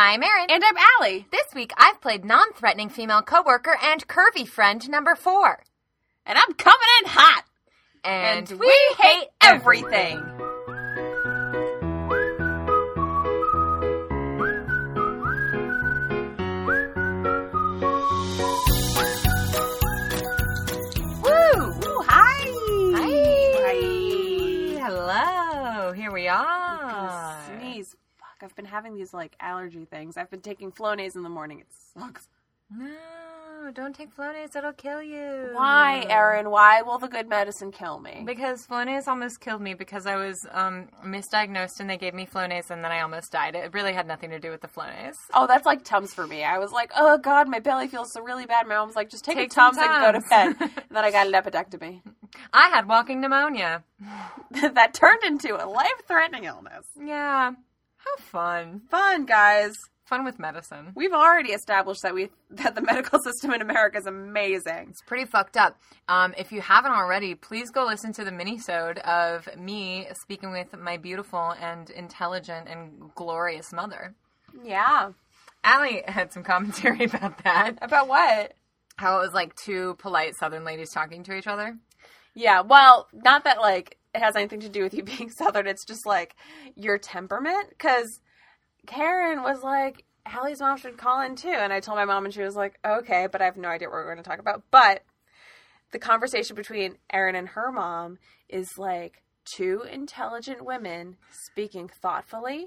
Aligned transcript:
I'm 0.00 0.22
Erin. 0.22 0.46
And 0.48 0.62
I'm 0.64 0.76
Allie. 1.00 1.26
This 1.32 1.52
week 1.56 1.72
I've 1.76 2.00
played 2.00 2.24
non 2.24 2.52
threatening 2.52 2.88
female 2.88 3.20
coworker 3.20 3.76
and 3.82 4.06
curvy 4.06 4.46
friend 4.46 4.88
number 4.88 5.16
four. 5.16 5.58
And 6.24 6.38
I'm 6.38 6.54
coming 6.54 6.88
in 7.02 7.10
hot. 7.10 7.42
And, 8.04 8.48
we 8.48 8.72
hate 8.96 9.26
everything. 9.40 10.20
Woo! 10.20 10.37
Fuck, 28.38 28.50
I've 28.50 28.56
been 28.56 28.66
having 28.66 28.94
these 28.94 29.12
like 29.14 29.34
allergy 29.40 29.84
things. 29.84 30.16
I've 30.16 30.30
been 30.30 30.40
taking 30.40 30.70
Flonase 30.70 31.16
in 31.16 31.22
the 31.22 31.28
morning. 31.28 31.60
It 31.60 31.66
sucks. 31.94 32.28
No, 32.70 33.70
don't 33.74 33.94
take 33.94 34.14
Flonase. 34.14 34.54
It'll 34.54 34.72
kill 34.72 35.02
you. 35.02 35.50
Why, 35.54 36.04
Erin? 36.08 36.50
Why 36.50 36.82
will 36.82 36.98
the 36.98 37.08
good 37.08 37.28
medicine 37.28 37.72
kill 37.72 37.98
me? 37.98 38.22
Because 38.26 38.66
Flonase 38.66 39.08
almost 39.08 39.40
killed 39.40 39.62
me 39.62 39.74
because 39.74 40.06
I 40.06 40.16
was 40.16 40.36
um, 40.52 40.88
misdiagnosed 41.04 41.80
and 41.80 41.88
they 41.88 41.96
gave 41.96 42.14
me 42.14 42.26
Flonase 42.26 42.70
and 42.70 42.84
then 42.84 42.92
I 42.92 43.00
almost 43.00 43.32
died. 43.32 43.54
It 43.54 43.72
really 43.72 43.94
had 43.94 44.06
nothing 44.06 44.30
to 44.30 44.38
do 44.38 44.50
with 44.50 44.60
the 44.60 44.68
Flonase. 44.68 45.16
Oh, 45.32 45.46
that's 45.46 45.66
like 45.66 45.82
Tums 45.82 46.12
for 46.14 46.26
me. 46.26 46.44
I 46.44 46.58
was 46.58 46.70
like, 46.70 46.92
oh 46.96 47.18
god, 47.18 47.48
my 47.48 47.58
belly 47.60 47.88
feels 47.88 48.12
so 48.12 48.22
really 48.22 48.46
bad. 48.46 48.66
My 48.68 48.76
mom 48.76 48.88
was 48.88 48.96
like, 48.96 49.10
just 49.10 49.24
take, 49.24 49.36
Take 49.36 49.50
a 49.50 49.54
Tums 49.54 49.78
and 49.78 50.00
go 50.00 50.12
to 50.12 50.20
bed. 50.28 50.56
and 50.60 50.70
then 50.90 51.04
I 51.04 51.10
got 51.10 51.26
an 51.26 51.32
epidectomy. 51.32 52.02
I 52.52 52.68
had 52.68 52.86
walking 52.86 53.20
pneumonia. 53.20 53.82
that 54.50 54.94
turned 54.94 55.24
into 55.24 55.54
a 55.62 55.66
life-threatening 55.66 56.44
illness. 56.44 56.84
Yeah. 57.02 57.52
How 57.98 58.16
fun. 58.22 58.82
Fun, 58.90 59.26
guys. 59.26 59.72
Fun 60.04 60.24
with 60.24 60.38
medicine. 60.38 60.92
We've 60.94 61.12
already 61.12 61.52
established 61.52 62.00
that 62.02 62.14
we 62.14 62.30
that 62.50 62.74
the 62.74 62.80
medical 62.92 63.18
system 63.20 63.52
in 63.52 63.60
America 63.60 63.98
is 63.98 64.06
amazing. 64.06 64.86
It's 64.88 65.02
pretty 65.02 65.26
fucked 65.26 65.58
up. 65.58 65.78
Um, 66.08 66.32
if 66.38 66.50
you 66.50 66.62
haven't 66.62 66.92
already, 66.92 67.34
please 67.34 67.70
go 67.70 67.84
listen 67.84 68.14
to 68.14 68.24
the 68.24 68.32
mini-sode 68.32 68.98
of 69.00 69.48
me 69.58 70.06
speaking 70.22 70.50
with 70.50 70.74
my 70.78 70.96
beautiful 70.96 71.54
and 71.60 71.90
intelligent 71.90 72.68
and 72.68 73.14
glorious 73.14 73.70
mother. 73.72 74.14
Yeah. 74.64 75.10
Allie 75.62 76.02
had 76.06 76.32
some 76.32 76.42
commentary 76.42 77.04
about 77.12 77.44
that. 77.44 77.74
About 77.82 78.08
what? 78.08 78.54
How 78.96 79.18
it 79.18 79.22
was 79.22 79.34
like 79.34 79.54
two 79.56 79.94
polite 79.98 80.34
southern 80.40 80.64
ladies 80.64 80.90
talking 80.90 81.22
to 81.24 81.34
each 81.34 81.46
other. 81.46 81.76
Yeah, 82.34 82.62
well, 82.62 83.08
not 83.12 83.44
that 83.44 83.60
like 83.60 83.98
it 84.18 84.24
has 84.24 84.36
anything 84.36 84.60
to 84.60 84.68
do 84.68 84.82
with 84.82 84.94
you 84.94 85.02
being 85.18 85.30
southern. 85.30 85.66
It's 85.66 85.84
just 85.84 86.06
like 86.06 86.34
your 86.74 86.98
temperament. 86.98 87.70
Because 87.70 88.20
Karen 88.86 89.42
was 89.42 89.62
like, 89.62 90.04
Hallie's 90.26 90.60
mom 90.60 90.76
should 90.76 90.98
call 90.98 91.22
in 91.22 91.36
too, 91.36 91.48
and 91.48 91.72
I 91.72 91.80
told 91.80 91.96
my 91.96 92.04
mom, 92.04 92.26
and 92.26 92.34
she 92.34 92.42
was 92.42 92.54
like, 92.54 92.78
okay, 92.84 93.28
but 93.30 93.40
I 93.40 93.46
have 93.46 93.56
no 93.56 93.68
idea 93.68 93.88
what 93.88 93.94
we're 93.94 94.12
going 94.12 94.22
to 94.22 94.28
talk 94.28 94.40
about. 94.40 94.62
But 94.70 95.02
the 95.90 95.98
conversation 95.98 96.54
between 96.54 96.96
Erin 97.10 97.34
and 97.34 97.48
her 97.48 97.72
mom 97.72 98.18
is 98.48 98.76
like 98.76 99.22
two 99.46 99.84
intelligent 99.90 100.62
women 100.62 101.16
speaking 101.30 101.88
thoughtfully 101.88 102.66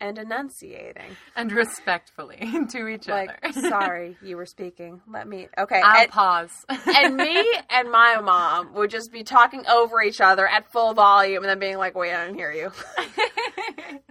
and 0.00 0.18
enunciating. 0.18 1.16
And 1.36 1.52
respectfully 1.52 2.38
to 2.70 2.88
each 2.88 3.06
Like, 3.08 3.30
other. 3.42 3.60
sorry, 3.68 4.16
you 4.22 4.36
were 4.36 4.46
speaking. 4.46 5.00
Let 5.12 5.28
me. 5.28 5.48
Okay, 5.58 5.80
I'll 5.82 6.02
and- 6.02 6.10
pause. 6.10 6.50
and 6.86 7.16
me 7.16 7.44
and 7.70 7.90
my 7.90 8.20
mom 8.20 8.72
would 8.74 8.90
just 8.90 9.12
be 9.12 9.22
talking 9.22 9.64
over 9.66 10.02
each 10.02 10.20
other 10.20 10.46
at 10.48 10.70
full 10.72 10.94
volume 10.94 11.42
and 11.42 11.50
then 11.50 11.58
being 11.58 11.78
like, 11.78 11.94
wait, 11.94 12.12
I 12.14 12.24
didn't 12.26 12.38
hear 12.38 12.52
you. 12.52 12.72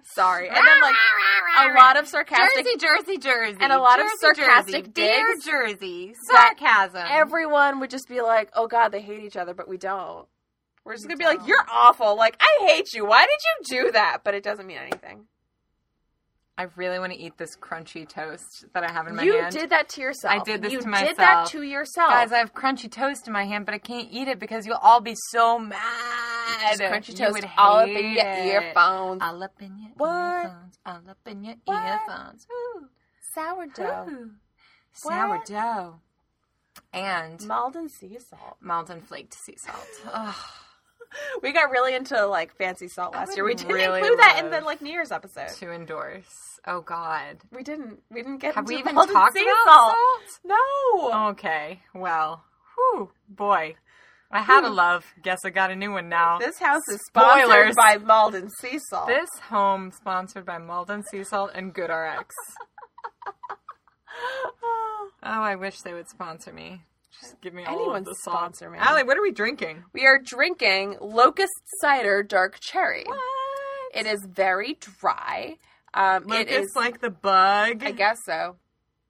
Sorry. 0.04 0.48
And 0.48 0.58
then, 0.58 0.82
like, 0.82 0.96
a 1.60 1.74
lot 1.76 1.98
of 1.98 2.08
sarcastic. 2.08 2.66
Jersey, 2.66 2.78
Jersey, 2.78 3.18
Jersey, 3.18 3.58
And 3.62 3.72
a 3.72 3.80
lot 3.80 4.00
of 4.00 4.06
Jersey, 4.08 4.16
sarcastic 4.42 4.74
Jersey, 4.86 4.92
Dear 4.94 5.36
Jersey, 5.46 6.14
sarcasm. 6.28 7.04
Everyone 7.10 7.80
would 7.80 7.90
just 7.90 8.08
be 8.10 8.22
like, 8.22 8.50
oh 8.56 8.68
God, 8.68 8.90
they 8.90 9.02
hate 9.02 9.24
each 9.24 9.38
other, 9.38 9.54
but 9.54 9.68
we 9.68 9.78
don't. 9.78 10.28
We're 10.84 10.94
just 10.96 11.08
We 11.08 11.14
to 11.14 11.18
be 11.18 11.26
like, 11.26 11.46
"You're 11.46 11.64
awful. 11.70 12.16
Like, 12.18 12.42
I 12.42 12.66
hate 12.66 12.94
you. 12.94 13.06
Why 13.06 13.26
did 13.26 13.38
you 13.76 13.84
do 13.86 13.92
that? 13.92 14.20
But 14.24 14.34
it 14.34 14.44
doesn't 14.44 14.66
mean 14.66 14.78
anything. 14.78 15.26
I 16.60 16.68
really 16.76 17.00
want 17.00 17.14
to 17.14 17.18
eat 17.18 17.38
this 17.38 17.56
crunchy 17.56 18.06
toast 18.08 18.66
that 18.74 18.84
I 18.84 18.92
have 18.92 19.08
in 19.08 19.16
my 19.16 19.24
You 19.24 19.40
hand. 19.40 19.54
You 19.56 19.62
did 19.62 19.70
that 19.70 19.88
to 19.90 20.02
yourself. 20.02 20.34
I 20.34 20.44
did 20.44 20.62
this 20.62 20.74
you 20.74 20.82
to 20.82 20.88
myself. 20.90 21.08
You 21.10 21.16
did 21.16 21.18
that 21.18 21.46
to 21.52 21.62
yourself. 21.64 22.10
Guys, 22.10 22.34
I 22.34 22.40
have 22.40 22.54
crunchy 22.54 22.92
toast 22.92 23.28
in 23.28 23.34
my 23.34 23.46
hand, 23.46 23.66
but 23.66 23.74
I 23.74 23.78
can't 23.78 24.10
eat 24.12 24.28
it 24.28 24.40
because 24.40 24.66
you'll 24.66 24.76
all 24.82 25.00
be 25.00 25.16
so 25.30 25.58
mad. 25.58 25.80
just 26.78 26.82
crunchy 26.82 27.10
You 27.12 27.16
toast 27.16 27.34
would 27.36 27.50
all 27.58 27.78
up 27.78 27.88
in 27.88 28.12
your 28.12 28.26
it. 28.28 28.46
earphones. 28.48 29.22
All 29.24 29.42
up 29.42 29.54
in 29.62 29.78
your 29.80 29.92
What? 29.96 30.10
earphones. 30.44 30.80
All 30.86 31.02
up 31.10 31.18
in 31.28 31.44
your 31.46 31.56
What? 31.64 31.86
earphones. 32.10 32.48
Ooh. 32.52 32.88
Sourdough. 33.34 34.10
Ooh. 34.10 34.32
What? 35.04 35.48
Sourdough. 35.48 36.02
And 36.92 37.42
Maldon 37.48 37.88
sea 37.88 38.18
salt. 38.20 38.58
Maldon 38.60 39.00
flaked 39.00 39.34
sea 39.34 39.56
salt. 39.58 39.88
Ugh. 40.12 40.36
We 41.42 41.52
got 41.54 41.72
really 41.72 41.96
into 41.96 42.26
like 42.28 42.56
fancy 42.56 42.88
salt 42.88 43.14
last 43.14 43.36
year. 43.36 43.46
We 43.46 43.56
didn't 43.56 43.74
really 43.74 44.00
include 44.00 44.20
that 44.20 44.42
in 44.44 44.52
the 44.52 44.62
like 44.62 44.82
New 44.82 44.92
Year's 44.92 45.12
episode. 45.12 45.50
to 45.58 45.72
endorse. 45.72 46.60
Oh 46.68 46.82
God. 46.82 47.38
We 47.52 47.64
didn't. 47.64 48.02
We 48.12 48.22
didn't 48.22 48.38
get. 48.40 48.56
Have 48.56 48.68
we 48.68 48.78
even 48.78 48.96
talked 48.96 49.34
sea 49.34 49.42
about 49.42 49.56
salt. 49.66 49.96
salt? 49.96 50.40
No. 50.46 51.30
Okay. 51.30 51.82
Well, 51.94 52.44
whew, 52.76 53.10
boy. 53.28 53.76
I 54.32 54.42
had 54.42 54.64
a 54.64 54.70
hmm. 54.70 54.76
love. 54.76 55.06
Guess 55.24 55.40
I 55.44 55.50
got 55.50 55.72
a 55.72 55.76
new 55.76 55.92
one 55.92 56.08
now. 56.08 56.38
This 56.38 56.60
house 56.60 56.88
is 56.88 57.00
sponsored 57.08 57.50
Spoilers. 57.50 57.76
by 57.76 57.98
Maldon 57.98 58.50
Sea 58.62 58.78
Salt. 58.90 59.08
This 59.08 59.30
home 59.50 59.92
sponsored 59.92 60.46
by 60.46 60.60
Maldon 60.60 61.04
Sea 61.10 61.24
Salt 61.24 61.52
and 61.56 61.74
GoodRx. 61.74 62.26
Oh, 65.22 65.42
I 65.42 65.56
wish 65.56 65.82
they 65.82 65.94
would 65.94 66.10
sponsor 66.10 66.54
me. 66.54 66.84
Just 67.20 67.42
give 67.42 67.54
me 67.54 67.66
all 67.66 67.74
Anyone 67.76 67.98
of 67.98 68.06
the 68.06 68.16
sponsor 68.16 68.70
me. 68.70 68.78
Allie, 68.80 69.04
what 69.04 69.18
are 69.18 69.22
we 69.22 69.32
drinking? 69.32 69.84
we 69.94 70.06
are 70.06 70.20
drinking 70.24 70.98
Locust 71.02 71.52
Cider 71.82 72.24
Dark 72.24 72.60
Cherry. 72.60 73.04
What? 73.06 73.20
It 73.96 74.06
is 74.06 74.26
very 74.30 74.78
dry. 75.02 75.56
Um, 75.94 76.26
Look, 76.26 76.40
it 76.42 76.50
is. 76.50 76.68
it's 76.68 76.76
like 76.76 77.02
the 77.02 77.10
bug. 77.10 77.84
I 77.84 77.92
guess 77.92 78.20
so. 78.26 78.58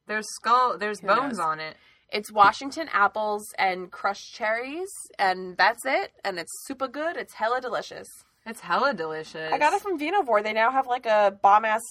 There's 0.08 0.26
skull. 0.36 0.78
There's 0.78 1.02
Who 1.02 1.08
bones 1.08 1.38
knows? 1.38 1.46
on 1.46 1.60
it. 1.60 1.76
It's 2.12 2.32
Washington 2.32 2.88
apples 2.92 3.46
and 3.60 3.92
crushed 3.92 4.34
cherries, 4.34 4.90
and 5.20 5.56
that's 5.58 5.86
it. 5.86 6.12
And 6.24 6.40
it's 6.40 6.52
super 6.66 6.88
good. 6.88 7.18
It's 7.18 7.34
hella 7.34 7.62
delicious. 7.62 8.08
It's 8.46 8.62
hella 8.62 8.94
delicious. 8.96 9.52
I 9.54 9.60
got 9.60 9.74
it 9.74 9.82
from 9.82 10.00
Vinovore. 10.00 10.42
They 10.42 10.54
now 10.54 10.72
have 10.72 10.88
like 10.88 11.06
a 11.06 11.38
bomb 11.44 11.66
ass 11.66 11.84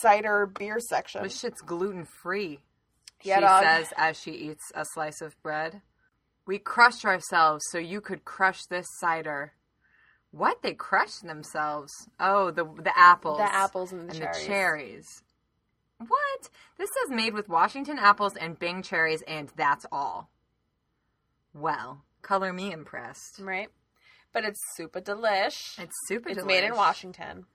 cider 0.00 0.46
beer 0.58 0.78
section. 0.80 1.22
This 1.22 1.38
shit's 1.40 1.60
gluten 1.62 2.04
free. 2.22 2.58
Yeah, 3.22 3.36
she 3.36 3.40
dog. 3.40 3.62
says 3.62 3.92
as 3.96 4.20
she 4.20 4.32
eats 4.32 4.70
a 4.74 4.84
slice 4.84 5.20
of 5.20 5.40
bread. 5.42 5.82
We 6.46 6.58
crushed 6.58 7.04
ourselves 7.04 7.64
so 7.70 7.78
you 7.78 8.00
could 8.00 8.24
crush 8.24 8.64
this 8.64 8.86
cider. 8.98 9.52
What? 10.30 10.62
They 10.62 10.74
crushed 10.74 11.26
themselves? 11.26 11.92
Oh, 12.20 12.50
the 12.50 12.64
the 12.64 12.96
apples. 12.96 13.38
The 13.38 13.54
apples 13.54 13.92
and 13.92 14.08
the 14.08 14.14
and 14.14 14.18
cherries. 14.22 14.40
the 14.40 14.46
cherries. 14.46 15.22
What? 15.98 16.50
This 16.78 16.90
says 16.90 17.14
made 17.14 17.34
with 17.34 17.48
Washington 17.48 17.98
apples 17.98 18.36
and 18.36 18.58
Bing 18.58 18.82
cherries, 18.82 19.22
and 19.22 19.50
that's 19.56 19.84
all. 19.90 20.30
Well, 21.52 22.04
color 22.22 22.52
me 22.52 22.72
impressed. 22.72 23.40
Right? 23.40 23.68
But 24.32 24.44
it's 24.44 24.60
super 24.76 25.00
delish. 25.00 25.78
It's 25.78 25.96
super. 26.06 26.28
Delicious. 26.28 26.42
It's 26.42 26.46
made 26.46 26.64
in. 26.64 26.74
Washington. 26.76 27.46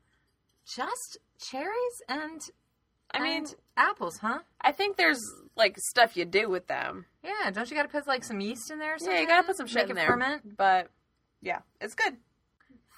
Just 0.65 1.17
cherries 1.39 2.01
and 2.09 2.41
I 3.13 3.19
mean, 3.21 3.45
apples, 3.77 4.17
huh? 4.17 4.39
I 4.61 4.71
think 4.71 4.97
there's 4.97 5.21
like 5.55 5.77
stuff 5.77 6.17
you 6.17 6.25
do 6.25 6.49
with 6.49 6.67
them. 6.67 7.05
Yeah. 7.23 7.51
Don't 7.51 7.69
you 7.69 7.75
got 7.77 7.83
to 7.83 7.89
put 7.89 8.07
like 8.07 8.23
some 8.23 8.39
yeast 8.41 8.71
in 8.71 8.79
there? 8.79 8.95
Or 8.95 8.97
something? 8.99 9.15
Yeah, 9.15 9.21
you 9.21 9.27
gotta 9.27 9.45
put 9.47 9.57
some 9.57 9.67
shit 9.67 9.83
Make 9.87 9.91
in 9.91 9.91
it 9.91 9.99
there. 10.01 10.07
Ferment. 10.07 10.57
But 10.57 10.89
yeah, 11.41 11.59
it's 11.79 11.95
good. 11.95 12.17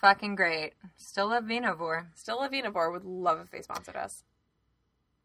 Fucking 0.02 0.36
great. 0.36 0.74
Still 0.98 1.30
love 1.30 1.46
Vinovore. 1.46 2.08
Still 2.16 2.42
a 2.42 2.50
Vinovore 2.50 2.92
would 2.92 3.04
love 3.06 3.40
if 3.42 3.50
they 3.52 3.62
sponsored 3.62 3.96
us. 3.96 4.24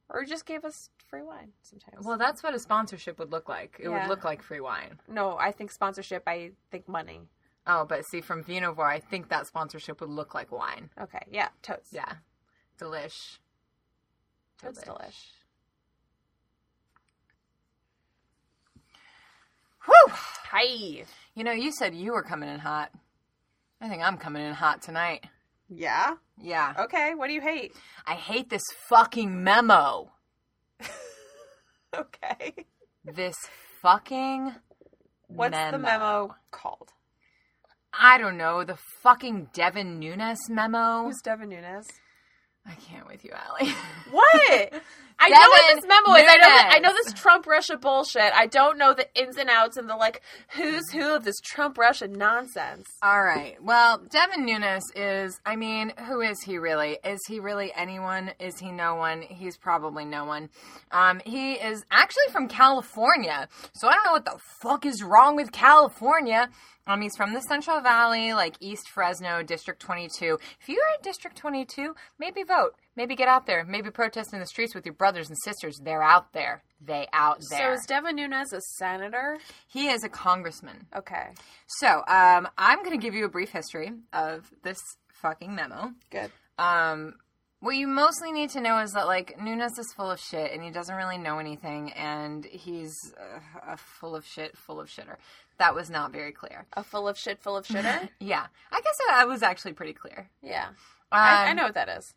Or 0.09 0.25
just 0.25 0.47
gave 0.47 0.65
us 0.65 0.91
free 1.07 1.23
wine 1.23 1.53
sometimes. 1.63 2.05
Well, 2.05 2.19
that's 2.19 2.43
what 2.43 2.55
a 2.55 2.59
sponsorship 2.59 3.19
would 3.19 3.31
look 3.31 3.49
like. 3.49 3.77
It 3.79 3.85
Yeah. 3.91 4.01
would 4.01 4.09
look 4.09 4.25
like 4.25 4.43
free 4.43 4.61
wine. 4.61 4.99
no, 5.09 5.37
I 5.39 5.53
think 5.53 5.71
sponsorship, 5.71 6.23
I 6.27 6.53
think 6.71 6.89
money. 6.89 7.29
Oh, 7.67 7.85
but 7.85 8.05
see, 8.07 8.21
from 8.21 8.43
Vinovore, 8.43 8.89
I 8.89 8.99
think 9.01 9.29
that 9.29 9.47
sponsorship 9.47 10.01
would 10.01 10.09
look 10.11 10.35
like 10.35 10.51
wine. 10.51 10.91
Okay, 11.01 11.21
yeah, 11.31 11.49
totes. 11.63 11.93
Yeah. 11.93 12.15
Delish. 12.79 13.39
Totes 14.61 14.83
delish. 14.85 15.27
Whew! 19.87 20.15
Hi. 20.51 21.05
You 21.35 21.45
know, 21.45 21.53
you 21.53 21.73
said 21.73 21.95
you 21.95 22.13
were 22.13 22.23
coming 22.23 22.49
in 22.49 22.59
hot. 22.59 22.91
I 23.81 23.89
think 23.89 24.03
I'm 24.03 24.19
coming 24.19 24.45
in 24.45 24.53
hot 24.53 24.83
tonight. 24.83 25.25
Yeah? 25.69 26.17
Yeah. 26.39 26.75
Okay, 26.79 27.15
what 27.15 27.29
do 27.29 27.33
you 27.33 27.41
hate? 27.41 27.73
I 28.07 28.15
hate 28.15 28.51
this 28.51 28.63
fucking 28.89 29.43
memo. 29.43 30.13
Okay. 31.97 32.55
This 33.05 33.35
fucking 33.83 34.55
What's 35.27 35.57
the 35.73 35.79
memo 35.79 36.37
called? 36.53 36.91
I 37.93 38.19
don't 38.19 38.37
know, 38.37 38.63
the 38.63 38.79
fucking 39.03 39.49
Devin 39.53 39.99
Nunes 39.99 40.49
memo. 40.49 41.05
Who's 41.05 41.21
Devin 41.25 41.49
Nunes? 41.49 41.89
I 42.67 42.75
can't 42.75 43.07
with 43.09 43.25
you, 43.25 43.33
Allie. 43.33 43.73
What? 44.11 44.73
I 45.21 45.29
know 45.29 45.39
what 45.39 45.75
this 45.75 45.87
memo 45.87 46.17
is. 46.17 46.25
I 46.29 46.37
know 46.37 46.47
that, 46.47 46.71
I 46.73 46.79
know 46.79 46.93
this 46.93 47.13
Trump 47.13 47.47
Russia 47.47 47.77
bullshit. 47.77 48.33
I 48.35 48.47
don't 48.47 48.79
know 48.79 48.95
the 48.95 49.07
ins 49.15 49.37
and 49.37 49.51
outs 49.51 49.77
and 49.77 49.89
the 49.89 49.97
like 49.97 50.23
who's 50.55 50.91
who 50.91 51.15
of 51.15 51.25
this 51.25 51.41
Trump 51.41 51.77
Russia 51.77 52.09
nonsense. 52.09 52.89
All 53.03 53.23
right. 53.23 53.63
Well, 53.63 53.99
Devin 54.11 54.47
Nunes 54.47 54.85
is, 54.97 55.41
I 55.45 55.57
mean, 55.57 55.93
who 56.09 56.21
is 56.23 56.41
he 56.43 56.59
really? 56.59 56.99
Is 57.05 57.21
he 57.29 57.39
really 57.39 57.71
anyone? 57.77 58.33
Is 58.41 58.59
he 58.59 58.73
no 58.73 58.95
one? 58.95 59.23
He's 59.23 59.57
probably 59.57 60.05
no 60.05 60.25
one. 60.25 60.49
Um, 60.91 61.21
he 61.25 61.53
is 61.53 61.85
actually 61.91 62.29
from 62.33 62.49
California. 62.49 63.49
So 63.75 63.89
I 63.89 63.95
don't 63.95 64.05
know 64.05 64.13
what 64.13 64.25
the 64.25 64.41
fuck 64.63 64.87
is 64.87 65.03
wrong 65.03 65.37
with 65.37 65.53
California. 65.53 66.49
Um, 66.87 67.03
he's 67.03 67.17
from 67.17 67.35
the 67.35 67.41
Central 67.43 67.81
Valley, 67.81 68.33
like 68.33 68.57
East 68.59 68.89
Fresno, 68.89 69.43
District 69.43 69.81
22. 69.81 70.39
If 70.61 70.69
you're 70.69 70.79
in 70.97 71.03
District 71.03 71.37
22, 71.37 71.95
maybe 72.19 72.43
vote. 72.43 72.75
Maybe 72.97 73.15
get 73.15 73.29
out 73.29 73.47
there. 73.47 73.65
Maybe 73.65 73.91
protest 73.91 74.33
in 74.35 74.41
the 74.41 74.47
streets 74.47 74.75
with 74.75 74.85
your 74.85 74.95
brothers 74.95 75.29
and 75.29 75.39
sisters. 75.45 75.79
They're 75.83 76.03
out 76.03 76.33
there. 76.33 76.63
They 76.81 77.07
out 77.13 77.41
there. 77.51 77.69
So 77.77 77.81
is 77.81 77.87
Devin 77.87 78.17
Nunes 78.17 78.53
a 78.53 78.61
senator? 78.79 79.39
he 79.69 79.89
is 79.89 80.03
a 80.05 80.09
congressman. 80.09 80.87
Okay, 80.97 81.29
So, 81.67 82.03
um, 82.09 82.49
I'm 82.59 82.79
going 82.83 82.99
to 82.99 83.03
give 83.03 83.15
you 83.15 83.25
a 83.25 83.29
brief 83.29 83.51
history 83.51 83.93
of 84.13 84.51
this 84.65 84.79
fucking 85.13 85.55
memo. 85.55 85.93
good. 86.11 86.31
Um, 86.59 87.15
what 87.61 87.77
you 87.77 87.87
mostly 87.87 88.33
need 88.33 88.51
to 88.51 88.61
know 88.61 88.79
is 88.79 88.93
that, 88.93 89.07
like, 89.07 89.39
Nunes 89.41 89.79
is 89.79 89.93
full 89.95 90.11
of 90.11 90.19
shit 90.19 90.51
and 90.53 90.63
he 90.63 90.71
doesn't 90.71 90.95
really 90.97 91.19
know 91.19 91.39
anything 91.39 91.93
and 91.93 92.45
he's 92.47 92.95
uh, 93.19 93.61
a 93.73 93.77
full 93.77 94.17
of 94.17 94.27
shit, 94.27 94.57
full 94.57 94.81
of 94.81 94.89
shitter. 94.89 95.17
That 95.59 95.75
was 95.75 95.91
not 95.91 96.11
very 96.11 96.33
clear. 96.33 96.65
A 96.73 96.83
full 96.83 97.07
of 97.07 97.19
shit, 97.19 97.39
full 97.43 97.57
of 97.59 97.67
shitter. 97.67 98.09
Yeah. 98.21 98.47
I 98.73 98.81
guess 98.81 98.99
I 99.13 99.27
was 99.27 99.43
actually 99.43 99.75
pretty 99.75 99.93
clear. 99.93 100.31
yeah, 100.43 100.69
Um, 100.69 100.75
I, 101.13 101.49
I 101.49 101.53
know 101.53 101.65
what 101.65 101.75
that 101.75 101.91
is. 101.91 102.15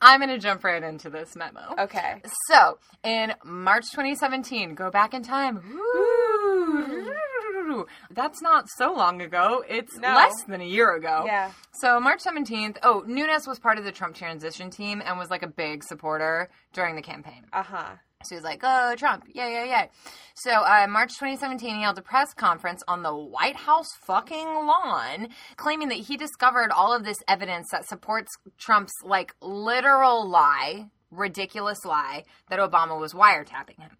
I'm 0.00 0.20
going 0.20 0.30
to 0.30 0.38
jump 0.38 0.64
right 0.64 0.82
into 0.82 1.10
this 1.10 1.34
memo. 1.36 1.74
Okay. 1.78 2.20
So, 2.50 2.78
in 3.02 3.32
March 3.44 3.84
2017, 3.92 4.74
go 4.74 4.90
back 4.90 5.14
in 5.14 5.22
time. 5.22 5.58
Ooh. 5.74 7.86
That's 8.10 8.40
not 8.42 8.66
so 8.76 8.92
long 8.92 9.20
ago. 9.22 9.64
It's 9.68 9.96
No. 9.96 10.14
less 10.14 10.34
than 10.46 10.60
a 10.60 10.64
year 10.66 10.94
ago. 10.94 11.24
Yeah. 11.26 11.50
So, 11.80 11.98
March 11.98 12.20
17th, 12.22 12.76
oh, 12.82 13.02
Nunes 13.06 13.46
was 13.48 13.58
part 13.58 13.78
of 13.78 13.84
the 13.84 13.92
Trump 13.92 14.14
transition 14.14 14.70
team 14.70 15.02
and 15.04 15.18
was 15.18 15.30
like 15.30 15.42
a 15.42 15.46
big 15.48 15.82
supporter 15.82 16.50
during 16.72 16.94
the 16.96 17.02
campaign. 17.02 17.46
Uh 17.52 17.62
huh. 17.62 17.90
So 18.26 18.34
he 18.34 18.36
was 18.36 18.44
like, 18.44 18.60
oh, 18.62 18.94
Trump, 18.96 19.24
yeah, 19.32 19.48
yeah, 19.48 19.64
yeah. 19.64 19.86
So, 20.34 20.50
uh, 20.50 20.86
March 20.88 21.10
2017, 21.14 21.76
he 21.76 21.82
held 21.82 21.98
a 21.98 22.02
press 22.02 22.34
conference 22.34 22.82
on 22.88 23.02
the 23.02 23.14
White 23.14 23.56
House 23.56 23.92
fucking 24.02 24.46
lawn, 24.46 25.28
claiming 25.56 25.88
that 25.88 25.98
he 25.98 26.16
discovered 26.16 26.70
all 26.70 26.92
of 26.94 27.04
this 27.04 27.18
evidence 27.28 27.70
that 27.70 27.86
supports 27.86 28.32
Trump's, 28.58 28.94
like, 29.04 29.34
literal 29.40 30.28
lie, 30.28 30.90
ridiculous 31.10 31.84
lie, 31.84 32.24
that 32.50 32.58
Obama 32.58 32.98
was 32.98 33.12
wiretapping 33.12 33.78
him. 33.78 33.90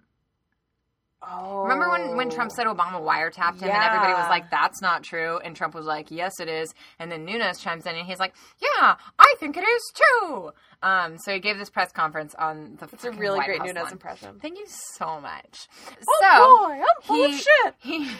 Oh. 1.30 1.62
Remember 1.62 1.90
when, 1.90 2.16
when 2.16 2.30
Trump 2.30 2.50
said 2.52 2.66
Obama 2.66 3.00
wiretapped 3.00 3.60
him 3.60 3.70
and 3.70 3.82
everybody 3.82 4.12
was 4.12 4.28
like, 4.28 4.50
that's 4.50 4.80
not 4.82 5.02
true? 5.02 5.38
And 5.38 5.56
Trump 5.56 5.74
was 5.74 5.86
like, 5.86 6.10
yes, 6.10 6.40
it 6.40 6.48
is. 6.48 6.74
And 6.98 7.10
then 7.10 7.24
Nunes 7.24 7.58
chimes 7.60 7.86
in 7.86 7.94
and 7.94 8.06
he's 8.06 8.18
like, 8.18 8.34
yeah, 8.60 8.96
I 9.18 9.34
think 9.38 9.56
it 9.56 9.64
is 9.64 9.82
too. 9.94 10.50
Um, 10.82 11.16
so 11.18 11.32
he 11.32 11.40
gave 11.40 11.58
this 11.58 11.70
press 11.70 11.92
conference 11.92 12.34
on 12.38 12.76
the 12.78 12.88
It's 12.92 13.04
a 13.04 13.10
really 13.12 13.38
White 13.38 13.46
great 13.46 13.58
House 13.60 13.72
Nunes 13.74 13.92
impression. 13.92 14.38
Thank 14.40 14.58
you 14.58 14.66
so 14.68 15.20
much. 15.20 15.68
Oh 16.08 16.20
so, 16.20 16.66
boy, 16.68 16.72
I'm 16.74 17.02
full 17.02 17.28
he, 17.28 17.36
shit. 17.38 17.74
He, 17.78 18.10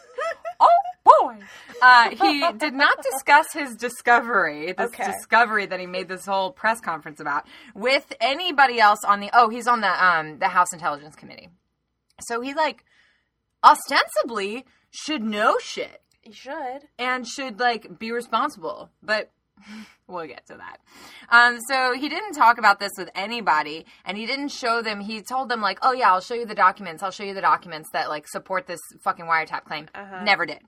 oh 0.60 0.68
boy. 1.04 1.36
Uh, 1.80 2.10
he 2.10 2.44
did 2.58 2.74
not 2.74 3.00
discuss 3.04 3.52
his 3.52 3.76
discovery, 3.76 4.72
this 4.72 4.88
Okay. 4.88 5.04
discovery 5.12 5.64
that 5.64 5.78
he 5.78 5.86
made 5.86 6.08
this 6.08 6.26
whole 6.26 6.50
press 6.50 6.80
conference 6.80 7.20
about, 7.20 7.46
with 7.72 8.12
anybody 8.20 8.80
else 8.80 8.98
on 9.06 9.20
the. 9.20 9.30
Oh, 9.32 9.48
he's 9.48 9.68
on 9.68 9.80
the 9.80 10.04
um 10.04 10.40
the 10.40 10.48
House 10.48 10.72
Intelligence 10.72 11.14
Committee. 11.14 11.50
So 12.20 12.40
he 12.40 12.54
like 12.54 12.84
ostensibly 13.64 14.64
should 14.90 15.22
know 15.22 15.58
shit 15.60 16.02
He 16.20 16.32
should. 16.32 16.88
and 16.98 17.26
should 17.26 17.58
like 17.60 17.98
be 17.98 18.12
responsible, 18.12 18.90
but 19.02 19.30
we'll 20.06 20.26
get 20.26 20.46
to 20.46 20.56
that. 20.56 20.78
Um, 21.30 21.58
so 21.68 21.94
he 21.94 22.08
didn't 22.08 22.32
talk 22.32 22.58
about 22.58 22.80
this 22.80 22.92
with 22.96 23.10
anybody, 23.14 23.86
and 24.04 24.16
he 24.16 24.26
didn't 24.26 24.48
show 24.48 24.82
them. 24.82 25.00
He 25.00 25.22
told 25.22 25.48
them 25.48 25.60
like, 25.60 25.78
"Oh 25.82 25.92
yeah, 25.92 26.10
I'll 26.12 26.20
show 26.20 26.34
you 26.34 26.46
the 26.46 26.54
documents. 26.54 27.02
I'll 27.02 27.10
show 27.10 27.24
you 27.24 27.34
the 27.34 27.40
documents 27.40 27.90
that 27.92 28.08
like 28.08 28.28
support 28.28 28.66
this 28.66 28.80
fucking 29.02 29.26
wiretap 29.26 29.64
claim." 29.64 29.88
Uh-huh. 29.94 30.24
Never 30.24 30.46
did. 30.46 30.60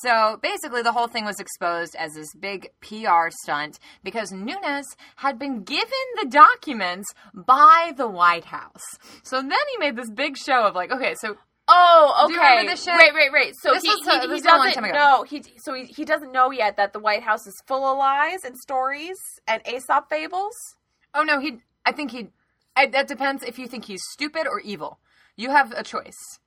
So 0.00 0.38
basically, 0.42 0.82
the 0.82 0.92
whole 0.92 1.08
thing 1.08 1.24
was 1.24 1.38
exposed 1.38 1.94
as 1.96 2.14
this 2.14 2.34
big 2.38 2.68
PR 2.80 3.28
stunt 3.42 3.78
because 4.02 4.32
Nunes 4.32 4.86
had 5.16 5.38
been 5.38 5.64
given 5.64 5.88
the 6.20 6.28
documents 6.28 7.12
by 7.34 7.92
the 7.96 8.08
White 8.08 8.46
House. 8.46 8.82
So 9.22 9.40
then 9.40 9.52
he 9.72 9.78
made 9.78 9.96
this 9.96 10.10
big 10.10 10.36
show 10.36 10.64
of 10.64 10.74
like, 10.74 10.90
okay, 10.90 11.14
so 11.20 11.36
Oh, 11.68 12.24
okay. 12.24 12.34
you 12.34 12.40
remember 12.40 12.70
this 12.72 12.84
shit? 12.84 12.94
Wait, 12.96 13.14
wait, 13.14 13.32
wait. 13.32 13.54
So 13.60 13.72
This 13.72 13.82
he, 13.82 13.88
was, 13.88 14.04
he, 14.04 14.20
he 14.20 14.26
was 14.26 14.44
a 14.44 14.48
long 14.48 14.66
doesn't 14.68 14.92
know. 14.92 15.22
He 15.22 15.42
so 15.58 15.74
he, 15.74 15.84
he 15.84 16.04
doesn't 16.04 16.32
know 16.32 16.50
yet 16.50 16.76
that 16.76 16.92
the 16.92 16.98
White 16.98 17.22
House 17.22 17.46
is 17.46 17.54
full 17.66 17.84
of 17.84 17.98
lies 17.98 18.40
and 18.44 18.56
stories 18.58 19.16
and 19.46 19.62
Aesop 19.66 20.08
fables. 20.10 20.54
Oh 21.14 21.22
no, 21.22 21.38
he. 21.40 21.58
I 21.86 21.92
think 21.92 22.10
he. 22.10 22.28
I, 22.74 22.86
that 22.86 23.06
depends 23.06 23.42
if 23.44 23.58
you 23.58 23.68
think 23.68 23.84
he's 23.84 24.02
stupid 24.12 24.46
or 24.46 24.60
evil. 24.60 24.98
You 25.36 25.50
have 25.50 25.72
a 25.72 25.82
choice. 25.82 26.38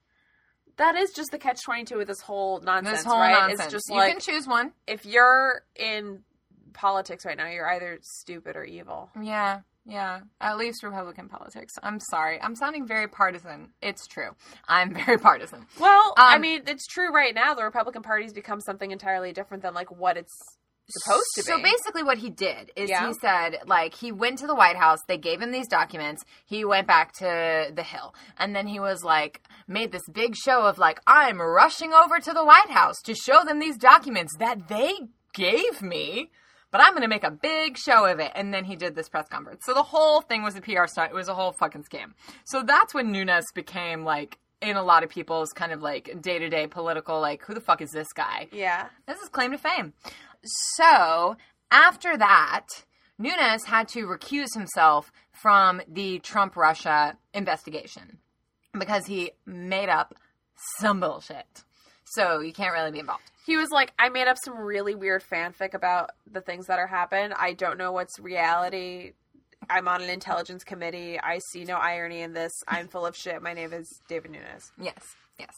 That 0.77 0.95
is 0.95 1.11
just 1.11 1.31
the 1.31 1.37
catch 1.37 1.63
twenty 1.63 1.85
two 1.85 1.97
with 1.97 2.07
this 2.07 2.21
whole 2.21 2.59
nonsense, 2.59 2.97
This 2.97 3.05
whole 3.05 3.19
right? 3.19 3.31
nonsense. 3.31 3.61
It's 3.63 3.71
just 3.71 3.89
you 3.89 3.95
like 3.95 4.11
can 4.11 4.19
choose 4.19 4.45
one. 4.47 4.73
if 4.85 5.05
you're 5.05 5.61
in 5.75 6.23
politics 6.73 7.25
right 7.25 7.37
now, 7.37 7.47
you're 7.49 7.69
either 7.71 7.99
stupid 8.01 8.57
or 8.57 8.65
evil. 8.65 9.09
Yeah, 9.21 9.61
yeah. 9.85 10.21
At 10.41 10.57
least 10.57 10.83
Republican 10.83 11.29
politics. 11.29 11.73
I'm 11.83 11.99
sorry. 11.99 12.41
I'm 12.41 12.55
sounding 12.55 12.87
very 12.87 13.07
partisan. 13.07 13.69
It's 13.81 14.07
true. 14.07 14.29
I'm 14.67 14.93
very 15.05 15.17
partisan. 15.17 15.65
Well, 15.79 16.13
I 16.17 16.35
Um, 16.35 16.41
mean, 16.41 16.63
it's 16.67 16.87
true 16.87 17.11
right 17.13 17.33
now. 17.35 17.53
The 17.53 17.63
Republican 17.63 18.01
Party's 18.01 18.33
become 18.33 18.59
something 18.61 18.91
entirely 18.91 19.31
different 19.31 19.63
than 19.63 19.73
like 19.73 19.91
what 19.91 20.17
it's 20.17 20.33
supposed 20.89 21.25
to 21.35 21.41
be. 21.41 21.45
So 21.47 21.61
basically, 21.61 22.03
what 22.03 22.17
he 22.19 22.29
did 22.29 22.71
is 22.75 22.89
Yeah. 22.89 23.07
he 23.07 23.13
said, 23.19 23.57
like, 23.65 23.95
he 23.95 24.11
went 24.11 24.37
to 24.39 24.47
the 24.47 24.53
White 24.53 24.75
House. 24.75 24.99
They 25.07 25.17
gave 25.17 25.41
him 25.41 25.51
these 25.51 25.67
documents. 25.67 26.23
He 26.45 26.63
went 26.63 26.85
back 26.87 27.11
to 27.19 27.71
the 27.73 27.81
Hill, 27.83 28.13
and 28.37 28.55
then 28.55 28.67
he 28.67 28.79
was 28.79 29.03
like, 29.03 29.41
made 29.67 29.91
this 29.91 30.07
big 30.11 30.35
show 30.35 30.61
of 30.67 30.77
like, 30.77 30.99
I'm 31.07 31.41
rushing 31.41 31.91
over 31.91 32.19
to 32.19 32.33
the 32.33 32.45
White 32.45 32.69
House 32.69 33.01
to 33.05 33.15
show 33.15 33.43
them 33.43 33.57
these 33.59 33.77
documents 33.77 34.35
that 34.37 34.67
they 34.67 34.93
gave 35.33 35.81
me. 35.81 36.29
But 36.75 36.83
I'm 36.83 36.91
going 36.91 37.03
to 37.03 37.07
make 37.07 37.23
a 37.23 37.31
big 37.31 37.77
show 37.77 38.05
of 38.05 38.19
it. 38.19 38.33
And 38.35 38.53
then 38.53 38.65
he 38.65 38.75
did 38.75 38.95
this 38.95 39.07
press 39.07 39.29
conference. 39.29 39.61
So 39.65 39.73
the 39.73 39.81
whole 39.81 40.19
thing 40.19 40.43
was 40.43 40.57
a 40.57 40.61
PR 40.61 40.87
stunt. 40.87 41.09
It 41.09 41.15
was 41.15 41.29
a 41.29 41.33
whole 41.33 41.53
fucking 41.53 41.85
scam. 41.85 42.15
So 42.43 42.63
that's 42.63 42.93
when 42.93 43.13
Nunes 43.13 43.45
became 43.53 44.03
like, 44.03 44.39
in 44.59 44.75
a 44.75 44.83
lot 44.83 45.01
of 45.01 45.09
people's 45.09 45.53
kind 45.53 45.71
of 45.71 45.81
like 45.81 46.21
day 46.21 46.37
to 46.37 46.49
day 46.49 46.67
political, 46.67 47.21
like, 47.21 47.43
who 47.43 47.53
the 47.53 47.61
fuck 47.61 47.79
is 47.79 47.91
this 47.91 48.11
guy? 48.11 48.49
yeah. 48.51 48.89
This 49.07 49.21
is 49.21 49.29
claim 49.29 49.51
to 49.51 49.57
fame. 49.57 49.93
So 50.75 51.37
after 51.71 52.17
that, 52.17 52.67
Nunes 53.17 53.63
had 53.63 53.87
to 53.89 54.05
recuse 54.05 54.53
himself 54.53 55.13
from 55.31 55.81
the 55.87 56.19
Trump 56.19 56.57
Russia 56.57 57.17
investigation 57.33 58.17
because 58.77 59.05
he 59.05 59.31
made 59.45 59.87
up 59.87 60.13
some 60.81 60.99
bullshit. 60.99 61.63
So 62.03 62.41
you 62.41 62.51
can't 62.51 62.73
really 62.73 62.91
be 62.91 62.99
involved. 62.99 63.31
He 63.45 63.57
was 63.57 63.69
like, 63.69 63.93
I 63.99 64.09
made 64.09 64.27
up 64.27 64.37
some 64.43 64.57
really 64.57 64.95
weird 64.95 65.23
fanfic 65.23 65.73
about 65.73 66.11
the 66.31 66.41
things 66.41 66.65
that 66.67 66.79
are 66.79 66.87
happened. 66.87 67.33
I 67.37 67.53
don't 67.53 67.77
know 67.77 67.91
what's 67.91 68.19
reality. 68.19 69.13
I'm 69.69 69.87
on 69.87 70.01
an 70.01 70.09
intelligence 70.09 70.63
committee. 70.63 71.19
I 71.19 71.39
see 71.51 71.63
no 71.63 71.75
irony 71.75 72.21
in 72.21 72.33
this. 72.33 72.51
I'm 72.67 72.87
full 72.87 73.05
of 73.05 73.15
shit. 73.15 73.41
My 73.41 73.53
name 73.53 73.73
is 73.73 74.01
David 74.07 74.31
Nunes. 74.31 74.71
Yes, 74.79 75.15
yes. 75.39 75.53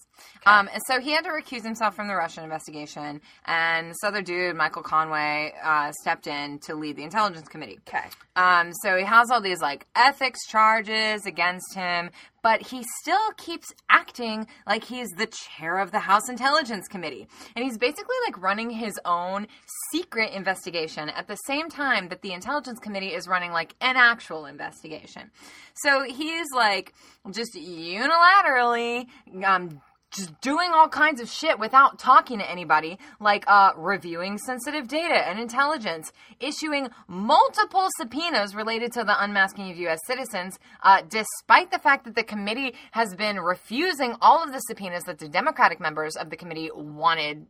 Um, 0.45 0.69
and 0.71 0.81
so 0.87 0.99
he 0.99 1.11
had 1.11 1.25
to 1.25 1.29
recuse 1.29 1.63
himself 1.63 1.95
from 1.95 2.07
the 2.07 2.15
Russian 2.15 2.43
investigation, 2.43 3.21
and 3.45 3.91
this 3.91 4.03
other 4.03 4.21
dude, 4.21 4.55
Michael 4.55 4.83
Conaway, 4.83 5.51
uh, 5.63 5.91
stepped 6.01 6.27
in 6.27 6.59
to 6.59 6.75
lead 6.75 6.95
the 6.95 7.03
intelligence 7.03 7.47
committee. 7.47 7.79
Okay. 7.87 8.05
Um, 8.35 8.71
so 8.81 8.95
he 8.97 9.03
has 9.03 9.29
all 9.31 9.41
these 9.41 9.61
like 9.61 9.87
ethics 9.95 10.39
charges 10.47 11.25
against 11.25 11.75
him, 11.75 12.11
but 12.43 12.61
he 12.61 12.83
still 13.01 13.31
keeps 13.35 13.73
acting 13.89 14.47
like 14.65 14.83
he's 14.85 15.09
the 15.17 15.27
chair 15.27 15.79
of 15.79 15.91
the 15.91 15.99
House 15.99 16.29
Intelligence 16.29 16.87
Committee. 16.87 17.27
And 17.55 17.65
he's 17.65 17.77
basically 17.77 18.15
like 18.25 18.41
running 18.41 18.69
his 18.69 18.97
own 19.05 19.47
secret 19.91 20.31
investigation 20.33 21.09
at 21.09 21.27
the 21.27 21.35
same 21.35 21.69
time 21.69 22.09
that 22.09 22.21
the 22.21 22.31
Intelligence 22.31 22.79
Committee 22.79 23.13
is 23.13 23.27
running 23.27 23.51
like 23.51 23.75
an 23.81 23.97
actual 23.97 24.45
investigation. 24.45 25.31
So 25.73 26.03
he's 26.03 26.47
like 26.55 26.93
just 27.31 27.55
unilaterally 27.55 29.07
um, 29.43 29.66
just 30.11 30.39
doing 30.41 30.71
all 30.73 30.87
kinds 30.87 31.21
of 31.21 31.29
shit 31.29 31.59
without 31.59 31.99
talking 31.99 32.39
to 32.39 32.49
anybody, 32.49 32.97
like 33.19 33.43
uh, 33.47 33.71
reviewing 33.75 34.37
sensitive 34.37 34.87
data 34.87 35.27
and 35.27 35.39
intelligence, 35.39 36.11
issuing 36.39 36.89
multiple 37.07 37.87
subpoenas 37.97 38.55
related 38.55 38.91
to 38.93 39.03
the 39.03 39.23
unmasking 39.23 39.71
of 39.71 39.77
U.S. 39.77 39.99
citizens, 40.05 40.57
uh, 40.83 41.01
despite 41.07 41.71
the 41.71 41.79
fact 41.79 42.05
that 42.05 42.15
the 42.15 42.23
committee 42.23 42.73
has 42.91 43.15
been 43.15 43.39
refusing 43.39 44.15
all 44.21 44.43
of 44.43 44.51
the 44.53 44.59
subpoenas 44.59 45.03
that 45.03 45.19
the 45.19 45.29
Democratic 45.29 45.79
members 45.79 46.15
of 46.15 46.29
the 46.29 46.37
committee 46.37 46.69
wanted 46.73 47.45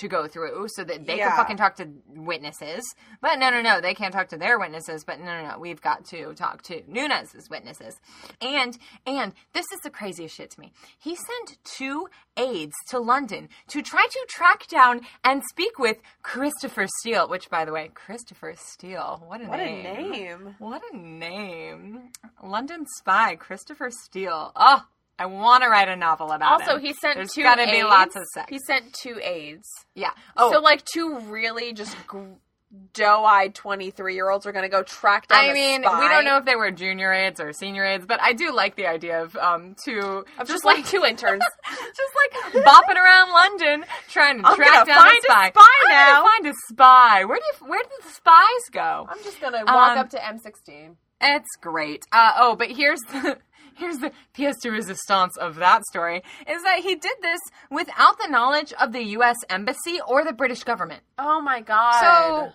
to 0.00 0.08
go 0.08 0.26
through 0.28 0.66
so 0.74 0.84
that 0.84 1.06
they 1.06 1.16
Yeah. 1.18 1.28
can 1.28 1.36
fucking 1.38 1.56
talk 1.56 1.76
to 1.76 1.88
witnesses. 2.08 2.84
But 3.22 3.38
no, 3.38 3.48
no, 3.50 3.62
no, 3.62 3.80
they 3.80 3.94
can't 3.94 4.12
talk 4.12 4.28
to 4.28 4.36
their 4.36 4.58
witnesses. 4.58 5.04
But 5.04 5.20
no, 5.20 5.26
no, 5.26 5.48
no, 5.52 5.58
we've 5.58 5.80
got 5.80 6.04
to 6.06 6.34
talk 6.34 6.62
to 6.64 6.82
Nunes's 6.86 7.48
witnesses. 7.48 8.00
And 8.40 8.76
and 9.06 9.32
this 9.52 9.66
is 9.72 9.80
the 9.82 9.90
craziest 9.90 10.34
shit 10.34 10.50
to 10.50 10.60
me. 10.60 10.72
He 10.98 11.14
sent 11.16 11.58
two 11.64 12.08
aides 12.36 12.74
to 12.88 12.98
London 12.98 13.48
to 13.68 13.82
try 13.82 14.06
to 14.10 14.26
track 14.28 14.66
down 14.68 15.00
and 15.24 15.42
speak 15.50 15.78
with 15.78 15.98
Christopher 16.22 16.86
Steele. 17.00 17.28
Which, 17.28 17.48
by 17.50 17.64
the 17.64 17.72
way, 17.72 17.90
Christopher 17.94 18.54
Steele, 18.56 19.22
what 19.26 19.40
a 19.40 19.46
name. 19.46 19.48
What 19.48 19.60
a 19.60 20.02
name! 20.02 20.10
name. 20.10 20.54
What 20.58 20.82
a 20.92 20.96
name! 20.96 22.10
London 22.42 22.84
spy 22.98 23.36
Christopher 23.36 23.90
Steele. 23.90 24.52
Oh. 24.56 24.84
I 25.20 25.26
want 25.26 25.62
to 25.62 25.68
write 25.68 25.88
a 25.88 25.96
novel 25.96 26.32
about 26.32 26.60
Also, 26.62 26.76
him. 26.76 26.80
he 26.82 26.92
sent 26.94 27.16
There's 27.16 27.32
two. 27.32 27.42
gotta 27.42 27.66
be 27.66 27.82
lots 27.84 28.16
of 28.16 28.22
sex. 28.34 28.46
He 28.50 28.58
sent 28.58 28.92
two 28.94 29.20
aides. 29.22 29.68
yeah. 29.94 30.10
Oh, 30.36 30.50
So 30.52 30.60
like 30.60 30.82
two 30.84 31.18
really 31.28 31.72
just 31.74 31.94
gr- 32.06 32.24
doe-eyed 32.92 33.52
twenty-three-year-olds 33.54 34.46
are 34.46 34.52
gonna 34.52 34.68
go 34.68 34.82
track 34.84 35.26
down. 35.28 35.38
I 35.44 35.52
mean, 35.52 35.82
spy 35.82 36.00
we 36.00 36.08
don't 36.08 36.24
know 36.24 36.36
if 36.36 36.44
they 36.44 36.54
were 36.56 36.70
junior 36.70 37.12
aides 37.12 37.40
or 37.40 37.52
senior 37.52 37.84
aides, 37.84 38.06
but 38.06 38.20
I 38.22 38.32
do 38.32 38.52
like 38.54 38.76
the 38.76 38.86
idea 38.86 39.22
of 39.22 39.34
um 39.36 39.74
two 39.84 40.24
of 40.38 40.46
just 40.48 40.64
like 40.64 40.86
two 40.86 41.04
interns. 41.04 41.42
just 41.68 42.12
like 42.54 42.64
bopping 42.64 42.96
around 42.96 43.32
London 43.32 43.84
trying 44.08 44.40
to 44.40 44.46
I'm 44.48 44.54
track 44.56 44.86
down 44.86 44.96
find 44.98 45.18
a 45.18 45.22
spy. 45.22 45.46
a 45.48 45.50
spy 45.50 45.66
I'm 45.84 45.88
now. 45.90 46.24
find 46.24 46.46
a 46.46 46.52
spy. 46.70 47.24
Where 47.24 47.38
do 47.38 47.44
you, 47.44 47.68
where 47.68 47.82
did 47.82 47.92
the 48.04 48.08
spies 48.10 48.70
go? 48.70 49.06
I'm 49.10 49.22
just 49.24 49.40
gonna 49.40 49.64
walk 49.66 49.90
Um, 49.92 49.98
up 49.98 50.10
to 50.10 50.18
MI6. 50.18 50.94
It's 51.22 51.56
great. 51.60 52.04
Uh, 52.12 52.32
oh, 52.38 52.56
but 52.56 52.70
here's 52.70 53.00
the 53.12 53.36
here's 53.80 53.98
the 53.98 54.12
pièce 54.36 54.60
de 54.62 54.70
résistance 54.70 55.36
of 55.38 55.56
that 55.56 55.82
story 55.84 56.22
is 56.48 56.62
that 56.62 56.80
he 56.80 56.94
did 56.94 57.16
this 57.22 57.40
without 57.70 58.18
the 58.18 58.28
knowledge 58.28 58.72
of 58.80 58.92
the 58.92 59.02
U.S. 59.18 59.36
embassy 59.48 60.00
or 60.06 60.24
the 60.24 60.32
British 60.32 60.62
government. 60.62 61.02
Oh 61.18 61.40
my 61.40 61.60
god. 61.60 62.00
So, 62.00 62.52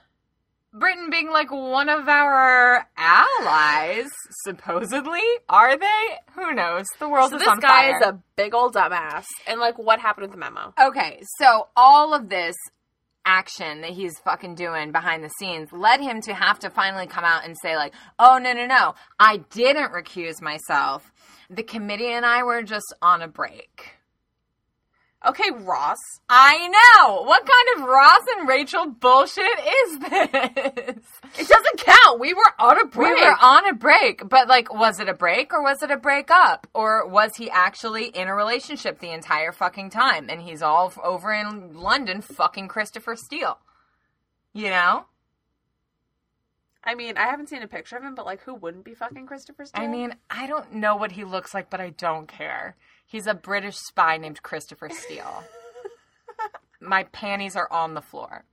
Britain 0.77 1.09
being 1.09 1.29
like 1.31 1.51
one 1.51 1.87
of 1.89 2.07
our 2.09 2.85
allies, 2.97 4.09
supposedly, 4.43 5.21
are 5.47 5.77
they? 5.77 6.17
Who 6.33 6.53
knows? 6.53 6.83
The 6.99 7.07
world 7.07 7.31
So 7.31 7.37
is 7.37 7.43
this 7.43 7.59
guy 7.59 7.95
is 7.95 8.01
a 8.01 8.19
big 8.35 8.53
old 8.53 8.73
dumbass. 8.75 9.25
And 9.47 9.59
like, 9.59 9.77
what 9.77 9.99
happened 9.99 10.23
with 10.23 10.31
the 10.31 10.37
memo? 10.37 10.73
Okay, 10.79 11.21
so 11.39 11.67
all 11.75 12.13
of 12.13 12.29
this 12.29 12.55
action 13.25 13.81
that 13.81 13.91
he's 13.91 14.19
fucking 14.19 14.55
doing 14.55 14.91
behind 14.91 15.23
the 15.23 15.31
scenes 15.39 15.71
led 15.71 15.99
him 15.99 16.21
to 16.21 16.33
have 16.33 16.59
to 16.59 16.69
finally 16.69 17.07
come 17.07 17.23
out 17.23 17.43
and 17.43 17.55
say 17.61 17.75
like, 17.75 17.93
"Oh 18.19 18.37
no, 18.37 18.53
no, 18.53 18.65
no. 18.67 18.93
I 19.19 19.37
didn't 19.37 19.91
recuse 19.91 20.41
myself. 20.41 21.11
The 21.49 21.63
committee 21.63 22.09
and 22.09 22.25
I 22.25 22.43
were 22.43 22.63
just 22.63 22.93
on 23.01 23.21
a 23.21 23.27
break." 23.27 23.95
Okay, 25.27 25.49
Ross. 25.49 25.97
I 26.29 26.67
know. 26.67 27.23
What 27.23 27.47
kind 27.47 27.79
of 27.79 27.89
Ross 27.89 28.21
and 28.37 28.47
Rachel 28.47 28.91
bullshit 28.91 29.43
is 29.43 29.99
this? 29.99 31.03
It 31.39 31.47
doesn't 31.47 31.77
count. 31.77 32.19
We 32.19 32.33
were 32.35 32.53
on 32.59 32.79
a 32.79 32.85
break. 32.85 33.15
We 33.15 33.23
were 33.23 33.35
on 33.41 33.67
a 33.67 33.73
break, 33.73 34.29
but 34.29 34.47
like, 34.47 34.71
was 34.71 34.99
it 34.99 35.09
a 35.09 35.15
break 35.15 35.51
or 35.51 35.63
was 35.63 35.81
it 35.81 35.89
a 35.89 35.97
breakup? 35.97 36.67
Or 36.75 37.07
was 37.07 37.31
he 37.37 37.49
actually 37.49 38.05
in 38.07 38.27
a 38.27 38.35
relationship 38.35 38.99
the 38.99 39.09
entire 39.11 39.51
fucking 39.51 39.89
time 39.89 40.29
and 40.29 40.41
he's 40.41 40.61
all 40.61 40.93
over 41.03 41.33
in 41.33 41.73
London 41.73 42.21
fucking 42.21 42.67
Christopher 42.67 43.15
Steele? 43.15 43.57
You 44.53 44.69
know? 44.69 45.05
I 46.85 46.95
mean, 46.95 47.17
I 47.17 47.23
haven't 47.23 47.49
seen 47.49 47.63
a 47.63 47.67
picture 47.67 47.97
of 47.97 48.03
him, 48.03 48.13
but 48.15 48.25
like, 48.25 48.41
who 48.41 48.53
wouldn't 48.53 48.85
be 48.85 48.93
fucking 48.93 49.25
Christopher 49.25 49.65
Steele? 49.65 49.83
I 49.83 49.87
mean, 49.87 50.15
I 50.29 50.45
don't 50.45 50.73
know 50.73 50.95
what 50.95 51.13
he 51.13 51.23
looks 51.23 51.53
like, 51.53 51.69
but 51.69 51.81
I 51.81 51.89
don't 51.89 52.27
care. 52.27 52.75
He's 53.05 53.27
a 53.27 53.33
British 53.33 53.77
spy 53.77 54.17
named 54.17 54.43
Christopher 54.43 54.89
Steele. 54.89 55.43
My 56.79 57.03
panties 57.05 57.55
are 57.55 57.71
on 57.71 57.95
the 57.95 58.01
floor. 58.01 58.45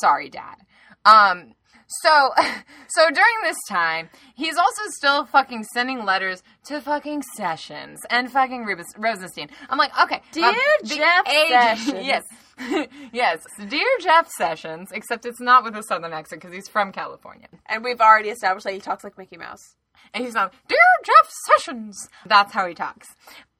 Sorry, 0.00 0.28
Dad. 0.28 0.56
Um, 1.04 1.54
so, 2.02 2.30
so 2.88 3.10
during 3.10 3.34
this 3.42 3.56
time, 3.68 4.08
he's 4.34 4.56
also 4.56 4.82
still 4.90 5.26
fucking 5.26 5.64
sending 5.72 6.04
letters 6.04 6.42
to 6.66 6.80
fucking 6.80 7.22
Sessions 7.36 8.00
and 8.10 8.30
fucking 8.30 8.64
Rubens, 8.64 8.92
Rosenstein. 8.98 9.48
I'm 9.68 9.78
like, 9.78 9.92
okay, 10.02 10.22
Dear 10.32 10.46
um, 10.46 10.54
the 10.82 10.94
Jeff 10.96 11.26
Sessions. 11.26 12.06
yes, 12.06 12.24
yes, 13.12 13.42
dear 13.68 13.88
Jeff 14.00 14.28
Sessions. 14.28 14.90
Except 14.92 15.26
it's 15.26 15.40
not 15.40 15.64
with 15.64 15.76
a 15.76 15.82
southern 15.82 16.12
accent 16.12 16.40
because 16.42 16.54
he's 16.54 16.68
from 16.68 16.92
California. 16.92 17.48
and 17.66 17.82
we've 17.84 18.00
already 18.00 18.28
established 18.30 18.64
that 18.64 18.74
he 18.74 18.80
talks 18.80 19.04
like 19.04 19.18
Mickey 19.18 19.36
Mouse. 19.36 19.76
And 20.12 20.24
he's 20.24 20.34
like, 20.34 20.52
Dear 20.68 20.78
Jeff 21.04 21.30
Sessions. 21.46 22.08
That's 22.26 22.52
how 22.52 22.66
he 22.66 22.74
talks. 22.74 23.08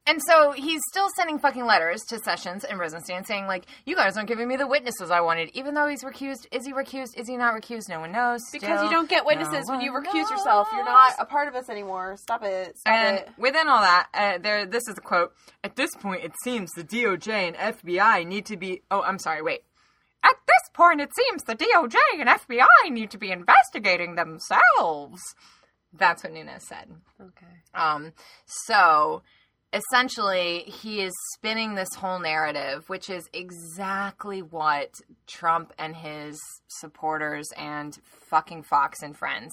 And 0.07 0.21
so 0.27 0.53
he's 0.53 0.83
still 0.91 1.09
sending 1.17 1.39
fucking 1.39 1.65
letters 1.65 2.03
to 2.09 2.19
Sessions 2.19 2.63
and 2.63 2.79
Rosenstein 2.79 3.25
saying, 3.25 3.47
like, 3.47 3.65
you 3.87 3.97
guys 3.97 4.17
aren't 4.19 4.29
giving 4.29 4.47
me 4.47 4.57
the 4.57 4.67
witnesses 4.67 5.11
I 5.11 5.23
wanted, 5.23 5.51
even 5.55 5.73
though 5.73 5.89
he's 5.89 6.05
recused. 6.05 6.47
Is 6.53 6.67
he 6.67 6.75
recused? 6.75 7.17
Is 7.17 7.27
he 7.27 7.39
not 7.39 7.55
recused? 7.55 7.89
No 7.89 8.01
one 8.01 8.13
knows. 8.13 8.41
Because 8.53 8.81
Still, 8.81 8.85
you 8.85 8.91
don't 8.91 9.09
get 9.09 9.23
no 9.23 9.29
witnesses 9.29 9.67
when 9.67 9.81
you 9.81 9.93
recuse 9.93 10.29
yourself. 10.31 10.69
You're 10.75 10.85
not 10.85 11.15
a 11.19 11.25
part 11.25 11.49
of 11.49 11.55
us 11.55 11.71
anymore. 11.71 12.17
Stop 12.19 12.43
it. 12.45 12.77
Stop 12.77 12.93
And 12.95 13.19
it. 13.21 13.31
within 13.39 13.67
all 13.67 13.81
that, 13.81 14.09
uh, 14.13 14.39
there. 14.43 14.67
This 14.67 14.87
is 14.89 14.99
a 14.99 15.01
quote. 15.01 15.33
At 15.63 15.77
this 15.77 15.95
point, 15.97 16.23
it 16.23 16.33
seems 16.43 16.71
the 16.73 16.85
DOJ 16.85 17.29
and 17.55 17.57
FBI 17.57 18.27
need 18.27 18.45
to 18.47 18.59
be. 18.59 18.83
Oh, 18.91 19.01
I'm 19.01 19.19
sorry. 19.19 19.41
Wait. 19.41 19.61
At 20.23 20.37
this 20.47 20.71
point, 20.75 21.01
it 21.01 21.11
seems 21.17 21.43
the 21.45 21.55
DOJ 21.55 21.97
and 22.19 22.29
FBI 22.29 22.91
need 22.91 23.11
to 23.11 23.19
be 23.19 23.31
investigating 23.31 24.17
themselves. 24.17 25.21
That's 25.97 26.25
what 26.25 26.33
Nunes 26.33 26.67
said. 26.69 26.91
Okay. 27.21 27.47
Um, 27.75 28.13
so 28.47 29.23
essentially, 29.75 30.61
he 30.61 31.03
is 31.03 31.13
spinning 31.35 31.75
this 31.75 31.93
whole 31.97 32.19
narrative, 32.19 32.89
which 32.89 33.11
is 33.11 33.29
exactly 33.33 34.41
what 34.41 34.91
Trump 35.27 35.73
and 35.79 35.97
his 35.97 36.41
supporters 36.69 37.47
and 37.57 37.99
fucking 38.31 38.63
Fox 38.63 39.03
and 39.03 39.17
friends 39.17 39.53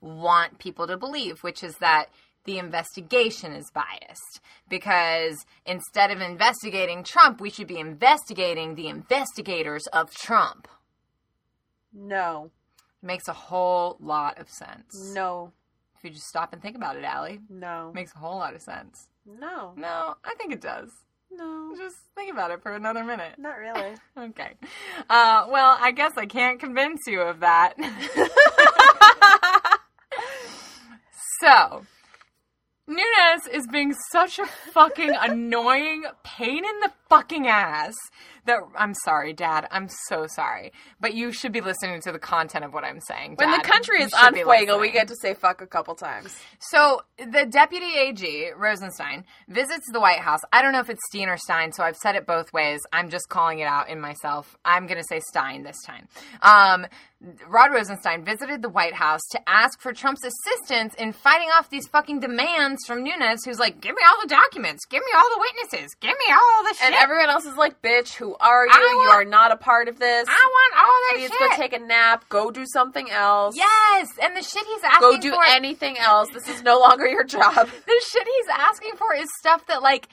want 0.00 0.58
people 0.58 0.86
to 0.86 0.96
believe, 0.96 1.42
which 1.42 1.64
is 1.64 1.76
that 1.78 2.06
the 2.44 2.58
investigation 2.58 3.52
is 3.52 3.70
biased. 3.72 4.40
Because 4.68 5.44
instead 5.64 6.10
of 6.10 6.20
investigating 6.20 7.02
Trump, 7.04 7.40
we 7.40 7.50
should 7.50 7.68
be 7.68 7.78
investigating 7.78 8.74
the 8.74 8.88
investigators 8.88 9.86
of 9.92 10.12
Trump. 10.14 10.68
No. 11.92 12.50
Makes 13.02 13.28
a 13.28 13.32
whole 13.32 13.96
lot 14.00 14.38
of 14.38 14.48
sense. 14.48 15.12
No. 15.14 15.52
If 16.02 16.08
you 16.08 16.14
just 16.16 16.26
stop 16.26 16.52
and 16.52 16.60
think 16.60 16.74
about 16.74 16.96
it, 16.96 17.04
Allie, 17.04 17.38
No. 17.48 17.92
makes 17.94 18.12
a 18.12 18.18
whole 18.18 18.38
lot 18.38 18.54
of 18.54 18.60
sense. 18.62 19.06
No. 19.24 19.72
No, 19.76 20.16
I 20.24 20.34
think 20.34 20.52
it 20.52 20.60
does. 20.60 20.90
No. 21.30 21.72
Just 21.76 21.94
think 22.16 22.32
about 22.32 22.50
it 22.50 22.60
for 22.60 22.74
another 22.74 23.04
minute. 23.04 23.34
Not 23.38 23.56
really. 23.56 23.94
Okay. 24.18 24.54
Uh, 25.08 25.46
well, 25.48 25.76
I 25.80 25.92
guess 25.92 26.14
I 26.16 26.26
can't 26.26 26.58
convince 26.58 27.06
you 27.06 27.20
of 27.20 27.38
that. 27.40 27.74
so, 31.40 31.84
Nunes 32.88 33.46
is 33.52 33.66
being 33.70 33.94
such 34.10 34.40
a 34.40 34.46
fucking 34.46 35.12
annoying 35.20 36.04
pain 36.24 36.64
in 36.64 36.80
the 36.80 36.90
fucking 37.08 37.46
ass 37.46 37.94
that 38.44 38.58
I'm 38.76 38.94
sorry, 39.04 39.32
Dad. 39.32 39.68
I'm 39.70 39.88
so 40.08 40.26
sorry. 40.26 40.72
But 41.00 41.14
you 41.14 41.30
should 41.30 41.52
be 41.52 41.60
listening 41.60 42.00
to 42.02 42.12
the 42.12 42.18
content 42.18 42.64
of 42.64 42.74
what 42.74 42.84
I'm 42.84 43.00
saying. 43.00 43.36
When 43.36 43.50
the 43.52 43.58
country 43.58 44.02
is 44.02 44.12
on 44.12 44.34
fuego, 44.34 44.80
we 44.80 44.90
get 44.90 45.08
to 45.08 45.14
say 45.14 45.34
fuck 45.34 45.62
a 45.62 45.66
couple 45.66 45.94
times. 45.94 46.34
So 46.58 47.02
the 47.18 47.46
deputy 47.48 47.94
AG 47.96 48.50
Rosenstein 48.56 49.24
visits 49.48 49.86
the 49.92 50.00
White 50.00 50.18
House. 50.18 50.40
I 50.52 50.60
don't 50.62 50.72
know 50.72 50.80
if 50.80 50.90
it's 50.90 51.06
Steen 51.06 51.28
or 51.28 51.36
Stein, 51.36 51.72
so 51.72 51.84
I've 51.84 51.96
said 51.96 52.16
it 52.16 52.26
both 52.26 52.52
ways. 52.52 52.80
I'm 52.92 53.10
just 53.10 53.28
calling 53.28 53.60
it 53.60 53.66
out 53.66 53.88
in 53.88 54.00
myself. 54.00 54.56
I'm 54.64 54.86
going 54.86 54.98
to 54.98 55.06
say 55.06 55.20
Stein 55.20 55.62
this 55.62 55.80
time. 55.86 56.08
Um, 56.42 56.86
Rod 57.48 57.72
Rosenstein 57.72 58.24
visited 58.24 58.62
the 58.62 58.68
White 58.68 58.94
House 58.94 59.20
to 59.30 59.40
ask 59.48 59.80
for 59.80 59.92
Trump's 59.92 60.24
assistance 60.24 60.92
in 60.94 61.12
fighting 61.12 61.48
off 61.56 61.70
these 61.70 61.86
fucking 61.86 62.18
demands 62.18 62.84
from 62.84 63.04
Nunes, 63.04 63.44
who's 63.44 63.60
like, 63.60 63.80
"Give 63.80 63.94
me 63.94 64.02
all 64.08 64.16
the 64.22 64.26
documents, 64.28 64.84
give 64.86 65.00
me 65.02 65.12
all 65.14 65.28
the 65.34 65.38
witnesses, 65.40 65.94
give 66.00 66.10
me 66.10 66.34
all 66.34 66.64
the 66.64 66.74
shit." 66.74 66.86
And 66.86 66.94
everyone 66.96 67.30
else 67.30 67.44
is 67.44 67.56
like, 67.56 67.80
bitch, 67.80 68.14
who 68.14 68.34
are 68.40 68.66
you? 68.66 68.72
I 68.72 68.78
you 69.04 69.10
are 69.10 69.24
not 69.24 69.52
a 69.52 69.56
part 69.56 69.86
of 69.88 70.00
this. 70.00 70.26
I 70.28 70.32
want 70.32 70.74
all 70.76 70.84
that 70.84 71.14
Please 71.14 71.30
shit. 71.30 71.50
go 71.50 71.56
take 71.56 71.72
a 71.72 71.78
nap. 71.78 72.28
Go 72.28 72.50
do 72.50 72.64
something 72.66 73.08
else. 73.10 73.54
yes, 73.56 74.08
and 74.20 74.36
the 74.36 74.42
shit 74.42 74.64
he's 74.66 74.82
asking 74.82 75.00
for 75.00 75.12
Go 75.12 75.20
do 75.20 75.30
for. 75.32 75.44
anything 75.50 75.98
else. 75.98 76.28
This 76.32 76.48
is 76.48 76.62
no 76.62 76.78
longer 76.80 77.06
your 77.06 77.24
job. 77.24 77.54
the 77.86 78.02
shit 78.10 78.26
he's 78.26 78.48
asking 78.52 78.96
for 78.96 79.14
is 79.14 79.28
stuff 79.38 79.64
that 79.66 79.80
like 79.82 80.08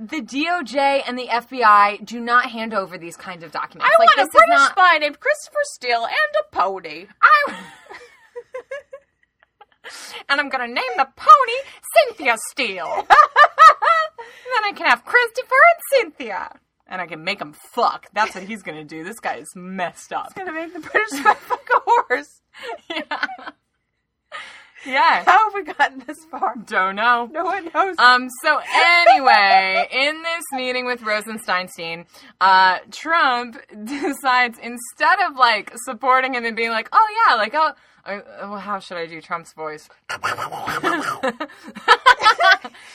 the 0.00 0.22
DOJ 0.22 1.02
and 1.06 1.18
the 1.18 1.26
FBI 1.26 2.04
do 2.06 2.20
not 2.20 2.46
hand 2.46 2.72
over 2.72 2.96
these 2.96 3.16
kinds 3.16 3.44
of 3.44 3.52
documents. 3.52 3.92
I 3.94 3.98
like, 4.02 4.16
want 4.16 4.28
a 4.28 4.32
British 4.32 4.48
not- 4.48 4.70
spy 4.72 4.98
named 4.98 5.20
Christopher 5.20 5.58
Steele 5.74 6.04
and 6.04 6.34
a 6.40 6.56
pony. 6.56 7.06
I. 7.22 7.54
and 10.28 10.40
I'm 10.40 10.48
gonna 10.48 10.68
name 10.68 10.92
the 10.96 11.08
pony 11.16 11.58
Cynthia 12.06 12.36
Steele. 12.50 12.86
then 13.08 14.64
I 14.64 14.72
can 14.74 14.86
have 14.86 15.04
Christopher 15.04 15.54
and 15.54 15.82
Cynthia. 16.16 16.58
And 16.86 17.00
I 17.00 17.06
can 17.06 17.22
make 17.22 17.40
him 17.40 17.52
fuck. 17.52 18.06
That's 18.12 18.34
what 18.34 18.44
he's 18.44 18.62
gonna 18.62 18.84
do. 18.84 19.04
This 19.04 19.20
guy 19.20 19.36
is 19.36 19.52
messed 19.54 20.12
up. 20.12 20.32
He's 20.34 20.44
gonna 20.44 20.52
make 20.58 20.72
the 20.72 20.80
British 20.80 21.10
spy 21.10 21.34
fuck 21.40 21.68
a 21.76 21.80
horse. 21.84 22.40
yeah. 22.88 23.26
Yeah. 24.86 25.24
How 25.24 25.50
have 25.50 25.54
we 25.54 25.62
gotten 25.62 26.02
this 26.06 26.24
far? 26.30 26.54
Don't 26.64 26.96
know. 26.96 27.28
No 27.32 27.44
one 27.44 27.70
knows. 27.74 27.96
Um, 27.98 28.28
so 28.42 28.60
anyway, 28.74 29.86
in 29.90 30.22
this 30.22 30.44
meeting 30.52 30.86
with 30.86 31.00
Rosensteinstein, 31.02 32.06
uh, 32.40 32.78
Trump 32.90 33.58
decides 33.84 34.58
instead 34.58 35.20
of 35.28 35.36
like 35.36 35.72
supporting 35.84 36.34
him 36.34 36.44
and 36.44 36.56
being 36.56 36.70
like, 36.70 36.88
oh 36.92 37.26
yeah, 37.28 37.34
like, 37.36 37.54
oh, 37.54 37.72
uh, 38.06 38.20
well, 38.42 38.58
how 38.58 38.78
should 38.78 38.96
I 38.96 39.06
do 39.06 39.20
Trump's 39.20 39.52
voice? 39.52 39.88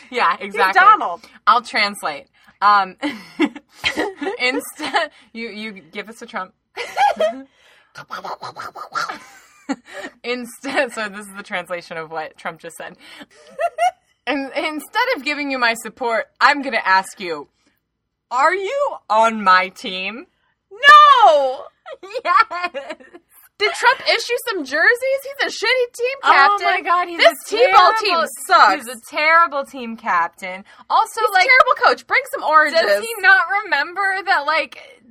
yeah, 0.09 0.37
exactly. 0.39 0.79
Donald. 0.79 1.21
I'll 1.45 1.61
translate. 1.61 2.27
Um, 2.61 2.95
instead, 4.39 5.11
you 5.33 5.49
you 5.49 5.71
give 5.73 6.09
us 6.09 6.21
a 6.21 6.25
Trump. 6.25 6.53
instead, 10.23 10.91
so 10.91 11.09
this 11.09 11.27
is 11.27 11.33
the 11.35 11.43
translation 11.43 11.97
of 11.97 12.11
what 12.11 12.37
Trump 12.37 12.59
just 12.59 12.75
said. 12.77 12.95
and 14.27 14.51
instead 14.55 15.07
of 15.15 15.23
giving 15.23 15.51
you 15.51 15.59
my 15.59 15.75
support, 15.75 16.25
I'm 16.39 16.61
going 16.61 16.75
to 16.75 16.87
ask 16.87 17.19
you: 17.19 17.47
Are 18.31 18.53
you 18.53 18.95
on 19.09 19.43
my 19.43 19.69
team? 19.69 20.27
No! 20.71 21.65
Yes. 22.25 22.71
Did 23.57 23.71
Trump 23.71 24.01
issue 24.01 24.33
some 24.49 24.65
jerseys? 24.65 25.21
He's 25.23 25.47
a 25.47 25.65
shitty 25.65 25.93
team 25.93 26.17
captain. 26.23 26.67
Oh 26.67 26.71
my 26.71 26.81
god, 26.81 27.07
he's 27.07 27.17
this 27.19 27.33
a 27.47 27.49
T-ball 27.49 27.93
team 28.03 28.27
sucks. 28.47 28.85
He's 28.85 28.97
a 28.97 28.99
terrible 29.09 29.63
team 29.63 29.95
captain. 29.95 30.65
Also, 30.89 31.21
He's 31.21 31.29
a 31.29 31.33
like, 31.33 31.47
terrible 31.47 31.85
coach. 31.85 32.05
Bring 32.05 32.21
some 32.33 32.43
oranges. 32.43 32.81
Does 32.81 33.01
he 33.01 33.13
not 33.19 33.45
remember 33.63 34.23
that, 34.25 34.45
like, 34.45 35.04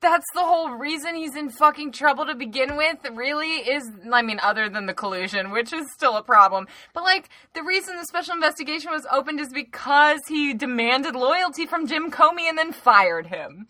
that's 0.00 0.26
the 0.34 0.40
whole 0.40 0.70
reason 0.70 1.14
he's 1.14 1.36
in 1.36 1.50
fucking 1.50 1.92
trouble 1.92 2.26
to 2.26 2.34
begin 2.34 2.76
with? 2.76 2.98
Really? 3.12 3.54
Is, 3.68 3.90
I 4.12 4.22
mean, 4.22 4.38
other 4.42 4.68
than 4.68 4.86
the 4.86 4.94
collusion, 4.94 5.50
which 5.50 5.72
is 5.72 5.86
still 5.92 6.16
a 6.16 6.22
problem. 6.22 6.66
But, 6.92 7.04
like, 7.04 7.28
the 7.54 7.62
reason 7.62 7.96
the 7.96 8.04
special 8.04 8.34
investigation 8.34 8.90
was 8.90 9.06
opened 9.10 9.40
is 9.40 9.52
because 9.52 10.20
he 10.28 10.54
demanded 10.54 11.14
loyalty 11.14 11.66
from 11.66 11.86
Jim 11.86 12.10
Comey 12.10 12.48
and 12.48 12.58
then 12.58 12.72
fired 12.72 13.26
him. 13.26 13.66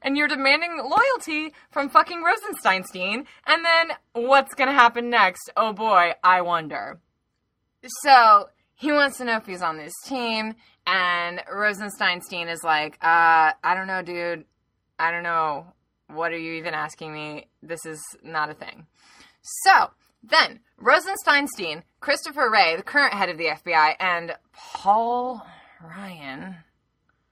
And 0.00 0.16
you're 0.16 0.28
demanding 0.28 0.78
loyalty 0.78 1.54
from 1.70 1.88
fucking 1.88 2.22
Rosensteinstein, 2.22 3.24
and 3.46 3.64
then 3.64 3.96
what's 4.12 4.54
gonna 4.54 4.74
happen 4.74 5.08
next? 5.08 5.50
Oh 5.56 5.72
boy, 5.72 6.12
I 6.22 6.42
wonder. 6.42 7.00
So 8.02 8.50
he 8.74 8.92
wants 8.92 9.16
to 9.18 9.24
know 9.24 9.38
if 9.38 9.46
he's 9.46 9.62
on 9.62 9.78
this 9.78 9.94
team, 10.04 10.56
and 10.86 11.40
Rosensteinstein 11.50 12.52
is 12.52 12.62
like, 12.62 12.98
uh, 13.02 13.52
I 13.62 13.74
don't 13.74 13.86
know, 13.86 14.02
dude. 14.02 14.44
I 14.98 15.10
don't 15.10 15.22
know. 15.22 15.66
What 16.08 16.32
are 16.32 16.38
you 16.38 16.54
even 16.54 16.74
asking 16.74 17.12
me? 17.12 17.48
This 17.62 17.84
is 17.86 18.00
not 18.22 18.50
a 18.50 18.54
thing. 18.54 18.86
So 19.42 19.90
then, 20.22 20.60
Rosensteinstein, 20.80 21.82
Christopher 22.00 22.50
Wray, 22.50 22.76
the 22.76 22.82
current 22.82 23.14
head 23.14 23.28
of 23.28 23.38
the 23.38 23.46
FBI, 23.46 23.94
and 23.98 24.34
Paul 24.52 25.44
Ryan. 25.82 26.56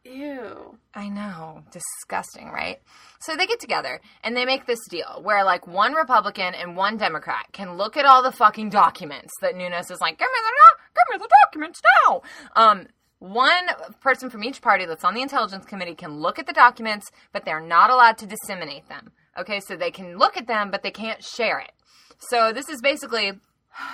Ew. 0.04 0.78
I 0.94 1.08
know. 1.08 1.62
Disgusting, 1.70 2.50
right? 2.50 2.80
So 3.20 3.36
they 3.36 3.46
get 3.46 3.60
together 3.60 4.00
and 4.24 4.36
they 4.36 4.44
make 4.44 4.66
this 4.66 4.80
deal 4.90 5.20
where, 5.22 5.44
like, 5.44 5.66
one 5.66 5.94
Republican 5.94 6.54
and 6.54 6.76
one 6.76 6.96
Democrat 6.96 7.46
can 7.52 7.76
look 7.76 7.96
at 7.96 8.04
all 8.04 8.22
the 8.22 8.32
fucking 8.32 8.70
documents 8.70 9.32
that 9.40 9.54
Nunes 9.54 9.90
is 9.90 10.00
like, 10.00 10.18
give 10.18 10.26
me 10.26 10.38
the, 10.42 10.50
do- 10.50 10.82
give 10.96 11.20
me 11.20 11.24
the 11.24 11.30
documents 11.44 11.80
now. 12.04 12.22
Um, 12.56 12.86
one 13.22 13.68
person 14.00 14.30
from 14.30 14.42
each 14.42 14.60
party 14.60 14.84
that's 14.84 15.04
on 15.04 15.14
the 15.14 15.22
intelligence 15.22 15.64
committee 15.64 15.94
can 15.94 16.18
look 16.18 16.40
at 16.40 16.46
the 16.46 16.52
documents, 16.52 17.10
but 17.32 17.44
they're 17.44 17.60
not 17.60 17.88
allowed 17.88 18.18
to 18.18 18.26
disseminate 18.26 18.88
them. 18.88 19.12
Okay, 19.38 19.60
so 19.60 19.76
they 19.76 19.92
can 19.92 20.18
look 20.18 20.36
at 20.36 20.48
them, 20.48 20.70
but 20.70 20.82
they 20.82 20.90
can't 20.90 21.22
share 21.22 21.60
it. 21.60 21.70
So 22.18 22.52
this 22.52 22.68
is 22.68 22.80
basically 22.82 23.32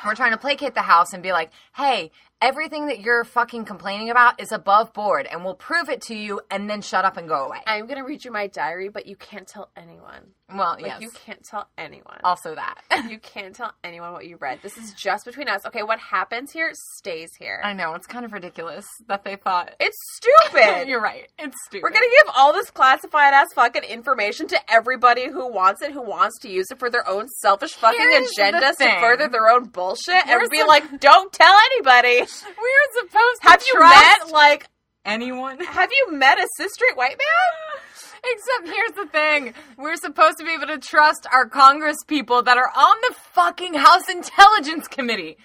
we're 0.04 0.14
trying 0.14 0.32
to 0.32 0.38
placate 0.38 0.75
the 0.75 0.82
House 0.82 1.12
and 1.12 1.23
be 1.23 1.32
like, 1.32 1.50
hey, 1.76 2.11
everything 2.40 2.87
that 2.87 3.00
you're 3.00 3.25
fucking 3.25 3.64
complaining 3.64 4.11
about 4.11 4.40
is 4.40 4.52
above 4.52 4.92
board, 4.92 5.26
and 5.30 5.45
we'll 5.45 5.54
prove 5.54 5.88
it 5.88 6.00
to 6.02 6.14
you, 6.14 6.40
and 6.50 6.68
then 6.68 6.80
shut 6.83 7.04
up 7.04 7.16
and 7.16 7.28
go 7.28 7.47
away. 7.47 7.59
I'm 7.66 7.87
gonna 7.87 8.04
read 8.04 8.25
you 8.25 8.30
my 8.30 8.47
diary, 8.47 8.88
but 8.88 9.07
you 9.07 9.16
can't 9.16 9.47
tell 9.47 9.71
anyone. 9.76 10.33
Well, 10.50 10.76
Like 10.80 10.87
yes. 10.87 11.00
you 11.02 11.11
can't 11.11 11.45
tell 11.45 11.68
anyone. 11.76 12.21
Also 12.25 12.54
that. 12.54 12.80
you 13.11 13.18
can't 13.18 13.54
tell 13.54 13.75
anyone 13.85 14.12
what 14.14 14.26
you 14.26 14.38
read. 14.40 14.61
This 14.62 14.78
is 14.78 14.95
just 14.95 15.26
between 15.26 15.47
us. 15.47 15.66
Okay, 15.66 15.83
what 15.83 15.99
happens 15.99 16.52
here 16.52 16.71
stays 16.97 17.33
here. 17.38 17.61
I 17.62 17.75
know 17.75 17.92
it's 17.95 18.07
kind 18.07 18.25
of 18.25 18.33
ridiculous 18.33 18.87
that 19.09 19.25
they 19.25 19.37
thought. 19.37 19.75
It's 19.78 19.97
stupid. 20.14 20.88
You're 20.88 21.02
right. 21.02 21.29
It's 21.38 21.57
stupid. 21.66 21.83
We're 21.83 21.90
gonna 21.90 22.07
give 22.11 22.33
all 22.35 22.55
this 22.55 22.70
classified 22.70 23.35
ass 23.35 23.48
fucking 23.55 23.83
information 23.85 24.46
to 24.48 24.72
everybody 24.72 25.29
who 25.29 25.53
wants 25.53 25.83
it, 25.83 25.92
who 25.92 26.01
wants 26.03 26.38
to 26.40 26.48
use 26.48 26.70
it 26.70 26.79
for 26.79 26.88
their 26.88 27.07
own 27.07 27.29
selfish 27.40 27.74
fucking 27.74 27.98
Here's 28.01 28.31
agendas 28.38 28.77
to 28.79 29.01
further 29.01 29.29
their 29.29 29.48
own 29.48 29.64
bullshit, 29.64 30.27
and 30.27 30.40
We're 30.40 30.48
be 30.48 30.59
sup- 30.61 30.68
like, 30.68 31.01
"Don't 31.01 31.31
tell 31.33 31.55
anybody." 31.72 32.24
We're 32.44 33.00
supposed 33.06 33.42
to 33.42 33.48
Have 33.48 33.62
you 33.66 33.74
trust 33.74 34.24
met 34.26 34.32
like? 34.32 34.66
anyone? 35.04 35.58
Have 35.64 35.90
you 35.92 36.12
met 36.16 36.38
a 36.38 36.46
cis 36.56 36.72
straight 36.72 36.96
white 36.96 37.16
man? 37.18 37.82
Except 38.32 38.66
here's 38.76 38.92
the 38.92 39.06
thing. 39.06 39.54
We're 39.76 39.96
supposed 39.96 40.38
to 40.38 40.44
be 40.44 40.52
able 40.52 40.66
to 40.66 40.78
trust 40.78 41.26
our 41.32 41.46
Congress 41.48 41.96
people 42.06 42.42
that 42.42 42.56
are 42.58 42.70
on 42.76 42.96
the 43.08 43.14
fucking 43.32 43.74
House 43.74 44.08
Intelligence 44.08 44.88
Committee. 44.88 45.36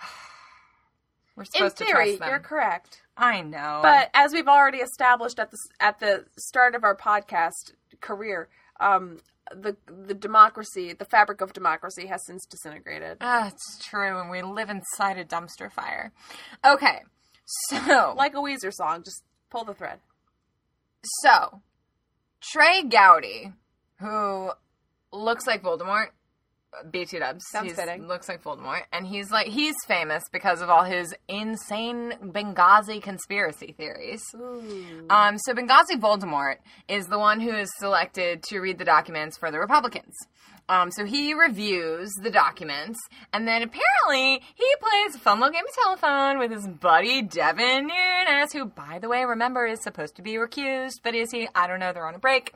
We're 1.36 1.42
In 1.42 1.46
supposed 1.46 1.76
to 1.78 1.84
trust 1.84 2.18
them. 2.18 2.28
you're 2.28 2.38
correct. 2.40 3.02
I 3.16 3.40
know. 3.42 3.80
But 3.82 4.10
as 4.14 4.32
we've 4.32 4.48
already 4.48 4.78
established 4.78 5.38
at 5.38 5.50
the 5.50 5.58
at 5.80 6.00
the 6.00 6.24
start 6.36 6.74
of 6.74 6.84
our 6.84 6.96
podcast 6.96 7.72
career, 8.00 8.48
um, 8.80 9.18
the 9.54 9.76
the 9.86 10.14
democracy, 10.14 10.92
the 10.92 11.04
fabric 11.04 11.40
of 11.40 11.52
democracy, 11.52 12.06
has 12.06 12.24
since 12.26 12.44
disintegrated. 12.46 13.18
Ah, 13.20 13.48
it's 13.48 13.78
true, 13.84 14.18
and 14.20 14.30
we 14.30 14.42
live 14.42 14.70
inside 14.70 15.18
a 15.18 15.24
dumpster 15.24 15.70
fire. 15.70 16.12
Okay, 16.64 17.00
so 17.70 18.14
Like 18.16 18.34
a 18.34 18.38
Weezer 18.38 18.72
song, 18.72 19.02
just 19.04 19.22
pull 19.50 19.64
the 19.64 19.74
thread. 19.74 20.00
so 21.22 21.62
Trey 22.40 22.82
Gowdy, 22.82 23.52
who 24.00 24.50
looks 25.12 25.46
like 25.46 25.62
Voldemort, 25.62 26.08
BT 26.90 27.18
Dubs, 27.18 27.44
Sounds 27.50 27.72
fitting. 27.72 28.06
looks 28.06 28.28
like 28.28 28.42
Voldemort, 28.42 28.82
and 28.92 29.06
he's 29.06 29.30
like 29.30 29.46
he's 29.46 29.74
famous 29.86 30.22
because 30.32 30.60
of 30.60 30.68
all 30.68 30.84
his 30.84 31.14
insane 31.28 32.12
Benghazi 32.22 33.02
conspiracy 33.02 33.72
theories. 33.76 34.22
Um, 35.10 35.38
so 35.38 35.54
Benghazi 35.54 35.98
Voldemort 35.98 36.56
is 36.88 37.06
the 37.06 37.18
one 37.18 37.40
who 37.40 37.54
is 37.54 37.70
selected 37.78 38.42
to 38.44 38.60
read 38.60 38.78
the 38.78 38.84
documents 38.84 39.38
for 39.38 39.50
the 39.50 39.58
Republicans. 39.58 40.14
Um, 40.70 40.90
so 40.90 41.06
he 41.06 41.32
reviews 41.32 42.12
the 42.22 42.30
documents, 42.30 42.98
and 43.32 43.48
then 43.48 43.62
apparently 43.62 44.42
he 44.54 44.74
plays 44.80 45.14
a 45.14 45.18
fun 45.18 45.40
little 45.40 45.52
game 45.54 45.64
of 45.66 45.74
telephone 45.74 46.38
with 46.38 46.50
his 46.50 46.68
buddy 46.68 47.22
Devin 47.22 47.86
Nunes, 47.88 48.52
who, 48.52 48.66
by 48.66 48.98
the 49.00 49.08
way, 49.08 49.24
remember 49.24 49.66
is 49.66 49.82
supposed 49.82 50.16
to 50.16 50.22
be 50.22 50.34
recused, 50.34 51.00
but 51.02 51.14
is 51.14 51.30
he? 51.30 51.48
I 51.54 51.66
don't 51.66 51.80
know. 51.80 51.94
They're 51.94 52.06
on 52.06 52.14
a 52.14 52.18
break. 52.18 52.52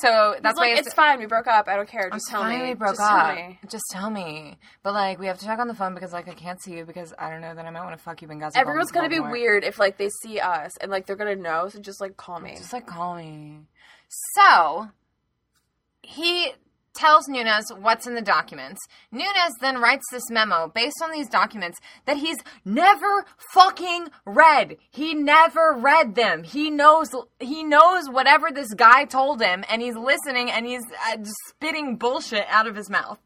So 0.00 0.30
that's 0.32 0.42
That's 0.42 0.58
why 0.58 0.70
like, 0.70 0.78
it's 0.78 0.94
fine. 0.94 1.18
We 1.18 1.26
broke 1.26 1.46
up. 1.46 1.66
I 1.68 1.76
don't 1.76 1.88
care. 1.88 2.08
Just 2.10 2.26
it's 2.26 2.30
tell 2.30 2.44
me. 2.44 2.62
we 2.62 2.74
broke 2.74 2.92
Just 2.92 3.00
up. 3.00 3.26
Tell 3.26 3.34
me. 3.36 3.58
Just 3.68 3.84
tell 3.90 4.10
me. 4.10 4.58
But 4.82 4.94
like, 4.94 5.18
we 5.18 5.26
have 5.26 5.38
to 5.38 5.44
talk 5.44 5.58
on 5.58 5.66
the 5.66 5.74
phone 5.74 5.94
because 5.94 6.12
like 6.12 6.28
I 6.28 6.34
can't 6.34 6.62
see 6.62 6.76
you 6.76 6.84
because 6.84 7.12
I 7.18 7.30
don't 7.30 7.40
know 7.40 7.54
that 7.54 7.64
I 7.64 7.70
might 7.70 7.84
want 7.84 7.96
to 7.96 8.02
fuck 8.02 8.22
you, 8.22 8.28
Benghazi. 8.28 8.52
Everyone's 8.56 8.90
gonna 8.92 9.08
be 9.08 9.16
Voldemort. 9.16 9.32
weird 9.32 9.64
if 9.64 9.78
like 9.78 9.98
they 9.98 10.10
see 10.22 10.38
us 10.38 10.76
and 10.78 10.90
like 10.90 11.06
they're 11.06 11.16
gonna 11.16 11.36
know. 11.36 11.68
So 11.68 11.80
just 11.80 12.00
like 12.00 12.16
call 12.16 12.38
me. 12.40 12.54
Just 12.56 12.72
like 12.72 12.86
call 12.86 13.16
me. 13.16 13.60
So 14.36 14.88
he 16.02 16.52
tells 16.94 17.28
Nunes 17.28 17.70
what's 17.78 18.06
in 18.06 18.14
the 18.14 18.22
documents. 18.22 18.80
Nunes 19.12 19.54
then 19.60 19.80
writes 19.80 20.04
this 20.10 20.30
memo 20.30 20.68
based 20.68 21.00
on 21.02 21.10
these 21.10 21.28
documents 21.28 21.78
that 22.06 22.16
he's 22.16 22.38
never 22.64 23.24
fucking 23.52 24.08
read. 24.24 24.76
He 24.90 25.14
never 25.14 25.74
read 25.78 26.14
them. 26.14 26.44
He 26.44 26.70
knows 26.70 27.08
he 27.40 27.62
knows 27.62 28.08
whatever 28.08 28.50
this 28.50 28.72
guy 28.74 29.04
told 29.04 29.40
him 29.40 29.64
and 29.68 29.82
he's 29.82 29.96
listening 29.96 30.50
and 30.50 30.66
he's 30.66 30.84
uh, 31.10 31.18
spitting 31.48 31.96
bullshit 31.96 32.46
out 32.48 32.66
of 32.66 32.76
his 32.76 32.90
mouth 32.90 33.18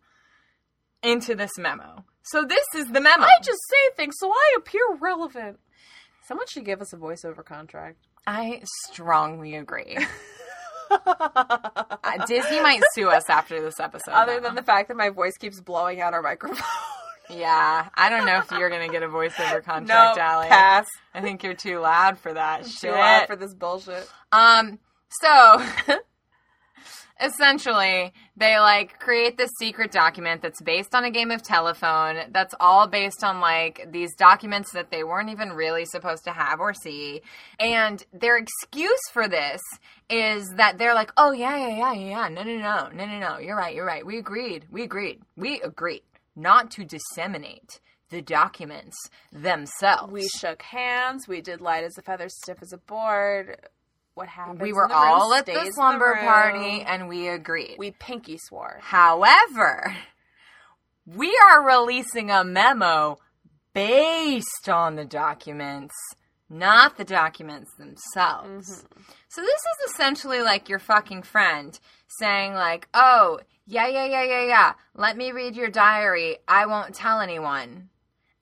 into 1.02 1.34
this 1.34 1.52
memo. 1.58 2.04
So 2.22 2.44
this 2.44 2.64
is 2.76 2.86
the 2.86 3.00
memo. 3.00 3.24
I 3.24 3.38
just 3.42 3.60
say 3.68 3.94
things 3.96 4.14
so 4.18 4.30
I 4.30 4.54
appear 4.58 4.82
relevant. 5.00 5.58
Someone 6.26 6.46
should 6.46 6.64
give 6.64 6.80
us 6.80 6.92
a 6.92 6.96
voiceover 6.96 7.44
contract. 7.44 7.98
I 8.26 8.62
strongly 8.90 9.56
agree. 9.56 9.98
Uh, 12.04 12.26
Disney 12.26 12.60
might 12.60 12.82
sue 12.94 13.08
us 13.08 13.30
after 13.30 13.62
this 13.62 13.78
episode. 13.78 14.10
Other 14.10 14.40
than 14.40 14.54
the 14.54 14.62
fact 14.62 14.88
that 14.88 14.96
my 14.96 15.08
voice 15.08 15.36
keeps 15.38 15.60
blowing 15.60 16.00
out 16.00 16.12
our 16.14 16.20
microphone. 16.20 16.58
yeah, 17.30 17.88
I 17.94 18.10
don't 18.10 18.26
know 18.26 18.38
if 18.38 18.50
you're 18.50 18.68
gonna 18.68 18.88
get 18.88 19.02
a 19.02 19.08
voiceover 19.08 19.54
no, 19.54 19.60
contract, 19.60 20.18
Allie. 20.18 20.48
pass. 20.48 20.86
I 21.14 21.20
think 21.20 21.42
you're 21.42 21.54
too 21.54 21.78
loud 21.78 22.18
for 22.18 22.34
that 22.34 22.66
shit. 22.66 22.80
Too 22.80 22.90
loud 22.90 23.26
for 23.28 23.36
this 23.36 23.54
bullshit. 23.54 24.10
Um, 24.32 24.78
so 25.08 25.64
essentially, 27.22 28.12
they 28.36 28.58
like 28.58 28.98
create 28.98 29.38
this 29.38 29.50
secret 29.58 29.92
document 29.92 30.42
that's 30.42 30.60
based 30.60 30.94
on 30.94 31.04
a 31.04 31.10
game 31.10 31.30
of 31.30 31.42
telephone. 31.42 32.16
That's 32.30 32.54
all 32.60 32.86
based 32.88 33.22
on 33.22 33.40
like 33.40 33.88
these 33.90 34.14
documents 34.16 34.72
that 34.72 34.90
they 34.90 35.04
weren't 35.04 35.30
even 35.30 35.52
really 35.52 35.84
supposed 35.84 36.24
to 36.24 36.32
have 36.32 36.60
or 36.60 36.74
see. 36.74 37.22
And 37.58 38.04
their 38.12 38.36
excuse 38.36 39.00
for 39.12 39.28
this 39.28 39.60
is 40.10 40.48
that 40.56 40.78
they're 40.78 40.94
like, 40.94 41.12
oh 41.16 41.32
yeah, 41.32 41.56
yeah, 41.56 41.76
yeah, 41.76 41.92
yeah. 41.92 42.28
No, 42.28 42.42
no, 42.42 42.56
no, 42.58 42.88
no, 42.92 43.06
no, 43.06 43.18
no. 43.18 43.38
You're 43.38 43.56
right. 43.56 43.74
You're 43.74 43.86
right. 43.86 44.04
We 44.04 44.18
agreed. 44.18 44.66
We 44.70 44.82
agreed. 44.82 45.22
We 45.36 45.60
agreed 45.60 46.02
not 46.34 46.70
to 46.72 46.84
disseminate 46.84 47.80
the 48.10 48.22
documents 48.22 48.96
themselves. 49.32 50.12
We 50.12 50.28
shook 50.28 50.62
hands. 50.62 51.26
We 51.26 51.40
did 51.40 51.60
light 51.60 51.84
as 51.84 51.96
a 51.98 52.02
feather, 52.02 52.28
stiff 52.28 52.58
as 52.60 52.72
a 52.72 52.78
board. 52.78 53.56
What 54.14 54.28
happened? 54.28 54.60
We 54.60 54.72
were 54.72 54.90
all 54.92 55.32
at 55.34 55.46
the 55.46 55.70
slumber 55.74 56.14
party 56.16 56.82
and 56.82 57.08
we 57.08 57.28
agreed. 57.28 57.76
We 57.78 57.92
pinky 57.92 58.38
swore. 58.38 58.78
However, 58.82 59.96
we 61.06 61.36
are 61.48 61.66
releasing 61.66 62.30
a 62.30 62.44
memo 62.44 63.18
based 63.72 64.68
on 64.68 64.96
the 64.96 65.06
documents, 65.06 65.94
not 66.50 66.98
the 66.98 67.04
documents 67.04 67.70
themselves. 67.78 68.84
Mm-hmm. 68.84 69.02
So 69.28 69.40
this 69.40 69.60
is 69.60 69.90
essentially 69.90 70.42
like 70.42 70.68
your 70.68 70.78
fucking 70.78 71.22
friend 71.22 71.78
saying 72.18 72.52
like, 72.52 72.88
"Oh, 72.92 73.40
yeah, 73.66 73.86
yeah, 73.88 74.04
yeah, 74.04 74.24
yeah, 74.24 74.44
yeah. 74.44 74.72
Let 74.94 75.16
me 75.16 75.32
read 75.32 75.56
your 75.56 75.70
diary. 75.70 76.38
I 76.46 76.66
won't 76.66 76.94
tell 76.94 77.20
anyone." 77.20 77.88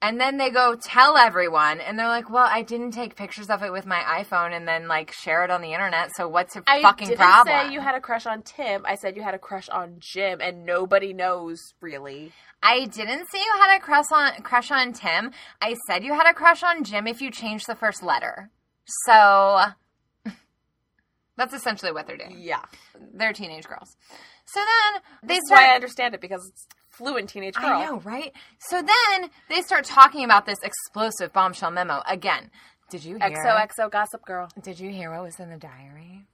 And 0.02 0.18
then 0.18 0.38
they 0.38 0.48
go 0.48 0.76
tell 0.76 1.18
everyone, 1.18 1.78
and 1.78 1.98
they're 1.98 2.08
like, 2.08 2.30
"Well, 2.30 2.48
I 2.48 2.62
didn't 2.62 2.92
take 2.92 3.16
pictures 3.16 3.50
of 3.50 3.62
it 3.62 3.70
with 3.70 3.84
my 3.84 4.00
iPhone 4.00 4.56
and 4.56 4.66
then 4.66 4.88
like 4.88 5.12
share 5.12 5.44
it 5.44 5.50
on 5.50 5.60
the 5.60 5.74
internet. 5.74 6.16
So 6.16 6.26
what's 6.26 6.56
I 6.66 6.80
fucking 6.80 7.08
didn't 7.08 7.18
problem?" 7.20 7.68
say 7.68 7.72
you 7.74 7.80
had 7.80 7.94
a 7.94 8.00
crush 8.00 8.24
on 8.24 8.40
Tim. 8.42 8.86
I 8.86 8.94
said 8.94 9.14
you 9.14 9.22
had 9.22 9.34
a 9.34 9.38
crush 9.38 9.68
on 9.68 9.96
Jim, 9.98 10.40
and 10.40 10.64
nobody 10.64 11.12
knows 11.12 11.74
really. 11.82 12.32
I 12.62 12.86
didn't 12.86 13.26
say 13.30 13.38
you 13.38 13.52
had 13.60 13.76
a 13.76 13.80
crush 13.80 14.06
on 14.10 14.32
crush 14.42 14.70
on 14.70 14.94
Tim. 14.94 15.32
I 15.60 15.74
said 15.86 16.02
you 16.02 16.14
had 16.14 16.26
a 16.26 16.32
crush 16.34 16.62
on 16.62 16.82
Jim 16.82 17.06
if 17.06 17.20
you 17.20 17.30
changed 17.30 17.66
the 17.66 17.74
first 17.74 18.02
letter. 18.02 18.50
So 19.04 19.60
that's 21.36 21.52
essentially 21.54 21.92
what 21.92 22.06
they're 22.06 22.16
doing. 22.16 22.36
Yeah, 22.38 22.64
They're 23.14 23.32
teenage 23.34 23.66
girls. 23.66 23.96
So 24.46 24.60
then 24.60 25.02
they 25.22 25.34
that's 25.34 25.46
start. 25.46 25.60
why 25.60 25.72
I 25.72 25.74
understand 25.74 26.14
it 26.14 26.20
because 26.20 26.46
it's 26.48 26.66
fluent 27.00 27.28
teenage 27.30 27.54
girl. 27.54 27.64
I 27.66 27.84
know, 27.86 28.00
right? 28.00 28.32
So 28.58 28.82
then 28.82 29.30
they 29.48 29.62
start 29.62 29.84
talking 29.84 30.24
about 30.24 30.44
this 30.46 30.58
explosive 30.62 31.32
bombshell 31.32 31.70
memo 31.70 32.02
again. 32.06 32.50
Did 32.90 33.04
you 33.04 33.16
hear? 33.18 33.30
XOXO 33.30 33.90
Gossip 33.90 34.24
Girl. 34.26 34.48
Did 34.62 34.78
you 34.78 34.90
hear 34.90 35.10
what 35.12 35.22
was 35.22 35.40
in 35.40 35.48
the 35.50 35.56
diary? 35.56 36.26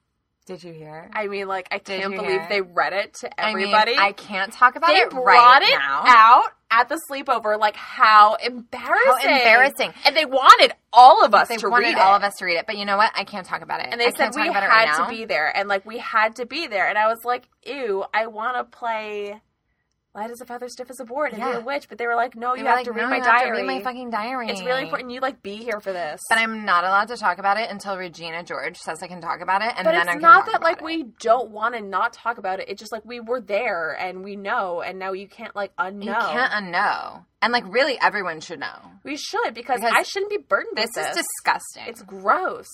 Did 0.46 0.62
you 0.62 0.72
hear? 0.72 1.10
I 1.12 1.26
mean, 1.26 1.48
like, 1.48 1.66
I 1.72 1.78
Did 1.78 2.00
can't 2.02 2.14
believe 2.14 2.40
they 2.48 2.60
read 2.62 2.92
it 2.92 3.14
to 3.20 3.40
I 3.40 3.48
mean, 3.52 3.64
everybody. 3.66 3.96
I 3.98 4.12
can't 4.12 4.52
talk 4.52 4.76
about 4.76 4.90
it. 4.90 4.94
they 4.94 5.00
it 5.00 5.10
brought 5.10 5.24
right 5.26 5.62
it 5.62 5.76
now. 5.76 6.04
out 6.06 6.44
at 6.70 6.88
the 6.88 7.00
sleepover. 7.10 7.58
Like, 7.58 7.74
how 7.76 8.36
embarrassing! 8.36 9.04
How 9.06 9.18
embarrassing. 9.38 9.92
And 10.04 10.16
they 10.16 10.24
wanted 10.24 10.72
all 10.92 11.24
of 11.24 11.34
us 11.34 11.48
They 11.48 11.56
to 11.56 11.68
wanted 11.68 11.86
read 11.88 11.98
all 11.98 12.14
it. 12.14 12.18
of 12.18 12.22
us 12.22 12.34
to 12.38 12.44
read 12.44 12.58
it, 12.58 12.66
but 12.66 12.78
you 12.78 12.84
know 12.84 12.96
what? 12.96 13.10
I 13.16 13.24
can't 13.24 13.44
talk 13.44 13.60
about 13.62 13.80
it. 13.80 13.88
and 13.90 14.00
they 14.00 14.06
I 14.06 14.10
said 14.10 14.32
can't 14.32 14.36
we 14.36 14.42
talk 14.44 14.50
about 14.52 14.62
it 14.62 14.70
had 14.70 14.98
right 14.98 15.10
to 15.10 15.16
be 15.16 15.24
there, 15.24 15.54
and 15.54 15.68
like 15.68 15.84
we 15.84 15.98
had 15.98 16.36
to 16.36 16.46
be 16.46 16.68
there. 16.68 16.88
And 16.88 16.96
I 16.96 17.08
was 17.08 17.24
like, 17.24 17.48
"Ew, 17.66 18.04
I 18.14 18.28
want 18.28 18.56
to 18.56 18.64
play 18.64 19.40
light 20.16 20.30
as 20.30 20.40
a 20.40 20.46
feather, 20.46 20.68
stiff 20.68 20.90
as 20.90 20.98
a 20.98 21.04
board, 21.04 21.32
and 21.32 21.38
Yeah. 21.40 21.52
be 21.52 21.56
a 21.58 21.60
witch." 21.60 21.88
But 21.88 21.98
they 21.98 22.06
were 22.06 22.16
like, 22.16 22.34
"No, 22.34 22.54
They 22.54 22.60
you 22.62 22.66
have 22.66 22.76
like, 22.76 22.84
to 22.86 22.92
read 22.92 23.02
"No, 23.02 23.08
my 23.10 23.16
you 23.18 23.22
have 23.22 23.32
to 23.32 23.44
diary. 23.44 23.56
read 23.58 23.66
my 23.66 23.80
fucking 23.82 24.10
diary. 24.10 24.48
it's 24.48 24.62
really 24.62 24.82
important. 24.82 25.10
You 25.10 25.20
like 25.20 25.42
be 25.42 25.56
here 25.56 25.78
for 25.80 25.92
this." 25.92 26.20
But 26.28 26.38
I'm 26.38 26.64
not 26.64 26.84
allowed 26.84 27.08
to 27.08 27.16
talk 27.16 27.38
about 27.38 27.58
it 27.58 27.70
until 27.70 27.96
Regina 27.96 28.42
George 28.42 28.76
says 28.78 29.02
I 29.02 29.06
can 29.06 29.20
talk 29.20 29.40
about 29.40 29.62
it, 29.62 29.72
and 29.76 29.84
But 29.84 29.92
then 29.92 30.08
it's 30.08 30.22
not 30.22 30.46
that 30.46 30.62
like 30.62 30.78
it. 30.78 30.84
we 30.84 31.04
don't 31.20 31.50
want 31.50 31.74
to 31.74 31.80
not 31.82 32.12
talk 32.12 32.38
about 32.38 32.58
it. 32.60 32.68
It's 32.68 32.80
just 32.80 32.92
like 32.92 33.02
we 33.04 33.20
were 33.20 33.40
there 33.40 33.92
and 34.00 34.24
we 34.24 34.34
know, 34.36 34.80
and 34.80 34.98
now 34.98 35.12
you 35.12 35.28
can't 35.28 35.54
like 35.54 35.74
unknow. 35.76 36.04
You 36.06 36.14
can't 36.14 36.52
unknow, 36.52 37.24
and 37.42 37.52
like 37.52 37.64
really, 37.72 37.98
everyone 38.00 38.40
should 38.40 38.58
know. 38.60 38.78
we 39.04 39.16
should 39.16 39.54
because, 39.54 39.80
Because 39.80 39.92
I 39.94 40.02
shouldn't 40.02 40.30
be 40.30 40.38
burdened 40.38 40.76
This 40.76 40.90
with 40.96 41.06
is 41.08 41.14
this. 41.16 41.26
disgusting. 41.36 41.84
It's 41.86 42.02
gross. 42.02 42.66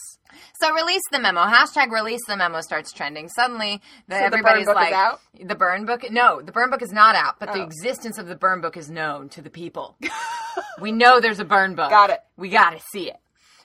so 0.61 0.72
release 0.72 1.03
the 1.11 1.18
memo. 1.18 1.42
Hashtag 1.42 1.90
release 1.90 2.20
the 2.27 2.37
memo 2.37 2.61
starts 2.61 2.92
trending. 2.92 3.29
Suddenly, 3.29 3.81
the, 4.09 4.14
So 4.18 4.25
the 4.25 4.31
burn 4.31 4.38
everybody's 4.38 4.68
is 4.68 4.75
like, 4.75 4.92
out? 4.92 5.20
the 5.42 5.55
burn 5.55 5.85
book. 5.85 6.05
No, 6.11 6.40
the 6.40 6.53
burn 6.53 6.70
book 6.70 6.83
is 6.83 6.92
not 6.92 7.14
out, 7.14 7.38
but 7.40 7.53
the 7.53 7.61
Oh. 7.61 7.64
existence 7.64 8.18
of 8.18 8.27
the 8.27 8.37
burn 8.37 8.61
book 8.61 8.77
is 8.77 8.88
known 8.88 9.29
to 9.31 9.42
the 9.42 9.51
people. 9.51 9.96
we 10.81 10.92
know 10.92 11.20
there's 11.20 11.40
a 11.40 11.44
burn 11.44 11.75
book. 11.75 11.90
Got 11.90 12.11
it. 12.11 12.20
We 12.37 12.48
got 12.48 12.70
to 12.70 12.81
see 12.92 13.11
it. 13.11 13.16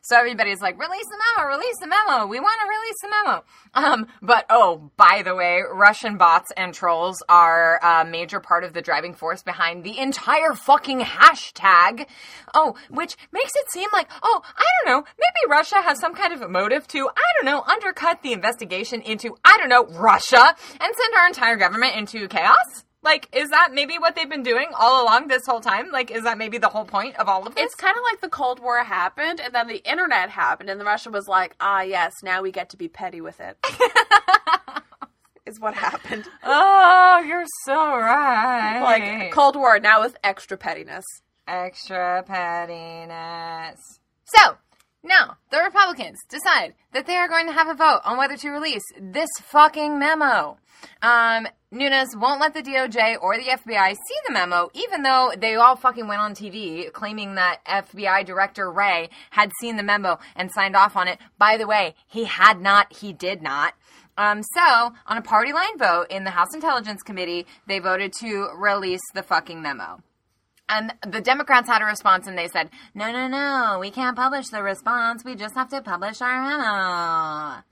So 0.08 0.16
everybody's 0.18 0.62
like, 0.62 0.80
release 0.80 1.06
the 1.10 1.18
memo, 1.36 1.50
release 1.50 1.76
the 1.82 1.88
memo. 1.88 2.28
We 2.28 2.40
want 2.40 2.58
to 2.62 2.70
release 2.70 2.96
the 3.02 3.10
memo. 3.10 3.44
Um, 3.74 4.08
but 4.22 4.46
oh, 4.50 4.90
by 4.96 5.22
the 5.22 5.36
way, 5.36 5.64
Russian 5.70 6.18
bots 6.18 6.50
and 6.56 6.74
trolls 6.74 7.22
are 7.28 7.78
a 7.84 8.06
major 8.06 8.40
part 8.40 8.64
of 8.64 8.72
the 8.72 8.82
driving 8.82 9.14
force 9.14 9.44
behind 9.44 9.84
the 9.84 10.00
entire 10.00 10.54
fucking 10.54 11.02
hashtag. 11.02 12.08
Oh, 12.54 12.76
which 12.90 13.18
makes 13.34 13.52
it 13.54 13.70
seem 13.70 13.90
like, 13.92 14.10
oh, 14.24 14.42
I 14.46 14.64
don't 14.86 14.94
know, 14.94 15.04
maybe 15.20 15.52
Russia 15.52 15.82
has 15.82 16.00
some 16.00 16.16
kind 16.16 16.32
of 16.32 16.42
a 16.42 16.48
motive 16.48 16.88
to, 16.88 17.10
I 17.10 17.34
don't 17.36 17.46
know, 17.46 17.62
undercut 17.64 18.22
the 18.24 18.32
investigation 18.32 19.02
into, 19.02 19.36
I 19.44 19.58
don't 19.58 19.68
know, 19.68 19.88
Russia 20.00 20.56
and 20.80 20.96
send 20.96 21.16
our 21.18 21.28
entire 21.28 21.58
government 21.58 21.98
into 21.98 22.30
chaos. 22.30 22.86
Like, 23.04 23.30
is 23.32 23.50
that 23.50 23.70
maybe 23.74 23.98
what 23.98 24.16
they've 24.16 24.30
been 24.30 24.44
doing 24.44 24.68
all 24.78 25.04
along 25.04 25.28
this 25.28 25.46
whole 25.46 25.62
time? 25.62 25.92
Like, 25.92 26.12
is 26.12 26.24
that 26.24 26.38
maybe 26.38 26.58
the 26.58 26.68
whole 26.68 26.86
point 26.86 27.16
of 27.18 27.30
all 27.30 27.46
of 27.46 27.56
this? 27.56 27.66
It's 27.66 27.76
kind 27.76 27.96
of 27.96 28.04
like 28.04 28.22
the 28.22 28.30
Cold 28.30 28.60
War 28.60 28.84
happened, 28.84 29.40
and 29.40 29.54
then 29.54 29.68
the 29.68 29.88
internet 29.90 30.30
happened, 30.30 30.70
and 30.70 30.80
the 30.82 30.86
Russia 30.86 31.10
was 31.12 31.28
like, 31.28 31.56
"Ah, 31.60 31.82
yes, 31.82 32.14
now 32.24 32.42
we 32.42 32.52
get 32.52 32.70
to 32.72 32.78
be 32.78 32.88
petty 32.88 33.22
with 33.22 33.40
it." 33.40 33.58
is 35.48 35.60
what 35.60 35.74
happened. 35.74 36.28
Oh, 36.44 37.24
you're 37.26 37.46
so 37.66 37.76
right. 37.76 38.82
Like 38.82 39.32
Cold 39.32 39.56
War 39.56 39.80
now 39.80 40.02
with 40.02 40.18
extra 40.24 40.58
pettiness. 40.58 41.06
extra 41.48 42.24
pettiness. 42.24 43.80
So, 44.26 44.58
now, 45.08 45.38
the 45.52 45.60
Republicans 45.64 46.20
decide 46.30 46.74
that 46.94 47.08
they 47.08 47.16
are 47.16 47.28
going 47.28 47.48
to 47.48 47.54
have 47.54 47.68
a 47.68 47.74
vote 47.74 48.02
on 48.06 48.18
whether 48.18 48.38
to 48.38 48.50
release 48.50 48.84
this 49.00 49.30
fucking 49.42 49.98
memo. 49.98 50.58
Um, 51.02 51.48
Nunes 51.72 52.16
won't 52.16 52.40
let 52.40 52.54
the 52.54 52.62
DOJ 52.62 53.18
or 53.22 53.38
the 53.38 53.44
FBI 53.44 53.90
see 53.92 54.16
the 54.28 54.34
memo, 54.34 54.70
even 54.74 55.04
though 55.04 55.32
they 55.38 55.56
all 55.56 55.76
fucking 55.76 56.08
went 56.08 56.22
on 56.22 56.34
TV 56.34 56.92
claiming 56.94 57.36
that 57.36 57.60
FBI 57.66 58.26
Director 58.26 58.72
Wray 58.72 59.10
had 59.32 59.52
seen 59.60 59.76
the 59.76 59.84
memo 59.84 60.20
and 60.36 60.52
signed 60.52 60.76
off 60.76 60.96
on 60.96 61.08
it. 61.08 61.20
By 61.38 61.58
the 61.58 61.68
way, 61.68 61.96
he 62.08 62.26
had 62.26 62.62
not, 62.62 62.94
he 62.94 63.12
did 63.14 63.42
not. 63.42 63.74
Um, 64.18 64.42
so, 64.42 64.94
on 65.06 65.18
a 65.18 65.22
party 65.22 65.54
line 65.54 65.78
vote 65.78 66.08
in 66.10 66.24
the 66.24 66.32
House 66.32 66.54
Intelligence 66.54 67.04
Committee, 67.04 67.46
they 67.68 67.80
voted 67.80 68.14
to 68.22 68.50
release 68.58 69.02
the 69.14 69.22
fucking 69.22 69.62
memo. 69.62 70.02
And 70.70 70.94
the 71.06 71.22
Democrats 71.22 71.70
had 71.70 71.82
a 71.82 71.86
response 71.86 72.28
and 72.28 72.38
they 72.38 72.48
said, 72.48 72.70
no, 72.94 73.12
no, 73.12 73.28
no, 73.28 73.78
we 73.80 73.90
can't 73.90 74.16
publish 74.16 74.48
the 74.50 74.62
response. 74.62 75.24
We 75.24 75.36
just 75.36 75.56
have 75.56 75.70
to 75.70 75.82
publish 75.82 76.22
our 76.22 76.44
memo. 76.44 77.64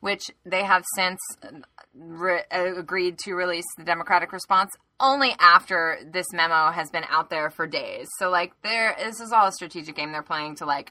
Which 0.00 0.30
they 0.44 0.64
have 0.64 0.84
since 0.96 1.20
re- 1.94 2.42
uh, 2.50 2.74
agreed 2.76 3.18
to 3.20 3.34
release 3.34 3.64
the 3.78 3.84
Democratic 3.84 4.32
response 4.32 4.72
only 4.98 5.34
after 5.38 5.98
this 6.04 6.26
memo 6.32 6.72
has 6.72 6.90
been 6.90 7.04
out 7.08 7.30
there 7.30 7.50
for 7.50 7.68
days. 7.68 8.08
So, 8.18 8.28
like, 8.28 8.52
there, 8.62 8.96
this 8.98 9.20
is 9.20 9.32
all 9.32 9.46
a 9.46 9.52
strategic 9.52 9.94
game 9.94 10.10
they're 10.10 10.22
playing 10.22 10.56
to, 10.56 10.66
like, 10.66 10.90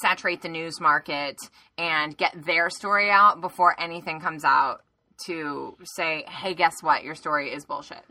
saturate 0.00 0.42
the 0.42 0.48
news 0.48 0.80
market 0.80 1.36
and 1.76 2.16
get 2.16 2.46
their 2.46 2.70
story 2.70 3.10
out 3.10 3.40
before 3.40 3.74
anything 3.80 4.20
comes 4.20 4.44
out 4.44 4.82
to 5.26 5.76
say, 5.84 6.24
hey, 6.28 6.54
guess 6.54 6.82
what? 6.82 7.04
Your 7.04 7.14
story 7.14 7.50
is 7.50 7.64
bullshit. 7.64 8.04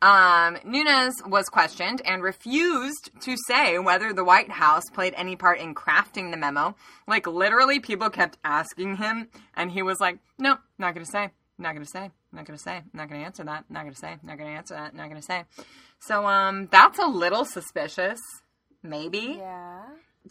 Um, 0.00 0.58
Nunes 0.64 1.14
was 1.26 1.48
questioned 1.48 2.02
and 2.04 2.22
refused 2.22 3.10
to 3.22 3.36
say 3.46 3.78
whether 3.78 4.12
the 4.12 4.24
White 4.24 4.50
House 4.50 4.84
played 4.92 5.14
any 5.16 5.36
part 5.36 5.58
in 5.58 5.74
crafting 5.74 6.30
the 6.30 6.36
memo. 6.36 6.74
Like, 7.06 7.26
literally, 7.26 7.80
people 7.80 8.10
kept 8.10 8.38
asking 8.44 8.96
him, 8.96 9.28
and 9.54 9.70
he 9.70 9.82
was 9.82 10.00
like, 10.00 10.18
no, 10.38 10.58
not 10.78 10.94
gonna 10.94 11.06
say, 11.06 11.30
not 11.58 11.74
gonna 11.74 11.86
say, 11.86 12.10
not 12.32 12.46
gonna 12.46 12.58
say, 12.58 12.82
not 12.92 13.08
gonna 13.08 13.24
answer 13.24 13.44
that, 13.44 13.64
not 13.70 13.84
gonna 13.84 13.94
say, 13.94 14.16
not 14.22 14.38
gonna 14.38 14.50
answer 14.50 14.74
that, 14.74 14.94
not 14.94 15.08
gonna 15.08 15.22
say. 15.22 15.44
So, 16.00 16.26
um, 16.26 16.68
that's 16.70 16.98
a 16.98 17.06
little 17.06 17.44
suspicious. 17.44 18.18
Maybe. 18.82 19.36
Yeah. 19.38 19.82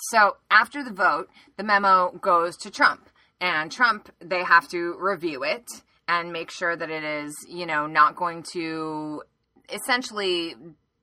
So 0.10 0.38
after 0.49 0.84
the 0.84 0.91
vote, 0.91 1.29
the 1.57 1.63
memo 1.63 2.12
goes 2.12 2.57
to 2.57 2.71
Trump. 2.71 3.10
And 3.39 3.71
Trump, 3.71 4.12
they 4.19 4.43
have 4.43 4.67
to 4.69 4.95
review 4.99 5.43
it 5.43 5.65
and 6.08 6.32
make 6.32 6.52
sure 6.52 6.76
that 6.76 6.90
it 6.90 7.04
is, 7.04 7.34
you 7.48 7.66
know, 7.66 7.88
not 7.88 8.16
going 8.16 8.44
to 8.54 9.24
essentially 9.70 10.56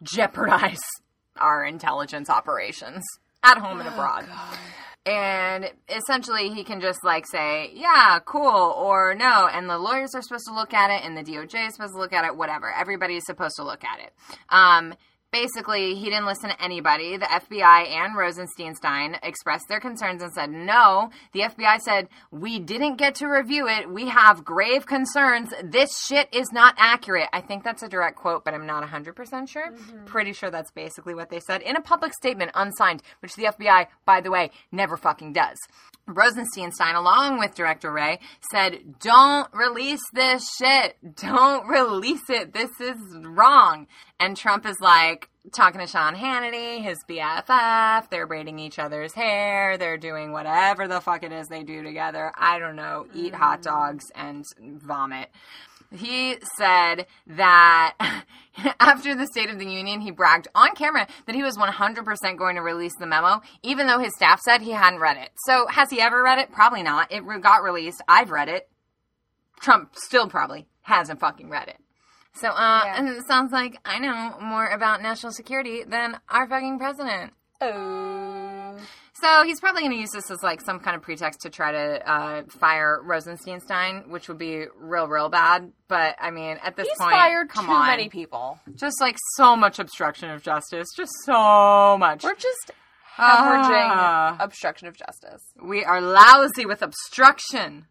jeopardize 0.03 0.81
our 1.37 1.65
intelligence 1.65 2.29
operations 2.29 3.05
at 3.43 3.59
home 3.59 3.81
and 3.81 3.89
abroad. 3.89 4.27
And 5.07 5.71
essentially, 5.89 6.51
he 6.51 6.65
can 6.65 6.81
just 6.83 7.03
like 7.03 7.27
say, 7.27 7.71
yeah, 7.73 8.19
cool, 8.25 8.75
or 8.77 9.15
no. 9.15 9.49
And 9.51 9.69
the 9.69 9.79
lawyers 9.79 10.15
are 10.15 10.21
supposed 10.21 10.45
to 10.49 10.55
look 10.55 10.75
at 10.75 10.91
it, 10.91 11.03
and 11.03 11.17
the 11.17 11.23
DOJ 11.23 11.69
is 11.69 11.75
supposed 11.75 11.95
to 11.95 11.99
look 11.99 12.13
at 12.13 12.27
it, 12.27 12.37
whatever. 12.37 12.71
Everybody's 12.71 13.25
supposed 13.25 13.57
to 13.57 13.65
look 13.65 13.85
at 13.85 14.01
it. 14.01 14.13
Um, 14.51 14.95
basically, 15.33 15.95
he 15.95 16.07
didn't 16.07 16.27
listen 16.27 16.51
to 16.51 16.63
anybody. 16.63 17.17
The 17.17 17.27
FBI 17.27 17.89
and 17.89 18.17
Rosenstein 18.17 19.17
expressed 19.23 19.69
their 19.69 19.81
concerns 19.81 20.23
and 20.23 20.33
said, 20.33 20.51
no. 20.51 21.11
The 21.33 21.41
FBI 21.41 21.81
said, 21.81 22.09
we 22.31 22.59
didn't 22.59 22.97
get 22.97 23.17
to 23.17 23.27
review 23.27 23.69
it. 23.69 23.91
We 23.91 24.09
have 24.09 24.45
grave 24.45 24.87
concerns. 24.87 25.51
This 25.63 25.91
shit 26.07 26.29
is 26.33 26.53
not 26.53 26.75
accurate. 26.79 27.29
I 27.33 27.41
think 27.41 27.65
that's 27.65 27.83
a 27.83 27.89
direct 27.89 28.17
quote, 28.17 28.45
but 28.45 28.55
I'm 28.55 28.67
not 28.67 28.83
100% 28.89 29.49
sure. 29.49 29.71
Mm-hmm. 29.71 30.05
Pretty 30.07 30.33
sure 30.33 30.51
that's 30.51 30.71
basically 30.71 31.15
what 31.15 31.31
they 31.31 31.41
said 31.41 31.63
in 31.63 31.77
a 31.77 31.81
public 31.81 32.13
statement 32.15 32.53
unsigned, 32.55 33.03
which 33.21 33.35
the 33.35 33.45
FBI, 33.45 33.87
by 34.05 34.21
the 34.21 34.31
way, 34.31 34.51
never 34.73 34.97
fucking 34.97 35.33
does. 35.33 35.59
Rosenstein, 36.09 36.95
along 36.95 37.39
with 37.39 37.55
Director 37.55 37.93
Wray, 37.93 38.19
said, 38.51 38.99
Don't 39.01 39.53
release 39.53 40.01
this 40.13 40.49
shit. 40.59 40.97
Don't 41.17 41.69
release 41.69 42.29
it. 42.31 42.53
This 42.55 42.71
is 42.81 42.97
wrong. 43.23 43.87
And 44.21 44.37
Trump 44.37 44.67
is 44.67 44.77
like 44.81 45.29
talking 45.53 45.81
to 45.81 45.87
Sean 45.87 46.15
Hannity, 46.15 46.83
his 46.83 46.99
BFF. 47.09 48.11
They're 48.11 48.27
braiding 48.27 48.59
each 48.59 48.79
other's 48.79 49.15
hair. 49.15 49.79
They're 49.79 49.97
doing 49.97 50.33
whatever 50.33 50.89
the 50.89 51.01
fuck 51.01 51.23
it 51.23 51.33
is 51.33 51.49
they 51.49 51.63
do 51.63 51.83
together. 51.83 52.33
I 52.37 52.59
don't 52.59 52.77
know. 52.77 53.07
Eat 53.15 53.35
hot 53.35 53.61
mm. 53.61 53.65
dogs 53.65 54.11
and 54.15 54.45
vomit. 54.59 55.31
He 55.97 56.37
said 56.59 57.07
that 57.29 57.95
after 58.81 59.15
the 59.15 59.27
State 59.27 59.49
of 59.51 59.59
the 59.59 59.67
Union, 59.67 60.01
he 60.01 60.11
bragged 60.11 60.49
on 60.55 60.75
camera 60.75 61.07
that 61.27 61.35
he 61.35 61.43
was 61.43 61.57
100% 61.57 62.37
going 62.37 62.57
to 62.57 62.63
release 62.63 62.95
the 62.99 63.07
memo, 63.07 63.41
even 63.63 63.87
though 63.87 63.99
his 63.99 64.15
staff 64.15 64.41
said 64.41 64.61
he 64.61 64.73
hadn't 64.73 65.01
read 65.01 65.17
it. 65.17 65.31
So, 65.47 65.67
has 65.69 65.91
he 65.91 66.01
ever 66.01 66.23
read 66.23 66.39
it? 66.39 66.53
Probably 66.53 66.83
not. 66.83 67.11
It 67.11 67.23
got 67.41 67.63
released. 67.63 68.03
I've 68.07 68.31
read 68.31 68.49
it. 68.49 68.69
Trump 69.61 69.95
still 69.97 70.29
probably 70.29 70.67
hasn't 70.83 71.21
fucking 71.21 71.49
read 71.49 71.69
it. 71.69 71.79
So, 72.41 72.49
uh, 72.49 72.83
Yeah. 72.85 72.95
and 72.99 73.09
it 73.19 73.27
sounds 73.27 73.53
like 73.53 73.79
I 73.85 73.99
know 73.99 74.39
more 74.41 74.67
about 74.67 75.03
national 75.03 75.33
security 75.33 75.83
than 75.85 76.19
our 76.29 76.49
fucking 76.49 76.79
president. 76.79 77.33
Oh. 77.61 78.77
So 79.21 79.43
he's 79.43 79.59
probably 79.59 79.83
going 79.83 79.93
to 79.93 79.99
use 79.99 80.11
this 80.13 80.31
as 80.31 80.45
like 80.45 80.61
some 80.61 80.79
kind 80.79 80.95
of 80.95 81.03
pretext 81.03 81.41
to 81.41 81.51
try 81.51 81.73
to 81.73 82.09
uh, 82.09 82.43
fire 82.61 83.01
Rosenstein, 83.03 84.05
which 84.11 84.29
would 84.29 84.39
be 84.39 84.67
real, 84.77 85.09
real 85.09 85.29
bad. 85.29 85.73
But 85.89 86.15
I 86.21 86.31
mean, 86.31 86.59
at 86.63 86.77
this 86.77 86.87
He's 86.89 86.99
point, 86.99 87.11
fired 87.11 87.49
come 87.49 87.67
too 87.67 87.73
on, 87.73 87.87
many 87.89 88.09
people. 88.09 88.61
just 88.77 89.01
like 89.01 89.17
so 89.35 89.57
much 89.57 89.81
obstruction 89.81 90.31
of 90.31 90.43
justice, 90.43 90.87
just 90.97 91.11
so 91.25 91.97
much. 91.99 92.23
We're 92.23 92.37
just 92.37 92.71
hemorrhaging 93.17 93.91
Ah. 93.91 94.37
obstruction 94.39 94.87
of 94.87 94.97
justice. 94.97 95.43
We 95.61 95.85
are 95.85 96.01
lousy 96.01 96.65
with 96.65 96.81
obstruction. 96.83 97.87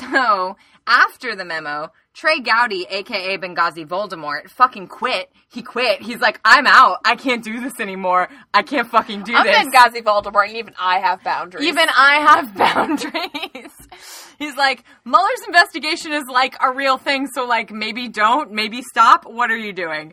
So, 0.00 0.56
after 0.88 1.36
the 1.36 1.44
memo, 1.44 1.92
Trey 2.14 2.40
Gowdy, 2.40 2.86
aka 2.90 3.38
Benghazi 3.38 3.86
Voldemort, 3.86 4.50
fucking 4.50 4.86
quit. 4.88 5.30
He 5.50 5.62
quit. 5.62 6.02
He's 6.02 6.20
like, 6.20 6.40
I'm 6.44 6.66
out. 6.66 6.98
I 7.06 7.16
can't 7.16 7.42
do 7.42 7.58
this 7.60 7.80
anymore. 7.80 8.28
I 8.52 8.62
can't 8.62 8.86
fucking 8.88 9.22
do 9.22 9.34
I'm 9.34 9.46
this. 9.46 9.56
Benghazi 9.56 10.02
Voldemort, 10.02 10.48
and 10.48 10.56
even 10.58 10.74
I 10.78 10.98
have 10.98 11.24
boundaries. 11.24 11.66
Even 11.66 11.88
I 11.88 12.16
have 12.20 12.54
boundaries. 12.56 13.72
He's 14.38 14.56
like, 14.56 14.84
Mueller's 15.06 15.42
investigation 15.46 16.12
is 16.12 16.24
like 16.30 16.54
a 16.60 16.70
real 16.72 16.98
thing, 16.98 17.28
so 17.34 17.46
like 17.46 17.70
maybe 17.70 18.08
don't, 18.08 18.52
maybe 18.52 18.82
stop. 18.82 19.24
What 19.24 19.50
are 19.50 19.56
you 19.56 19.72
doing? 19.72 20.12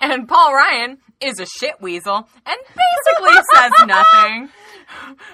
And 0.00 0.28
Paul 0.28 0.52
Ryan 0.52 0.98
is 1.20 1.38
a 1.38 1.46
shit 1.46 1.80
weasel 1.80 2.28
and 2.44 2.56
basically 2.66 3.40
says 3.54 3.72
nothing. 3.86 4.48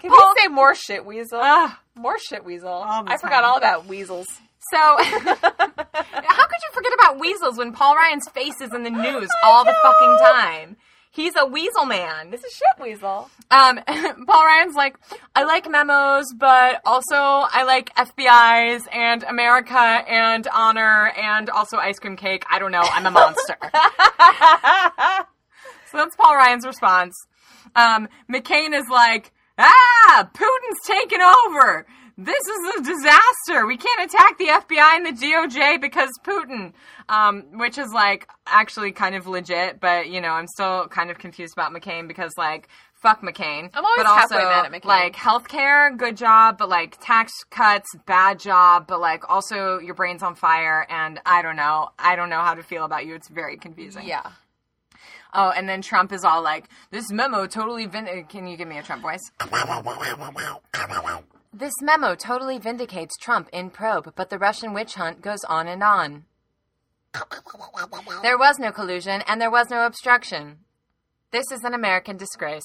Can 0.02 0.10
Paul- 0.10 0.34
we 0.36 0.42
say 0.42 0.48
more 0.48 0.74
shit 0.74 1.04
weasel? 1.06 1.40
Ah, 1.42 1.80
more 1.94 2.18
shit 2.18 2.44
weasel. 2.44 2.82
I 2.86 3.16
forgot 3.16 3.44
all 3.44 3.56
about 3.56 3.86
weasels. 3.86 4.26
So, 4.70 4.76
how 4.78 4.96
could 5.02 6.60
you 6.62 6.70
forget 6.72 6.92
about 6.94 7.18
weasels 7.18 7.56
when 7.56 7.72
Paul 7.72 7.96
Ryan's 7.96 8.28
face 8.28 8.60
is 8.60 8.72
in 8.74 8.82
the 8.82 8.90
news 8.90 9.28
all 9.42 9.64
the 9.64 9.74
fucking 9.82 10.18
time? 10.20 10.76
He's 11.12 11.32
a 11.36 11.44
weasel 11.44 11.86
man. 11.86 12.30
This 12.30 12.44
is 12.44 12.52
shit 12.52 12.78
weasel. 12.80 13.30
Um, 13.50 13.80
Paul 14.26 14.44
Ryan's 14.44 14.76
like, 14.76 14.96
I 15.34 15.42
like 15.44 15.68
memos, 15.68 16.26
but 16.38 16.80
also 16.84 17.16
I 17.16 17.64
like 17.64 17.92
FBI's 17.96 18.86
and 18.92 19.24
America 19.24 19.76
and 19.76 20.46
honor 20.54 21.10
and 21.16 21.50
also 21.50 21.78
ice 21.78 21.98
cream 21.98 22.16
cake. 22.16 22.44
I 22.48 22.60
don't 22.60 22.70
know. 22.70 22.82
I'm 22.82 23.06
a 23.06 23.10
monster. 23.10 23.56
so 25.90 25.96
that's 25.96 26.14
Paul 26.14 26.36
Ryan's 26.36 26.64
response. 26.64 27.16
Um, 27.74 28.08
McCain 28.32 28.72
is 28.72 28.88
like, 28.88 29.32
ah, 29.58 30.30
Putin's 30.32 30.78
taking 30.86 31.20
over. 31.22 31.86
This 32.22 32.46
is 32.46 32.74
a 32.76 32.82
disaster. 32.82 33.66
We 33.66 33.78
can't 33.78 34.12
attack 34.12 34.36
the 34.36 34.48
FBI 34.48 34.96
and 34.96 35.06
the 35.06 35.26
DOJ 35.26 35.80
because 35.80 36.10
Putin. 36.22 36.74
Um, 37.08 37.58
which 37.58 37.78
is 37.78 37.92
like 37.94 38.28
actually 38.46 38.92
kind 38.92 39.14
of 39.14 39.26
legit, 39.26 39.80
but 39.80 40.10
you 40.10 40.20
know, 40.20 40.28
I'm 40.28 40.46
still 40.46 40.86
kind 40.88 41.10
of 41.10 41.18
confused 41.18 41.54
about 41.54 41.72
McCain 41.72 42.06
because 42.06 42.32
like, 42.36 42.68
fuck 42.92 43.22
McCain. 43.22 43.70
I'm 43.72 43.84
always 43.84 43.96
but 43.96 44.06
also, 44.06 44.34
halfway 44.36 44.44
mad 44.44 44.66
at 44.66 44.70
McCain. 44.70 44.84
Like 44.84 45.16
healthcare, 45.16 45.96
good 45.96 46.18
job, 46.18 46.58
but 46.58 46.68
like 46.68 46.98
tax 47.00 47.32
cuts, 47.48 47.88
bad 48.04 48.38
job, 48.38 48.86
but 48.86 49.00
like 49.00 49.28
also 49.30 49.78
your 49.78 49.94
brain's 49.94 50.22
on 50.22 50.34
fire, 50.34 50.86
and 50.90 51.20
I 51.24 51.40
don't 51.40 51.56
know. 51.56 51.88
I 51.98 52.16
don't 52.16 52.28
know 52.28 52.40
how 52.40 52.52
to 52.52 52.62
feel 52.62 52.84
about 52.84 53.06
you. 53.06 53.14
It's 53.14 53.28
very 53.28 53.56
confusing. 53.56 54.06
Yeah. 54.06 54.30
Oh, 55.32 55.50
and 55.50 55.66
then 55.66 55.80
Trump 55.80 56.12
is 56.12 56.22
all 56.22 56.42
like, 56.42 56.68
"This 56.90 57.10
memo 57.10 57.46
totally 57.46 57.86
vin." 57.86 58.26
Can 58.28 58.46
you 58.46 58.58
give 58.58 58.68
me 58.68 58.76
a 58.76 58.82
Trump 58.82 59.00
voice? 59.00 59.30
This 61.52 61.74
memo 61.82 62.14
totally 62.14 62.58
vindicates 62.58 63.16
Trump 63.16 63.48
in 63.52 63.70
probe, 63.70 64.12
but 64.14 64.30
the 64.30 64.38
Russian 64.38 64.72
witch 64.72 64.94
hunt 64.94 65.20
goes 65.20 65.42
on 65.48 65.66
and 65.66 65.82
on. 65.82 66.24
There 68.22 68.38
was 68.38 68.58
no 68.58 68.70
collusion 68.70 69.22
and 69.26 69.40
there 69.40 69.50
was 69.50 69.68
no 69.68 69.84
obstruction. 69.84 70.58
This 71.32 71.50
is 71.52 71.64
an 71.64 71.74
American 71.74 72.16
disgrace. 72.16 72.64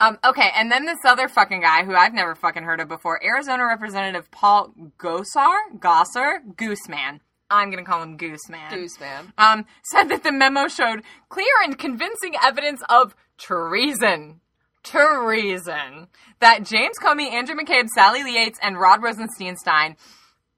Um, 0.00 0.18
okay, 0.24 0.50
and 0.56 0.70
then 0.70 0.84
this 0.84 0.98
other 1.04 1.28
fucking 1.28 1.60
guy 1.60 1.84
who 1.84 1.94
I've 1.94 2.14
never 2.14 2.34
fucking 2.34 2.64
heard 2.64 2.80
of 2.80 2.88
before, 2.88 3.22
Arizona 3.24 3.66
Representative 3.66 4.30
Paul 4.30 4.74
Gosar, 4.98 5.56
Gosser, 5.78 6.40
Gooseman. 6.54 7.20
I'm 7.50 7.70
gonna 7.70 7.84
call 7.84 8.02
him 8.02 8.16
Gooseman 8.18 8.70
Goose 8.70 8.98
man. 9.00 9.32
um, 9.36 9.66
said 9.84 10.04
that 10.04 10.22
the 10.22 10.32
memo 10.32 10.68
showed 10.68 11.02
clear 11.28 11.46
and 11.62 11.78
convincing 11.78 12.34
evidence 12.42 12.82
of 12.88 13.14
treason. 13.38 14.40
Treason. 14.84 16.08
That 16.40 16.64
James 16.64 16.98
Comey, 17.02 17.32
Andrew 17.32 17.56
McCabe, 17.56 17.88
Sally 17.94 18.20
Yates, 18.20 18.58
and 18.62 18.78
Rod 18.78 19.02
Rosenstein 19.02 19.96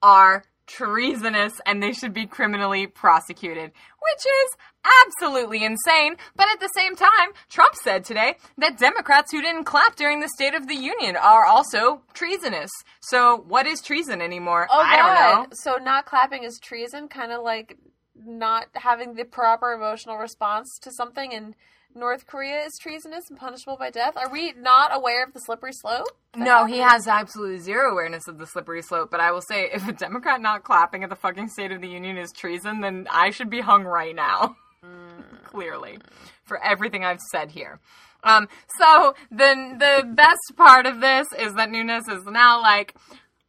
are 0.03 0.45
treasonous 0.67 1.53
and 1.65 1.83
they 1.83 1.93
should 1.93 2.13
be 2.13 2.27
criminally 2.27 2.87
prosecuted, 2.87 3.71
which 3.71 4.19
is 4.19 4.57
absolutely 5.05 5.65
insane. 5.65 6.17
But 6.35 6.49
at 6.53 6.61
the 6.61 6.71
same 6.75 6.97
time, 6.97 7.31
Trump 7.49 7.75
said 7.83 8.05
today 8.05 8.37
that 8.59 8.79
Democrats 8.79 9.33
who 9.33 9.41
didn't 9.41 9.65
clap 9.65 9.97
during 9.97 10.21
the 10.21 10.29
State 10.29 10.55
of 10.55 10.67
the 10.67 10.75
Union 10.75 11.17
are 11.17 11.47
also 11.47 12.03
treasonous. 12.15 12.71
So, 13.01 13.45
what 13.49 13.67
is 13.67 13.81
treason 13.81 14.21
anymore? 14.21 14.67
Oh, 14.71 14.81
I 14.81 14.97
don't 14.97 15.07
God. 15.07 15.43
know. 15.43 15.47
So 15.53 15.77
not 15.83 16.07
clapping 16.07 16.45
is 16.45 16.59
treason, 16.59 17.09
kind 17.09 17.33
of 17.33 17.43
like 17.43 17.79
not 18.17 18.67
having 18.75 19.15
the 19.15 19.25
proper 19.25 19.73
emotional 19.73 20.17
response 20.17 20.79
to 20.83 20.91
something 20.91 21.33
in 21.33 21.55
North 21.97 22.27
Korea 22.27 22.63
is 22.65 22.77
treasonous 22.79 23.31
and 23.31 23.39
punishable 23.39 23.79
by 23.79 23.89
death. 23.89 24.19
Are 24.19 24.31
we 24.31 24.53
not 24.53 24.95
aware 24.95 25.25
of 25.25 25.33
the 25.33 25.41
slippery 25.41 25.73
slope? 25.73 26.07
No, 26.37 26.67
he 26.67 26.79
has 26.79 27.09
absolutely 27.09 27.57
zero 27.59 27.91
awareness 27.91 28.29
of 28.29 28.39
the 28.39 28.47
slippery 28.47 28.83
slope. 28.83 29.11
But 29.11 29.21
I 29.21 29.33
will 29.33 29.41
say, 29.41 29.71
if 29.73 29.89
a 29.89 29.93
Democrat 29.93 30.43
not 30.43 30.63
clapping 30.63 31.03
at 31.03 31.09
the 31.09 31.17
fucking 31.17 31.49
State 31.49 31.73
of 31.73 31.81
the 31.81 31.89
Union 31.89 32.19
is 32.19 32.33
treason, 32.33 32.83
then 32.83 33.09
I 33.11 33.31
should 33.31 33.49
be 33.49 33.63
hung 33.63 33.85
right 33.85 34.15
now. 34.15 34.57
Clearly, 35.45 35.99
for 36.45 36.63
everything 36.63 37.03
I've 37.03 37.23
said 37.33 37.51
here. 37.51 37.81
Um, 38.23 38.49
so 38.79 39.15
the 39.31 39.77
the 39.79 40.07
best 40.07 40.53
part 40.57 40.85
of 40.85 41.01
this 41.01 41.27
is 41.39 41.55
that 41.55 41.71
Nunes 41.71 42.09
is 42.09 42.27
now 42.27 42.61
like, 42.61 42.95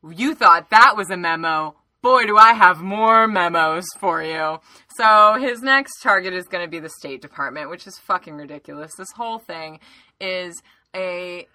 you 0.10 0.36
thought 0.36 0.70
that 0.70 0.96
was 0.96 1.10
a 1.10 1.18
memo. 1.18 1.76
Boy, 2.08 2.26
do 2.26 2.38
I 2.38 2.54
have 2.54 2.80
more 2.80 3.28
memos 3.28 3.84
for 4.00 4.24
you. 4.24 4.60
So 4.96 5.34
his 5.42 5.62
next 5.62 6.00
target 6.02 6.34
is 6.34 6.46
going 6.48 6.64
to 6.64 6.70
be 6.72 6.80
the 6.80 6.90
State 6.90 7.22
Department, 7.22 7.70
which 7.70 7.86
is 7.86 8.00
fucking 8.00 8.36
ridiculous. 8.36 8.92
This 8.98 9.12
whole 9.14 9.40
thing 9.40 9.82
is 10.22 10.56
a 10.96 11.48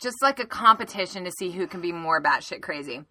just 0.00 0.16
like 0.22 0.38
a 0.38 0.46
competition 0.46 1.24
to 1.24 1.32
see 1.32 1.50
who 1.50 1.66
can 1.66 1.80
be 1.80 1.90
more 1.90 2.22
batshit 2.22 2.62
crazy. 2.62 3.02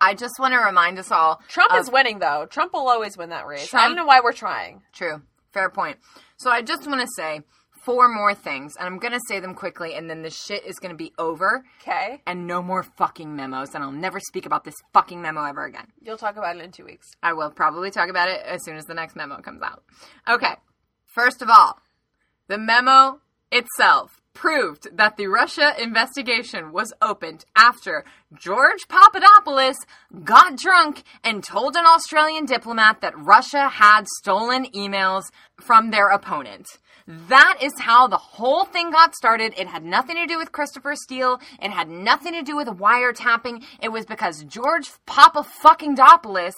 I 0.00 0.14
just 0.14 0.34
want 0.38 0.54
to 0.54 0.60
remind 0.60 1.00
us 1.00 1.10
all. 1.10 1.42
Trump 1.48 1.72
of- 1.72 1.80
is 1.80 1.90
winning, 1.90 2.20
though. 2.20 2.46
Trump 2.48 2.74
will 2.74 2.88
always 2.88 3.16
win 3.16 3.30
that 3.30 3.46
race. 3.48 3.74
I 3.74 3.88
don't 3.88 3.96
know 3.96 4.06
why 4.06 4.20
we're 4.22 4.32
trying. 4.32 4.82
True. 4.92 5.20
Fair 5.52 5.68
point. 5.68 5.98
So 6.36 6.48
I 6.48 6.62
just 6.62 6.86
want 6.86 7.00
to 7.00 7.08
say 7.16 7.40
four 7.84 8.08
more 8.08 8.34
things, 8.34 8.74
and 8.78 8.86
I'm 8.86 8.98
to 9.12 9.20
say 9.28 9.40
them 9.40 9.54
quickly, 9.54 9.94
and 9.94 10.08
then 10.08 10.22
the 10.22 10.30
shit 10.30 10.64
is 10.64 10.76
to 10.90 10.96
be 10.96 11.12
over, 11.18 11.64
Okay? 11.82 12.22
and 12.26 12.46
no 12.46 12.62
more 12.62 12.82
fucking 12.82 13.34
memos, 13.36 13.74
and 13.74 13.84
I'll 13.84 13.92
never 13.92 14.18
speak 14.20 14.46
about 14.46 14.64
this 14.64 14.74
fucking 14.92 15.20
memo 15.20 15.44
ever 15.44 15.64
again. 15.64 15.86
You'll 16.00 16.16
talk 16.18 16.36
about 16.36 16.56
it 16.56 16.62
in 16.62 16.72
two 16.72 16.84
weeks. 16.84 17.06
I 17.22 17.32
will 17.34 17.50
probably 17.50 17.90
talk 17.90 18.08
about 18.08 18.28
it 18.28 18.40
as 18.44 18.64
soon 18.64 18.76
as 18.76 18.84
the 18.86 18.94
next 18.94 19.16
memo 19.16 19.40
comes 19.40 19.62
out. 19.62 19.82
Okay. 20.28 20.54
First 21.06 21.42
of 21.42 21.48
all, 21.48 21.78
the 22.48 22.58
memo 22.58 23.20
itself 23.52 24.20
proved 24.34 24.88
that 24.96 25.16
the 25.16 25.28
Russia 25.28 25.74
investigation 25.80 26.72
was 26.72 26.92
opened 27.00 27.44
after 27.56 28.04
George 28.36 28.88
Papadopoulos 28.88 29.76
got 30.24 30.56
drunk 30.56 31.04
and 31.22 31.42
told 31.42 31.76
an 31.76 31.86
Australian 31.86 32.44
diplomat 32.44 33.00
that 33.00 33.18
Russia 33.18 33.68
had 33.68 34.06
stolen 34.18 34.66
emails 34.74 35.22
from 35.60 35.90
their 35.90 36.08
opponent. 36.08 36.66
That 37.06 37.58
is 37.60 37.72
how 37.78 38.06
the 38.08 38.16
whole 38.16 38.64
thing 38.64 38.90
got 38.90 39.14
started. 39.14 39.52
It 39.58 39.66
had 39.66 39.84
nothing 39.84 40.16
to 40.16 40.26
do 40.26 40.38
with 40.38 40.52
Christopher 40.52 40.94
Steele. 40.96 41.38
It 41.60 41.70
had 41.70 41.88
nothing 41.88 42.32
to 42.32 42.42
do 42.42 42.56
with 42.56 42.66
wiretapping. 42.68 43.62
It 43.82 43.90
was 43.90 44.06
because 44.06 44.42
George 44.44 44.90
Papa 45.04 45.44
fucking 45.44 45.96
Dopoulos 45.96 46.54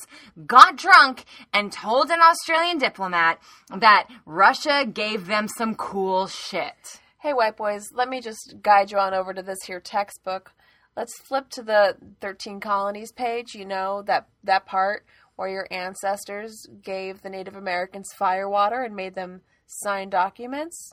got 0.47 0.77
drunk 0.77 1.25
and 1.53 1.73
told 1.73 2.11
an 2.11 2.21
Australian 2.21 2.79
diplomat 2.79 3.41
that 3.77 4.09
Russia 4.25 4.87
gave 4.87 5.27
them 5.27 5.49
some 5.49 5.75
cool 5.75 6.29
shit. 6.29 7.01
Hey, 7.27 7.33
white 7.33 7.57
boys, 7.57 7.91
let 7.93 8.09
me 8.09 8.21
just 8.21 8.63
guide 8.63 8.93
you 8.93 8.99
on 8.99 9.13
over 9.13 9.35
to 9.35 9.43
this 9.43 9.65
here 9.67 9.81
textbook. 9.81 10.53
Let's 10.97 11.19
flip 11.19 11.49
to 11.55 11.63
the 11.65 11.97
13 12.21 12.61
colonies 12.61 13.11
page, 13.11 13.53
you 13.53 13.65
know, 13.65 14.01
that, 14.07 14.29
that 14.45 14.65
part 14.65 15.05
where 15.35 15.49
your 15.49 15.67
ancestors 15.73 16.69
gave 16.85 17.23
the 17.23 17.29
Native 17.29 17.57
Americans 17.57 18.13
firewater 18.17 18.81
and 18.81 18.95
made 18.95 19.17
them 19.17 19.41
sign 19.67 20.09
documents. 20.09 20.93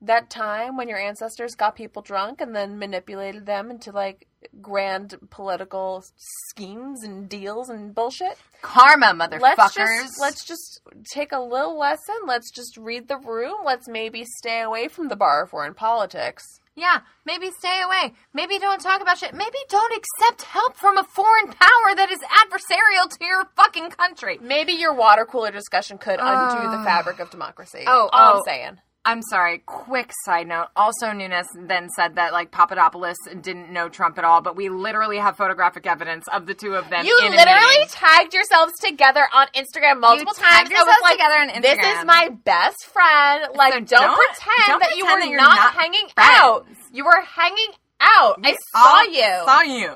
That 0.00 0.30
time 0.30 0.78
when 0.78 0.88
your 0.88 0.98
ancestors 0.98 1.54
got 1.54 1.76
people 1.76 2.00
drunk 2.00 2.40
and 2.40 2.56
then 2.56 2.78
manipulated 2.78 3.44
them 3.44 3.70
into 3.70 3.92
like 3.92 4.28
grand 4.60 5.14
political 5.30 6.04
schemes 6.16 7.02
and 7.02 7.28
deals 7.28 7.68
and 7.68 7.94
bullshit. 7.94 8.38
Karma, 8.62 9.12
motherfuckers. 9.14 9.40
Let's 9.40 9.74
just 9.74 10.20
let's 10.20 10.44
just 10.44 10.80
take 11.12 11.32
a 11.32 11.40
little 11.40 11.78
lesson. 11.78 12.16
Let's 12.26 12.50
just 12.50 12.76
read 12.76 13.08
the 13.08 13.18
room. 13.18 13.58
Let's 13.64 13.88
maybe 13.88 14.24
stay 14.24 14.62
away 14.62 14.88
from 14.88 15.08
the 15.08 15.16
bar 15.16 15.44
if 15.44 15.52
we're 15.52 15.66
in 15.66 15.74
politics. 15.74 16.44
Yeah, 16.76 17.00
maybe 17.24 17.50
stay 17.58 17.80
away. 17.82 18.12
Maybe 18.34 18.58
don't 18.58 18.82
talk 18.82 19.00
about 19.00 19.16
shit. 19.16 19.32
Maybe 19.32 19.56
don't 19.70 19.94
accept 19.96 20.42
help 20.42 20.76
from 20.76 20.98
a 20.98 21.04
foreign 21.04 21.46
power 21.46 21.94
that 21.96 22.10
is 22.10 22.18
adversarial 22.20 23.08
to 23.18 23.24
your 23.24 23.46
fucking 23.56 23.90
country. 23.90 24.38
Maybe 24.42 24.74
your 24.74 24.92
water 24.92 25.24
cooler 25.24 25.50
discussion 25.50 25.96
could 25.96 26.18
undo 26.20 26.70
the 26.70 26.76
ah. 26.76 26.84
fabric 26.84 27.18
of 27.18 27.30
democracy. 27.30 27.84
Oh, 27.86 28.10
all 28.12 28.34
oh. 28.34 28.38
I'm 28.38 28.42
saying. 28.44 28.78
I'm 29.06 29.22
sorry. 29.22 29.62
Quick 29.66 30.10
side 30.24 30.48
note. 30.48 30.66
Also, 30.74 31.12
Nunes 31.12 31.46
then 31.54 31.88
said 31.90 32.16
that 32.16 32.32
like 32.32 32.50
Papadopoulos 32.50 33.16
didn't 33.40 33.70
know 33.72 33.88
Trump 33.88 34.18
at 34.18 34.24
all, 34.24 34.40
but 34.40 34.56
we 34.56 34.68
literally 34.68 35.16
have 35.18 35.36
photographic 35.36 35.86
evidence 35.86 36.24
of 36.32 36.46
the 36.46 36.54
two 36.54 36.74
of 36.74 36.90
them. 36.90 37.06
You 37.06 37.16
literally 37.22 37.86
tagged 37.90 38.34
yourselves 38.34 38.72
together 38.80 39.26
on 39.32 39.46
Instagram 39.54 40.00
multiple 40.00 40.34
You 40.36 40.42
times. 40.42 40.56
tagged 40.56 40.70
yourselves 40.70 40.98
like, 41.02 41.12
together 41.12 41.34
on 41.34 41.48
Instagram. 41.50 41.62
This 41.62 41.98
is 42.00 42.04
my 42.04 42.30
best 42.44 42.84
friend. 42.86 43.46
Like, 43.54 43.72
So 43.74 43.78
don't, 43.80 43.88
don't- 43.88 44.16
pretend 44.16 44.66
don't 44.66 44.80
that 44.80 44.96
you 44.96 45.04
were 45.06 45.20
that 45.20 45.30
not, 45.30 45.56
not 45.56 45.74
hanging 45.74 46.08
friends. 46.12 46.30
out. 46.32 46.66
You 46.92 47.04
were 47.04 47.20
hanging 47.22 47.70
out. 48.00 48.40
I 48.42 48.56
saw 48.72 49.02
you. 49.02 49.44
Saw 49.44 49.60
you. 49.62 49.94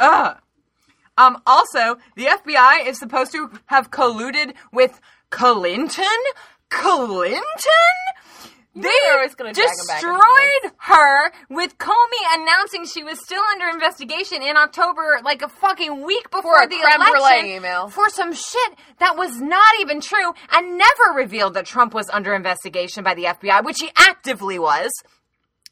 Ugh. 0.00 0.36
Um. 1.16 1.40
Also, 1.46 1.96
the 2.16 2.26
FBI 2.26 2.86
is 2.86 2.98
supposed 2.98 3.32
to 3.32 3.50
have 3.66 3.90
colluded 3.90 4.52
with 4.72 5.00
Clinton. 5.30 6.04
Clinton. 6.70 7.40
They 8.74 8.88
were 8.88 9.16
always 9.16 9.34
gonna 9.34 9.54
drag 9.54 9.68
him 9.68 9.86
back 9.88 10.02
into 10.02 10.12
destroyed 10.12 10.72
her 10.76 11.32
with 11.48 11.78
Comey 11.78 12.34
announcing 12.34 12.84
she 12.84 13.02
was 13.02 13.18
still 13.24 13.42
under 13.52 13.68
investigation 13.68 14.42
in 14.42 14.58
October, 14.58 15.18
like 15.24 15.40
a 15.40 15.48
fucking 15.48 16.04
week 16.04 16.30
before 16.30 16.62
a 16.62 16.68
the 16.68 16.76
election, 16.76 17.46
email. 17.46 17.88
for 17.88 18.10
some 18.10 18.34
shit 18.34 18.74
that 18.98 19.16
was 19.16 19.40
not 19.40 19.80
even 19.80 20.02
true 20.02 20.30
and 20.52 20.76
never 20.76 21.14
revealed 21.16 21.54
that 21.54 21.64
Trump 21.64 21.94
was 21.94 22.10
under 22.10 22.34
investigation 22.34 23.02
by 23.02 23.14
the 23.14 23.24
FBI, 23.24 23.64
which 23.64 23.78
he 23.80 23.90
actively 23.96 24.58
was. 24.58 24.90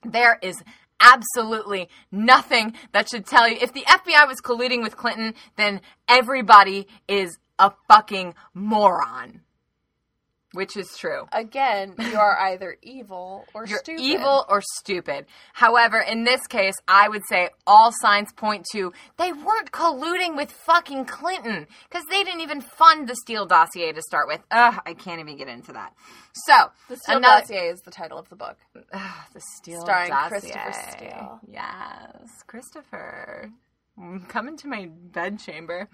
There 0.03 0.39
is 0.41 0.63
absolutely 0.99 1.91
nothing 2.11 2.73
that 2.93 3.11
should 3.11 3.27
tell 3.27 3.47
you 3.47 3.59
if 3.61 3.75
the 3.75 3.83
FBI 3.83 4.27
was 4.27 4.41
colluding 4.41 4.83
with 4.83 4.97
Clinton, 4.97 5.35
then 5.57 5.83
everybody 6.09 6.87
is 7.07 7.39
a 7.59 7.71
fucking 7.87 8.35
moron. 8.55 9.43
Which 10.55 10.77
is 10.77 10.97
true. 10.97 11.27
Again, 11.33 11.95
you 11.99 12.17
are 12.17 12.39
either 12.39 12.77
evil 12.83 13.45
or 13.55 13.67
You're 13.67 13.79
stupid. 13.81 14.01
evil 14.03 14.47
or 14.49 14.63
stupid. 14.77 15.27
However, 15.53 15.99
in 16.01 16.25
this 16.25 16.47
case, 16.47 16.75
I 16.89 17.09
would 17.09 17.23
say 17.29 17.51
all 17.67 17.93
signs 18.01 18.33
point 18.33 18.65
to 18.73 18.93
they 19.19 19.33
weren't 19.33 19.73
colluding 19.73 20.37
with 20.37 20.51
fucking 20.51 21.05
Clinton 21.07 21.67
because 21.89 22.05
they 22.09 22.23
didn't 22.25 22.41
even 22.41 22.61
fund 22.61 23.09
the 23.09 23.17
Steele 23.17 23.47
dossier 23.47 23.93
to 23.93 24.01
start 24.03 24.29
with. 24.29 24.41
Ugh, 24.51 24.81
I 24.87 24.95
can't 24.95 25.21
even 25.21 25.37
get 25.37 25.49
into 25.49 25.73
that. 25.73 25.93
So, 26.47 26.71
The 26.89 26.97
Steele 26.97 27.17
another- 27.19 27.41
dossier 27.43 27.69
is 27.69 27.81
the 27.83 27.91
title 27.91 28.19
of 28.19 28.29
the 28.29 28.37
book. 28.37 28.57
the 28.73 29.41
Steele 29.57 29.81
Starring 29.83 30.09
dossier. 30.11 30.41
Christopher 30.53 30.91
Steele. 30.91 31.41
Yes, 31.49 32.29
Christopher. 32.47 33.51
Mm, 33.99 34.29
Come 34.29 34.49
into 34.49 34.67
my 34.69 34.89
bedchamber. 34.91 35.89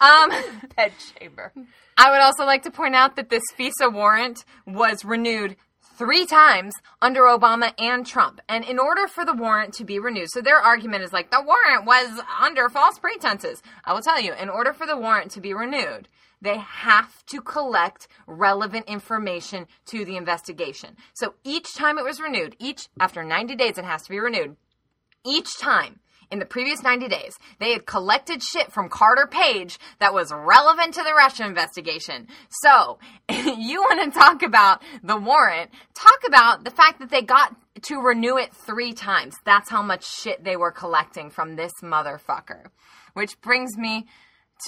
Um, 0.00 0.30
Bed 0.76 0.92
chamber. 1.18 1.52
I 1.96 2.10
would 2.10 2.20
also 2.20 2.44
like 2.44 2.62
to 2.64 2.70
point 2.70 2.94
out 2.94 3.16
that 3.16 3.28
this 3.30 3.42
FISA 3.58 3.92
warrant 3.92 4.44
was 4.66 5.04
renewed 5.04 5.56
three 5.96 6.26
times 6.26 6.74
under 7.00 7.22
Obama 7.22 7.72
and 7.78 8.04
Trump. 8.04 8.40
And 8.48 8.64
in 8.64 8.78
order 8.78 9.06
for 9.06 9.24
the 9.24 9.32
warrant 9.32 9.72
to 9.74 9.84
be 9.84 9.98
renewed, 9.98 10.28
so 10.30 10.40
their 10.42 10.58
argument 10.58 11.04
is 11.04 11.12
like 11.12 11.30
the 11.30 11.42
warrant 11.42 11.86
was 11.86 12.20
under 12.42 12.68
false 12.68 12.98
pretenses. 12.98 13.62
I 13.84 13.92
will 13.94 14.02
tell 14.02 14.20
you, 14.20 14.34
in 14.34 14.48
order 14.48 14.72
for 14.74 14.86
the 14.86 14.96
warrant 14.96 15.30
to 15.32 15.40
be 15.40 15.54
renewed, 15.54 16.08
they 16.42 16.58
have 16.58 17.24
to 17.26 17.40
collect 17.40 18.08
relevant 18.26 18.86
information 18.88 19.66
to 19.86 20.04
the 20.04 20.16
investigation. 20.18 20.96
So 21.14 21.34
each 21.44 21.74
time 21.74 21.96
it 21.96 22.04
was 22.04 22.20
renewed, 22.20 22.56
each 22.58 22.88
after 23.00 23.24
90 23.24 23.54
days 23.56 23.78
it 23.78 23.84
has 23.86 24.02
to 24.02 24.10
be 24.10 24.18
renewed. 24.20 24.56
Each 25.24 25.58
time 25.58 26.00
in 26.30 26.38
the 26.38 26.46
previous 26.46 26.82
90 26.82 27.08
days, 27.08 27.38
they 27.58 27.72
had 27.72 27.86
collected 27.86 28.42
shit 28.42 28.72
from 28.72 28.88
Carter 28.88 29.26
Page 29.26 29.78
that 30.00 30.14
was 30.14 30.32
relevant 30.32 30.94
to 30.94 31.02
the 31.02 31.14
Russia 31.14 31.46
investigation. 31.46 32.26
So, 32.62 32.98
you 33.30 33.80
want 33.80 34.12
to 34.12 34.18
talk 34.18 34.42
about 34.42 34.82
the 35.02 35.16
warrant, 35.16 35.70
talk 35.94 36.20
about 36.26 36.64
the 36.64 36.70
fact 36.70 37.00
that 37.00 37.10
they 37.10 37.22
got 37.22 37.54
to 37.82 38.00
renew 38.00 38.36
it 38.36 38.54
three 38.54 38.92
times. 38.92 39.34
That's 39.44 39.70
how 39.70 39.82
much 39.82 40.04
shit 40.04 40.42
they 40.42 40.56
were 40.56 40.72
collecting 40.72 41.30
from 41.30 41.56
this 41.56 41.72
motherfucker. 41.82 42.66
Which 43.14 43.40
brings 43.40 43.76
me 43.76 44.06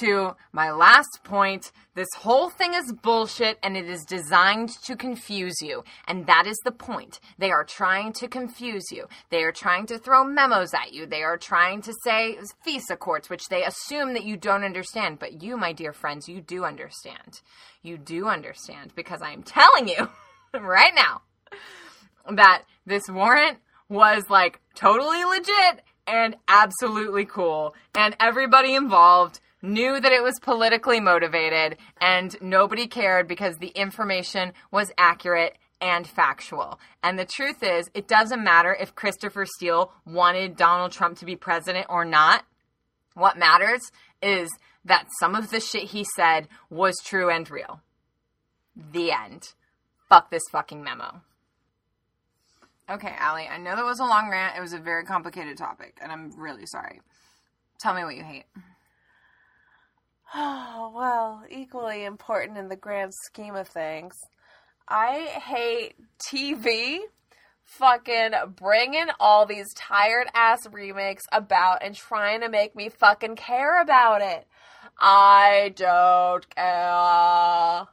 to 0.00 0.36
my 0.52 0.70
last 0.70 1.20
point. 1.24 1.72
This 1.94 2.08
whole 2.16 2.50
thing 2.50 2.74
is 2.74 2.92
bullshit 2.92 3.58
and 3.62 3.76
it 3.76 3.88
is 3.88 4.04
designed 4.04 4.70
to 4.84 4.96
confuse 4.96 5.56
you. 5.60 5.84
And 6.06 6.26
that 6.26 6.46
is 6.46 6.58
the 6.64 6.72
point. 6.72 7.20
They 7.38 7.50
are 7.50 7.64
trying 7.64 8.12
to 8.14 8.28
confuse 8.28 8.92
you. 8.92 9.08
They 9.30 9.42
are 9.42 9.52
trying 9.52 9.86
to 9.86 9.98
throw 9.98 10.24
memos 10.24 10.74
at 10.74 10.92
you. 10.92 11.06
They 11.06 11.22
are 11.22 11.36
trying 11.36 11.82
to 11.82 11.94
say 12.04 12.38
FISA 12.66 12.98
courts, 12.98 13.28
which 13.28 13.48
they 13.48 13.64
assume 13.64 14.14
that 14.14 14.24
you 14.24 14.36
don't 14.36 14.64
understand. 14.64 15.18
But 15.18 15.42
you, 15.42 15.56
my 15.56 15.72
dear 15.72 15.92
friends, 15.92 16.28
you 16.28 16.40
do 16.40 16.64
understand. 16.64 17.40
You 17.82 17.98
do 17.98 18.28
understand 18.28 18.92
because 18.94 19.22
I 19.22 19.32
am 19.32 19.42
telling 19.42 19.88
you 19.88 20.08
right 20.60 20.94
now 20.94 21.22
that 22.30 22.64
this 22.86 23.08
warrant 23.08 23.58
was 23.88 24.24
like 24.28 24.60
totally 24.74 25.24
legit 25.24 25.82
and 26.06 26.36
absolutely 26.48 27.24
cool. 27.24 27.74
And 27.94 28.16
everybody 28.18 28.74
involved 28.74 29.40
knew 29.62 30.00
that 30.00 30.12
it 30.12 30.22
was 30.22 30.38
politically 30.40 31.00
motivated 31.00 31.76
and 32.00 32.36
nobody 32.40 32.86
cared 32.86 33.26
because 33.26 33.56
the 33.56 33.68
information 33.68 34.52
was 34.70 34.92
accurate 34.98 35.56
and 35.80 36.06
factual. 36.06 36.80
And 37.02 37.18
the 37.18 37.24
truth 37.24 37.62
is, 37.62 37.90
it 37.94 38.08
doesn't 38.08 38.42
matter 38.42 38.74
if 38.74 38.94
Christopher 38.94 39.46
Steele 39.46 39.92
wanted 40.04 40.56
Donald 40.56 40.92
Trump 40.92 41.18
to 41.18 41.24
be 41.24 41.36
president 41.36 41.86
or 41.88 42.04
not. 42.04 42.44
What 43.14 43.38
matters 43.38 43.90
is 44.22 44.50
that 44.84 45.08
some 45.20 45.34
of 45.34 45.50
the 45.50 45.60
shit 45.60 45.84
he 45.84 46.04
said 46.16 46.48
was 46.70 46.94
true 47.04 47.30
and 47.30 47.48
real. 47.50 47.80
The 48.76 49.12
end. 49.12 49.54
Fuck 50.08 50.30
this 50.30 50.42
fucking 50.50 50.82
memo. 50.82 51.20
Okay, 52.90 53.14
Allie, 53.18 53.46
I 53.46 53.58
know 53.58 53.76
that 53.76 53.84
was 53.84 54.00
a 54.00 54.04
long 54.04 54.30
rant. 54.30 54.56
It 54.56 54.60
was 54.60 54.72
a 54.72 54.78
very 54.78 55.04
complicated 55.04 55.58
topic, 55.58 55.98
and 56.00 56.10
I'm 56.10 56.30
really 56.40 56.64
sorry. 56.64 57.00
Tell 57.78 57.92
me 57.92 58.02
what 58.02 58.16
you 58.16 58.22
hate. 58.22 58.46
Oh, 60.34 60.92
well, 60.96 61.42
equally 61.50 62.04
important 62.04 62.58
in 62.58 62.68
the 62.68 62.76
grand 62.76 63.12
scheme 63.14 63.54
of 63.54 63.68
things. 63.68 64.14
I 64.88 65.26
hate 65.44 65.94
TV 66.18 67.00
fucking 67.64 68.32
bringing 68.56 69.08
all 69.20 69.44
these 69.44 69.74
tired 69.74 70.26
ass 70.34 70.66
remakes 70.72 71.26
about 71.30 71.82
and 71.82 71.94
trying 71.94 72.40
to 72.40 72.48
make 72.48 72.74
me 72.74 72.88
fucking 72.88 73.36
care 73.36 73.80
about 73.82 74.22
it. 74.22 74.46
I 74.98 75.74
don't 75.76 76.48
care. 76.54 77.86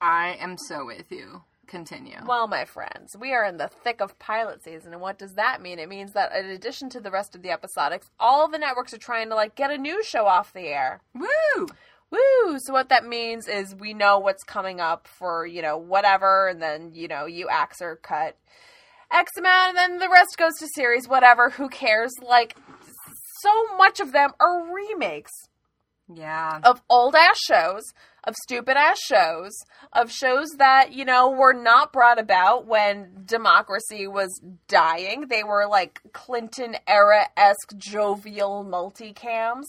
I 0.00 0.36
am 0.38 0.56
so 0.56 0.86
with 0.86 1.10
you. 1.10 1.42
Continue. 1.66 2.18
Well, 2.26 2.46
my 2.46 2.64
friends, 2.64 3.16
we 3.18 3.32
are 3.32 3.44
in 3.44 3.56
the 3.56 3.68
thick 3.68 4.00
of 4.00 4.18
pilot 4.18 4.62
season, 4.62 4.92
and 4.92 5.02
what 5.02 5.18
does 5.18 5.34
that 5.34 5.60
mean? 5.60 5.78
It 5.78 5.88
means 5.88 6.12
that 6.12 6.32
in 6.32 6.46
addition 6.46 6.88
to 6.90 7.00
the 7.00 7.10
rest 7.10 7.34
of 7.34 7.42
the 7.42 7.48
episodics, 7.48 8.10
all 8.20 8.48
the 8.48 8.58
networks 8.58 8.94
are 8.94 8.98
trying 8.98 9.28
to 9.30 9.34
like 9.34 9.56
get 9.56 9.72
a 9.72 9.78
new 9.78 10.02
show 10.04 10.26
off 10.26 10.52
the 10.52 10.68
air. 10.68 11.00
Woo! 11.14 11.66
Woo! 12.10 12.58
So 12.58 12.72
what 12.72 12.88
that 12.90 13.04
means 13.04 13.48
is 13.48 13.74
we 13.74 13.94
know 13.94 14.18
what's 14.18 14.44
coming 14.44 14.80
up 14.80 15.08
for, 15.08 15.44
you 15.44 15.60
know, 15.60 15.76
whatever, 15.76 16.48
and 16.48 16.62
then, 16.62 16.92
you 16.94 17.08
know, 17.08 17.26
you 17.26 17.48
acts 17.50 17.82
are 17.82 17.96
cut 17.96 18.36
X 19.12 19.32
amount, 19.36 19.70
and 19.70 19.76
then 19.76 19.98
the 19.98 20.08
rest 20.08 20.36
goes 20.38 20.54
to 20.58 20.68
series, 20.74 21.08
whatever, 21.08 21.50
who 21.50 21.68
cares? 21.68 22.12
Like, 22.22 22.56
so 23.40 23.76
much 23.76 24.00
of 24.00 24.12
them 24.12 24.30
are 24.40 24.72
remakes 24.72 25.32
Yeah. 26.14 26.60
of 26.62 26.80
old 26.88 27.14
ass 27.14 27.38
shows, 27.38 27.82
of 28.24 28.34
stupid 28.42 28.76
ass 28.76 28.98
shows, 29.00 29.52
of 29.92 30.10
shows 30.10 30.48
that, 30.58 30.92
you 30.92 31.04
know, 31.04 31.30
were 31.30 31.52
not 31.52 31.92
brought 31.92 32.18
about 32.18 32.66
when 32.66 33.22
democracy 33.24 34.06
was 34.06 34.40
dying. 34.68 35.26
They 35.28 35.42
were 35.44 35.66
like 35.68 36.00
Clinton 36.12 36.76
era 36.86 37.28
esque 37.36 37.76
jovial 37.76 38.64
multicams 38.64 39.64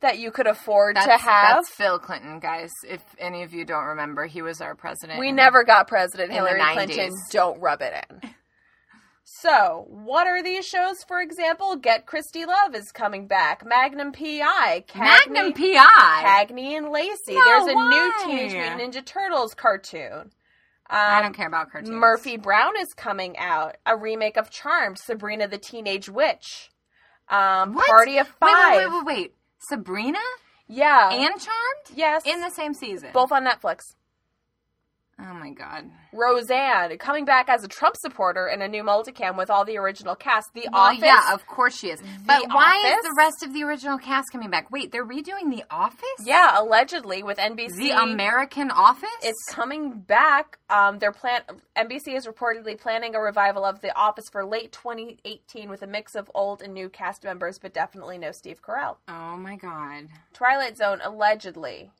that 0.00 0.18
you 0.18 0.30
could 0.32 0.48
afford 0.48 0.96
That's, 0.96 1.06
to 1.06 1.16
have. 1.16 1.56
that's 1.56 1.76
Bill 1.76 1.98
Clinton, 1.98 2.40
guys. 2.40 2.70
If 2.88 3.02
any 3.18 3.44
of 3.44 3.54
you 3.54 3.64
don't 3.64 3.84
remember, 3.84 4.26
he 4.26 4.42
was 4.42 4.60
our 4.60 4.74
president. 4.74 5.20
We 5.20 5.28
in- 5.28 5.36
never 5.36 5.62
got 5.64 5.86
President 5.88 6.32
Hillary 6.32 6.60
Clinton. 6.72 7.12
Don't 7.30 7.60
rub 7.60 7.80
it 7.82 8.04
in. 8.10 8.30
So, 9.42 9.86
what 9.88 10.26
are 10.26 10.42
these 10.42 10.66
shows, 10.66 11.02
for 11.04 11.20
example? 11.20 11.76
Get 11.76 12.04
Christie 12.04 12.44
Love 12.44 12.74
is 12.74 12.92
coming 12.92 13.26
back. 13.26 13.64
Magnum 13.64 14.12
P.I. 14.12 14.84
Cagney, 14.86 15.00
Magnum 15.32 15.52
PI. 15.54 16.46
Cagney 16.50 16.76
and 16.76 16.90
Lacey. 16.90 17.34
No 17.34 17.42
There's 17.42 17.62
a 17.62 17.74
way. 17.74 17.88
new 17.88 18.12
Teenage 18.26 18.52
Mutant 18.52 18.80
Ninja 18.94 19.04
Turtles 19.04 19.54
cartoon. 19.54 20.32
I 20.88 21.16
Um, 21.16 21.22
don't 21.24 21.32
care 21.34 21.46
about 21.48 21.70
cartoons. 21.72 21.90
Murphy 21.90 22.36
Brown 22.36 22.74
is 22.78 22.92
coming 22.92 23.38
out. 23.38 23.78
A 23.86 23.96
remake 23.96 24.36
of 24.36 24.50
Charmed. 24.50 24.98
Sabrina 24.98 25.48
the 25.48 25.56
Teenage 25.58 26.10
Witch. 26.10 26.70
Um, 27.30 27.72
What? 27.72 27.88
Party 27.88 28.18
of 28.18 28.26
Wait, 28.42 28.50
Five. 28.50 28.76
wait, 28.76 28.86
wait, 28.88 28.94
wait, 28.94 29.06
wait. 29.16 29.34
Sabrina 29.60 30.18
Yeah. 30.68 31.08
and 31.10 31.40
Charmed 31.40 31.96
yes. 31.96 32.22
in 32.26 32.42
the 32.42 32.50
same 32.50 32.74
season. 32.74 33.08
both 33.14 33.32
on 33.32 33.44
Netflix. 33.46 33.94
Oh 35.24 35.34
my 35.34 35.50
god. 35.50 35.88
Roseanne 36.12 36.96
coming 36.98 37.24
back 37.24 37.48
as 37.48 37.62
a 37.62 37.68
Trump 37.68 37.94
supporter 37.96 38.48
in 38.48 38.60
a 38.60 38.68
new 38.68 38.82
multicam 38.82 39.36
with 39.38 39.50
all 39.50 39.64
the 39.64 39.76
original 39.78 40.14
cast. 40.16 40.48
The 40.54 40.68
Well, 40.72 40.82
Office. 40.82 41.00
yeah, 41.02 41.32
of 41.32 41.46
course 41.46 41.78
she 41.78 41.90
is. 41.90 42.00
But 42.26 42.48
why 42.48 42.74
Office? 42.84 42.96
is 42.98 43.02
the 43.04 43.14
rest 43.16 43.42
of 43.44 43.52
the 43.54 43.62
original 43.62 43.98
cast 43.98 44.32
coming 44.32 44.50
back? 44.50 44.70
Wait, 44.70 44.90
they're 44.92 45.06
redoing 45.06 45.50
The 45.50 45.64
Office? 45.70 46.02
yeah, 46.24 46.60
allegedly 46.60 47.22
with 47.22 47.38
NBC. 47.38 47.76
The 47.76 47.90
American 48.02 48.70
Office? 48.70 49.08
It's 49.22 49.42
coming 49.50 50.00
back. 50.00 50.58
Um, 50.68 50.98
they're 50.98 51.12
plan. 51.12 51.42
NBC 51.76 52.16
is 52.16 52.26
reportedly 52.26 52.78
planning 52.78 53.14
a 53.14 53.20
revival 53.20 53.64
of 53.64 53.80
The 53.80 53.94
Office 53.96 54.28
for 54.30 54.44
late 54.44 54.72
2018 54.72 55.70
with 55.70 55.82
a 55.82 55.86
mix 55.86 56.14
of 56.14 56.30
old 56.34 56.62
and 56.62 56.74
new 56.74 56.88
cast 56.88 57.24
members, 57.24 57.58
but 57.58 57.72
definitely 57.72 58.18
no 58.18 58.32
Steve 58.32 58.60
Carell. 58.60 58.96
Oh 59.08 59.36
my 59.36 59.56
god. 59.56 60.08
Twilight 60.34 60.76
Zone 60.76 61.00
allegedly. 61.02 61.90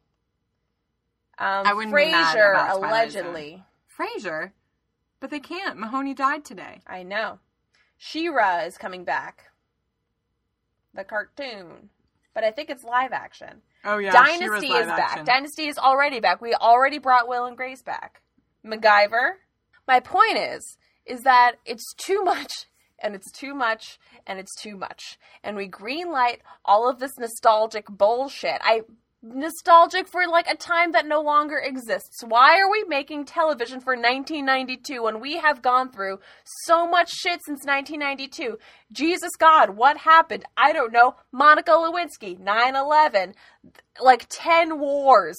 Um, 1.42 1.66
I 1.66 1.74
wouldn't 1.74 1.94
be 1.94 2.12
mad 2.12 2.36
Frasier 2.36 2.50
about 2.52 2.78
Twilight 2.78 2.90
allegedly. 2.90 3.64
Frasier? 3.98 4.52
But 5.18 5.30
they 5.30 5.40
can't. 5.40 5.76
Mahoney 5.76 6.14
died 6.14 6.44
today. 6.44 6.82
I 6.86 7.02
know. 7.02 7.40
She-Ra 7.98 8.60
is 8.60 8.78
coming 8.78 9.02
back. 9.02 9.50
The 10.94 11.02
cartoon, 11.02 11.90
but 12.34 12.44
I 12.44 12.50
think 12.50 12.70
it's 12.70 12.84
live 12.84 13.12
action. 13.12 13.62
Oh 13.84 13.98
yeah. 13.98 14.12
Dynasty 14.12 14.68
is 14.68 14.86
back. 14.86 15.24
Dynasty 15.24 15.66
is 15.66 15.78
already 15.78 16.20
back. 16.20 16.40
We 16.40 16.54
already 16.54 16.98
brought 16.98 17.26
Will 17.26 17.46
and 17.46 17.56
Grace 17.56 17.82
back. 17.82 18.20
MacGyver. 18.64 19.32
My 19.88 20.00
point 20.00 20.38
is, 20.38 20.76
is 21.06 21.22
that 21.22 21.54
it's 21.64 21.94
too 21.94 22.22
much, 22.22 22.52
and 23.00 23.14
it's 23.14 23.32
too 23.32 23.54
much, 23.54 23.98
and 24.26 24.38
it's 24.38 24.54
too 24.60 24.76
much, 24.76 25.18
and 25.42 25.56
we 25.56 25.66
greenlight 25.66 26.38
all 26.64 26.88
of 26.88 27.00
this 27.00 27.18
nostalgic 27.18 27.86
bullshit. 27.88 28.60
I 28.62 28.82
nostalgic 29.22 30.08
for 30.08 30.26
like 30.26 30.48
a 30.48 30.56
time 30.56 30.92
that 30.92 31.06
no 31.06 31.20
longer 31.20 31.58
exists. 31.58 32.22
Why 32.26 32.58
are 32.58 32.70
we 32.70 32.84
making 32.84 33.24
television 33.24 33.80
for 33.80 33.94
1992 33.94 35.02
when 35.02 35.20
we 35.20 35.36
have 35.36 35.62
gone 35.62 35.90
through 35.92 36.18
so 36.64 36.88
much 36.88 37.10
shit 37.10 37.40
since 37.46 37.64
1992? 37.64 38.58
Jesus 38.90 39.30
God, 39.38 39.70
what 39.70 39.98
happened? 39.98 40.44
I 40.56 40.72
don't 40.72 40.92
know. 40.92 41.14
Monica 41.30 41.70
Lewinsky, 41.70 42.38
9/11, 42.38 43.34
like 44.00 44.26
10 44.28 44.78
wars. 44.80 45.38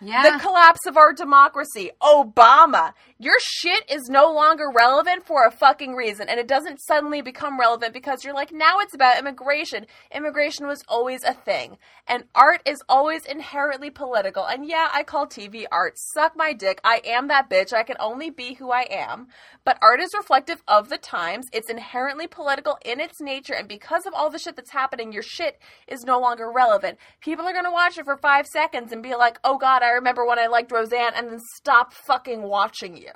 Yeah. 0.00 0.22
The 0.32 0.38
collapse 0.38 0.86
of 0.86 0.96
our 0.96 1.12
democracy. 1.12 1.90
Obama. 2.02 2.92
Your 3.24 3.38
shit 3.40 3.90
is 3.90 4.10
no 4.10 4.30
longer 4.30 4.70
relevant 4.70 5.24
for 5.24 5.46
a 5.46 5.50
fucking 5.50 5.94
reason. 5.94 6.28
And 6.28 6.38
it 6.38 6.46
doesn't 6.46 6.82
suddenly 6.82 7.22
become 7.22 7.58
relevant 7.58 7.94
because 7.94 8.22
you're 8.22 8.34
like, 8.34 8.52
now 8.52 8.80
it's 8.80 8.94
about 8.94 9.18
immigration. 9.18 9.86
Immigration 10.14 10.66
was 10.66 10.84
always 10.88 11.24
a 11.24 11.32
thing. 11.32 11.78
And 12.06 12.24
art 12.34 12.60
is 12.66 12.82
always 12.86 13.24
inherently 13.24 13.88
political. 13.88 14.44
And 14.44 14.68
yeah, 14.68 14.90
I 14.92 15.04
call 15.04 15.26
TV 15.26 15.64
art. 15.72 15.94
Suck 15.96 16.34
my 16.36 16.52
dick. 16.52 16.82
I 16.84 17.00
am 17.02 17.28
that 17.28 17.48
bitch. 17.48 17.72
I 17.72 17.82
can 17.82 17.96
only 17.98 18.28
be 18.28 18.52
who 18.52 18.70
I 18.70 18.86
am. 18.90 19.28
But 19.64 19.78
art 19.80 20.00
is 20.02 20.12
reflective 20.12 20.62
of 20.68 20.90
the 20.90 20.98
times. 20.98 21.46
It's 21.50 21.70
inherently 21.70 22.26
political 22.26 22.76
in 22.84 23.00
its 23.00 23.22
nature. 23.22 23.54
And 23.54 23.66
because 23.66 24.04
of 24.04 24.12
all 24.12 24.28
the 24.28 24.38
shit 24.38 24.54
that's 24.54 24.72
happening, 24.72 25.14
your 25.14 25.22
shit 25.22 25.58
is 25.88 26.04
no 26.04 26.20
longer 26.20 26.52
relevant. 26.54 26.98
People 27.22 27.46
are 27.46 27.54
going 27.54 27.64
to 27.64 27.70
watch 27.70 27.96
it 27.96 28.04
for 28.04 28.18
five 28.18 28.46
seconds 28.46 28.92
and 28.92 29.02
be 29.02 29.14
like, 29.14 29.38
oh 29.44 29.56
god, 29.56 29.82
I 29.82 29.92
remember 29.92 30.26
when 30.26 30.38
I 30.38 30.48
liked 30.48 30.70
Roseanne, 30.70 31.14
and 31.16 31.30
then 31.30 31.40
stop 31.56 31.94
fucking 31.94 32.42
watching 32.42 32.98
you. 32.98 33.13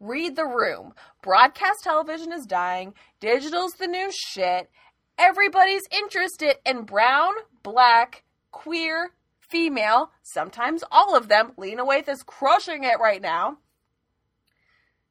Read 0.00 0.36
the 0.36 0.44
room. 0.44 0.92
Broadcast 1.22 1.82
television 1.82 2.32
is 2.32 2.44
dying. 2.46 2.94
Digital's 3.20 3.72
the 3.72 3.86
new 3.86 4.10
shit. 4.12 4.70
Everybody's 5.18 5.82
interested 5.90 6.56
in 6.66 6.82
brown, 6.82 7.32
black, 7.62 8.22
queer, 8.50 9.12
female, 9.40 10.10
sometimes 10.22 10.84
all 10.90 11.16
of 11.16 11.28
them. 11.28 11.52
Lena 11.56 11.84
Waithe 11.84 12.08
is 12.08 12.22
crushing 12.22 12.84
it 12.84 13.00
right 13.00 13.22
now. 13.22 13.58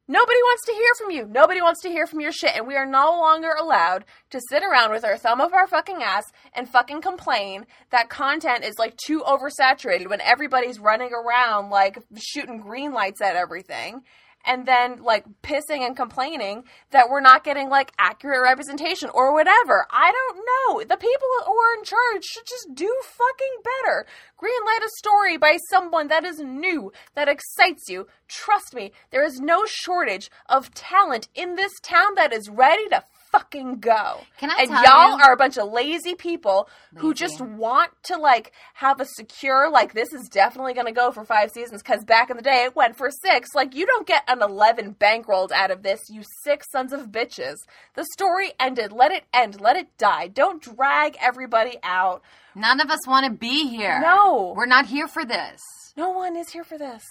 Nobody 0.08 0.38
wants 0.38 0.66
to 0.68 0.72
hear 0.72 0.94
from 1.00 1.10
you. 1.10 1.26
Nobody 1.26 1.64
wants 1.64 1.82
to 1.82 1.90
hear 1.90 2.06
from 2.06 2.22
your 2.22 2.32
shit. 2.32 2.56
And 2.56 2.68
we 2.68 2.76
are 2.76 2.86
no 2.86 3.10
longer 3.20 3.50
allowed 3.60 4.06
to 4.30 4.42
sit 4.52 4.62
around 4.62 4.92
with 4.92 5.04
our 5.04 5.18
thumb 5.18 5.42
up 5.42 5.52
our 5.52 5.66
fucking 5.66 6.04
ass 6.04 6.32
and 6.54 6.70
fucking 6.70 7.02
complain 7.02 7.66
that 7.90 8.10
content 8.10 8.64
is 8.64 8.78
like 8.78 8.96
too 8.98 9.22
oversaturated 9.22 10.08
when 10.08 10.22
everybody's 10.22 10.80
running 10.80 11.10
around 11.12 11.72
like 11.72 11.98
shooting 12.20 12.60
green 12.60 12.94
lights 12.94 13.20
at 13.20 13.36
everything. 13.36 14.04
And 14.46 14.66
then 14.66 15.04
like 15.04 15.26
pissing 15.42 15.86
and 15.86 15.96
complaining 15.96 16.64
that 16.92 17.10
we're 17.10 17.22
not 17.22 17.44
getting 17.44 17.70
like 17.70 17.92
accurate 17.98 18.42
representation 18.42 19.10
or 19.14 19.34
whatever. 19.34 19.88
I 19.92 20.12
don't 20.12 20.38
know. 20.38 20.84
The 20.84 20.98
people 20.98 21.28
who 21.46 21.56
are 21.56 21.78
in 21.78 21.84
charge 21.84 22.24
should 22.24 22.46
just 22.46 22.76
do 22.76 22.96
fucking 23.04 23.64
better. 23.64 24.06
Greenlight 24.40 24.86
a 24.86 24.90
story 24.98 25.38
by 25.38 25.58
someone 25.70 26.08
that 26.10 26.24
is 26.24 26.40
new, 26.40 26.92
that 27.16 27.28
excites 27.28 27.90
you. 27.90 28.08
Trust 28.28 28.76
me, 28.76 28.92
there 29.12 29.24
is 29.24 29.40
no 29.40 29.66
shortage 29.66 30.30
of 30.48 30.74
talent 30.74 31.28
in 31.34 31.56
this 31.56 31.74
town 31.82 32.16
that 32.16 32.34
is 32.34 32.50
ready 32.50 32.88
to 32.90 33.04
fucking 33.38 33.80
go. 33.80 34.20
Can 34.38 34.50
I 34.52 34.62
and 34.64 34.70
y'all 34.70 35.18
you- 35.18 35.24
are 35.24 35.34
a 35.34 35.38
bunch 35.38 35.58
of 35.58 35.72
lazy 35.72 36.16
people 36.16 36.70
who 36.96 37.14
just 37.14 37.42
want 37.42 37.92
to 38.04 38.18
like 38.18 38.52
have 38.76 39.00
a 39.00 39.06
secure 39.06 39.70
like 39.70 39.94
this 39.94 40.14
is 40.14 40.28
definitely 40.30 40.74
going 40.74 40.86
to 40.88 40.92
go 40.92 41.12
for 41.12 41.24
5 41.26 41.52
seasons 41.52 41.82
cuz 41.82 42.04
back 42.04 42.30
in 42.30 42.38
the 42.38 42.44
day 42.44 42.64
it 42.66 42.76
went 42.76 42.98
for 42.98 43.10
6. 43.12 43.50
Like 43.54 43.76
you 43.76 43.86
don't 43.86 44.08
get 44.08 44.24
an 44.28 44.42
11 44.42 44.96
bankrolled 44.96 45.52
out 45.52 45.72
of 45.72 45.84
this, 45.84 46.02
you 46.10 46.24
sick 46.44 46.64
sons 46.72 46.94
of 46.94 47.08
bitches. 47.08 47.56
The 47.96 48.06
story 48.14 48.54
ended. 48.60 48.92
Let 48.92 49.12
it 49.12 49.24
end. 49.34 49.60
Let 49.62 49.76
it 49.76 49.98
die. 49.98 50.28
Don't 50.28 50.62
drag 50.62 51.18
everybody 51.22 51.78
out. 51.84 52.22
None 52.56 52.80
of 52.80 52.90
us 52.90 53.06
want 53.08 53.26
to 53.26 53.32
be 53.32 53.68
here. 53.68 54.00
No. 54.00 54.54
We're 54.56 54.66
not 54.66 54.86
here 54.86 55.08
for 55.08 55.26
this. 55.26 55.62
No 55.98 56.10
one 56.10 56.36
is 56.36 56.50
here 56.50 56.64
for 56.64 56.78
this. 56.78 57.04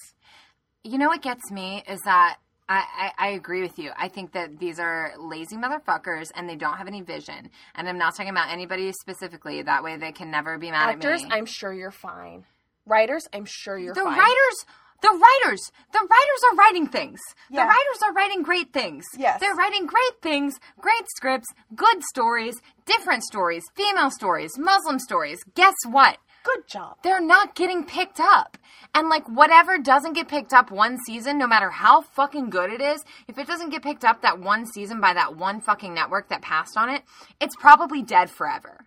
You 0.83 0.99
know 0.99 1.09
what 1.09 1.22
gets 1.22 1.51
me 1.51 1.83
is 1.89 2.01
that 2.05 2.37
I, 2.69 3.11
I, 3.19 3.27
I 3.27 3.29
agree 3.33 3.61
with 3.62 3.79
you. 3.79 3.91
I 3.97 4.09
think 4.09 4.33
that 4.33 4.59
these 4.59 4.79
are 4.81 5.12
lazy 5.19 5.57
motherfuckers 5.57 6.31
and 6.35 6.49
they 6.49 6.57
don't 6.57 6.77
have 6.79 6.87
any 6.87 7.03
vision. 7.03 7.51
And 7.75 7.89
I'm 7.89 7.99
not 7.99 8.15
talking 8.17 8.31
about 8.31 8.51
anybody 8.51 8.91
specifically. 8.93 9.61
That 9.62 9.83
way 9.85 9.97
they 9.97 10.12
can 10.12 10.31
never 10.31 10.57
be 10.59 10.71
mad 10.71 10.89
Actors, 10.91 11.23
at 11.23 11.29
me. 11.29 11.35
I'm 11.35 11.47
sure 11.47 11.73
you're 11.75 11.91
fine. 11.91 12.45
Writers, 12.87 13.27
I'm 13.33 13.45
sure 13.47 13.79
you're 13.79 13.95
the 13.95 14.01
fine. 14.03 14.19
writers 14.19 14.67
the 15.03 15.11
writers 15.11 15.71
the 15.93 15.99
writers 15.99 16.43
are 16.51 16.57
writing 16.57 16.87
things 16.87 17.19
Yeah. 17.51 17.65
the 17.65 17.69
writers 17.69 18.03
are 18.05 18.12
writing 18.15 18.43
great 18.43 18.73
things 18.73 19.05
Yes. 19.19 19.39
they're 19.41 19.55
writing 19.55 19.85
great 19.87 20.23
things 20.23 20.55
great 20.81 21.05
scripts 21.17 21.49
good 21.75 22.03
stories 22.05 22.55
different 22.87 23.23
stories 23.25 23.65
female 23.75 24.11
stories 24.11 24.53
muslim 24.57 24.99
stories 24.99 25.41
guess 25.55 25.75
what 25.91 26.17
Good 26.45 26.68
job. 26.68 26.99
they're 27.03 27.20
not 27.20 27.55
getting 27.57 27.84
picked 27.84 28.20
up. 28.20 28.57
And 28.95 29.09
like 29.09 29.26
whatever 29.28 29.76
doesn't 29.78 30.12
get 30.12 30.28
picked 30.28 30.53
up 30.53 30.70
one 30.70 30.99
season, 31.07 31.36
no 31.38 31.47
matter 31.49 31.70
how 31.70 32.03
fucking 32.03 32.51
good 32.51 32.70
it 32.70 32.80
is, 32.80 33.05
if 33.26 33.38
it 33.38 33.47
doesn't 33.47 33.70
get 33.70 33.82
picked 33.82 34.05
up 34.05 34.22
that 34.22 34.38
one 34.38 34.66
season 34.66 35.01
by 35.01 35.14
that 35.14 35.36
one 35.36 35.61
fucking 35.61 35.92
network 35.92 36.28
that 36.28 36.42
passed 36.42 36.76
on 36.76 36.90
it, 36.90 37.03
it's 37.40 37.57
probably 37.57 38.03
dead 38.03 38.30
forever. 38.30 38.84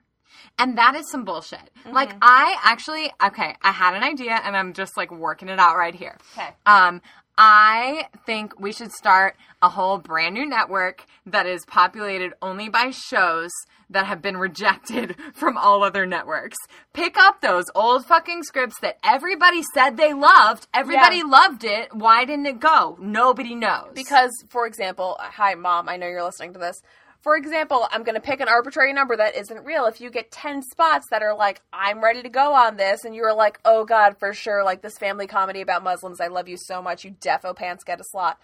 And 0.60 0.78
that 0.78 0.96
is 0.96 1.10
some 1.12 1.26
bullshit. 1.26 1.70
Like 1.92 2.14
I 2.22 2.56
actually 2.64 3.12
okay, 3.24 3.56
I 3.62 3.72
had 3.72 3.96
an 3.96 4.04
idea 4.04 4.40
and 4.44 4.56
I'm 4.56 4.74
just 4.74 4.96
like 4.98 5.12
working 5.12 5.50
it 5.50 5.60
out 5.60 5.78
right 5.78 5.94
here. 5.96 6.18
Okay. 6.38 6.50
Um 6.66 7.02
I 7.38 8.08
think 8.26 8.60
we 8.60 8.72
should 8.72 8.92
start 8.92 9.36
a 9.62 9.70
whole 9.70 9.98
brand 10.00 10.34
new 10.34 10.46
network 10.46 11.06
that 11.26 11.46
is 11.46 11.66
populated 11.66 12.34
only 12.42 12.70
by 12.70 12.92
shows 12.92 13.52
that 13.90 14.06
have 14.08 14.22
been 14.22 14.38
rejected 14.48 15.16
from 15.34 15.58
all 15.58 15.84
other 15.84 16.06
networks. 16.06 16.58
Pick 16.94 17.18
up 17.18 17.42
those 17.42 17.66
old 17.76 18.06
fucking 18.06 18.44
scripts 18.44 18.80
that 18.82 18.98
everybody 19.04 19.62
said 19.74 19.98
they 19.98 20.14
loved. 20.14 20.68
Everybody 20.74 21.18
Yeah. 21.18 21.24
loved 21.26 21.64
it. 21.64 21.94
Why 21.94 22.26
didn't 22.26 22.48
it 22.48 22.60
go? 22.60 22.98
Nobody 23.00 23.56
knows. 23.56 23.92
Because, 23.94 24.32
for 24.50 24.66
example, 24.66 25.18
hi, 25.20 25.54
mom, 25.54 25.88
I 25.90 25.98
know 25.98 26.08
you're 26.08 26.24
listening 26.24 26.54
to 26.54 26.60
this. 26.60 26.82
For 27.28 27.36
example, 27.36 27.86
I'm 27.92 28.04
going 28.04 28.16
to 28.16 28.22
pick 28.22 28.40
an 28.40 28.48
arbitrary 28.48 28.94
number 28.94 29.18
that 29.18 29.36
isn't 29.36 29.66
real. 29.66 29.84
If 29.84 30.00
you 30.00 30.10
get 30.10 30.32
10 30.32 30.62
spots 30.62 31.08
that 31.12 31.22
are 31.22 31.36
like, 31.36 31.60
I'm 31.74 32.02
ready 32.02 32.24
to 32.24 32.30
go 32.30 32.54
on 32.54 32.78
this, 32.78 33.04
and 33.04 33.14
you're 33.14 33.36
like, 33.36 33.60
oh 33.66 33.84
God, 33.84 34.18
for 34.18 34.34
sure, 34.34 34.64
like 34.64 34.82
this 34.82 34.98
family 34.98 35.28
comedy 35.28 35.60
about 35.60 35.84
Muslims, 35.84 36.22
I 36.22 36.28
love 36.28 36.48
you 36.48 36.56
so 36.56 36.82
much, 36.82 37.04
you 37.04 37.12
defo 37.12 37.54
pants 37.54 37.84
get 37.84 38.00
a 38.00 38.06
slot. 38.06 38.40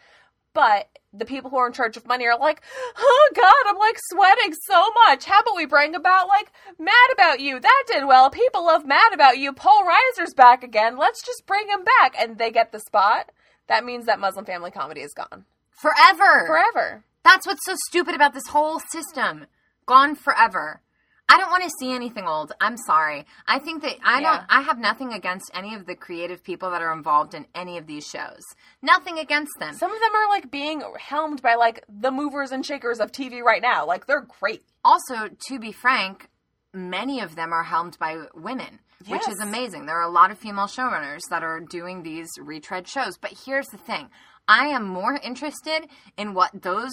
But 0.54 0.90
the 1.14 1.24
people 1.24 1.50
who 1.50 1.56
are 1.56 1.68
in 1.68 1.72
charge 1.72 1.96
of 1.96 2.06
money 2.06 2.26
are 2.26 2.38
like, 2.38 2.62
oh 2.98 3.30
God, 3.34 3.54
I'm 3.68 3.78
like 3.78 3.96
sweating 4.12 4.54
so 4.68 4.92
much. 5.08 5.24
How 5.24 5.40
about 5.40 5.56
we 5.56 5.66
bring 5.66 5.96
about 5.96 6.28
like 6.28 6.52
Mad 6.78 6.94
About 7.14 7.40
You? 7.40 7.62
That 7.62 7.84
did 7.88 8.06
well. 8.06 8.30
People 8.30 8.66
love 8.66 8.86
Mad 8.86 9.14
About 9.14 9.38
You. 9.38 9.54
Paul 9.54 9.86
Reiser's 9.86 10.34
back 10.34 10.62
again. 10.62 10.98
Let's 10.98 11.26
just 11.26 11.46
bring 11.46 11.70
him 11.70 11.86
back. 12.02 12.16
And 12.20 12.38
they 12.38 12.52
get 12.52 12.74
the 12.74 12.82
spot. 12.82 13.32
That 13.70 13.86
means 13.86 14.08
that 14.08 14.20
Muslim 14.20 14.44
family 14.44 14.72
comedy 14.72 15.00
is 15.00 15.14
gone 15.14 15.46
forever. 15.72 16.46
forever. 16.46 17.04
That's 17.24 17.48
what's 17.48 17.66
so 17.66 17.76
stupid 17.90 18.16
about 18.16 18.34
this 18.34 18.48
whole 18.50 18.80
system. 18.92 19.46
Gone 19.86 20.16
forever. 20.16 20.82
I 21.30 21.38
don't 21.38 21.50
want 21.52 21.64
to 21.64 21.72
see 21.80 21.92
anything 21.94 22.26
old. 22.28 22.52
I'm 22.60 22.76
sorry. 22.78 23.26
I 23.48 23.58
think 23.60 23.82
that 23.84 23.96
I 24.04 24.20
Yeah. 24.20 24.32
don't 24.38 24.46
I 24.50 24.62
have 24.62 24.78
nothing 24.78 25.14
against 25.14 25.50
any 25.54 25.74
of 25.74 25.86
the 25.86 25.96
creative 25.96 26.44
people 26.44 26.70
that 26.72 26.82
are 26.82 26.92
involved 26.92 27.34
in 27.34 27.48
any 27.56 27.78
of 27.78 27.88
these 27.88 28.06
shows. 28.06 28.42
Nothing 28.82 29.18
against 29.20 29.54
them. 29.58 29.74
Some 29.76 29.92
of 29.92 30.00
them 30.02 30.14
are 30.16 30.28
like 30.28 30.52
being 30.52 30.84
helmed 31.00 31.42
by 31.42 31.56
like 31.56 31.84
the 31.88 32.12
movers 32.12 32.52
and 32.52 32.66
shakers 32.66 33.00
of 33.00 33.12
TV 33.12 33.42
right 33.42 33.62
now. 33.62 33.86
Like 33.86 34.06
they're 34.06 34.28
great. 34.40 34.64
also, 34.86 35.30
to 35.48 35.60
be 35.60 35.72
frank, 35.72 36.30
many 36.74 37.22
of 37.22 37.36
them 37.38 37.54
are 37.54 37.64
helmed 37.64 37.98
by 38.00 38.26
women, 38.34 38.80
which 39.08 39.28
is 39.30 39.40
amazing. 39.40 39.86
There 39.86 39.98
are 39.98 40.02
a 40.10 40.10
lot 40.12 40.30
of 40.30 40.38
female 40.38 40.66
showrunners 40.68 41.22
that 41.30 41.42
are 41.42 41.62
doing 41.62 42.04
these 42.04 42.30
retread 42.38 42.86
shows. 42.88 43.18
But 43.18 43.32
here's 43.46 43.68
the 43.68 43.78
thing 43.78 44.10
I 44.48 44.68
am 44.68 44.88
more 44.88 45.20
interested 45.24 45.88
in 46.18 46.34
what 46.34 46.62
those 46.62 46.92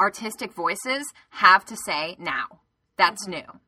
artistic 0.00 0.54
voices 0.54 1.04
have 1.30 1.64
to 1.66 1.76
say 1.76 2.16
now. 2.18 2.60
That's 2.96 3.26
mm-hmm. 3.26 3.40
new. 3.40 3.60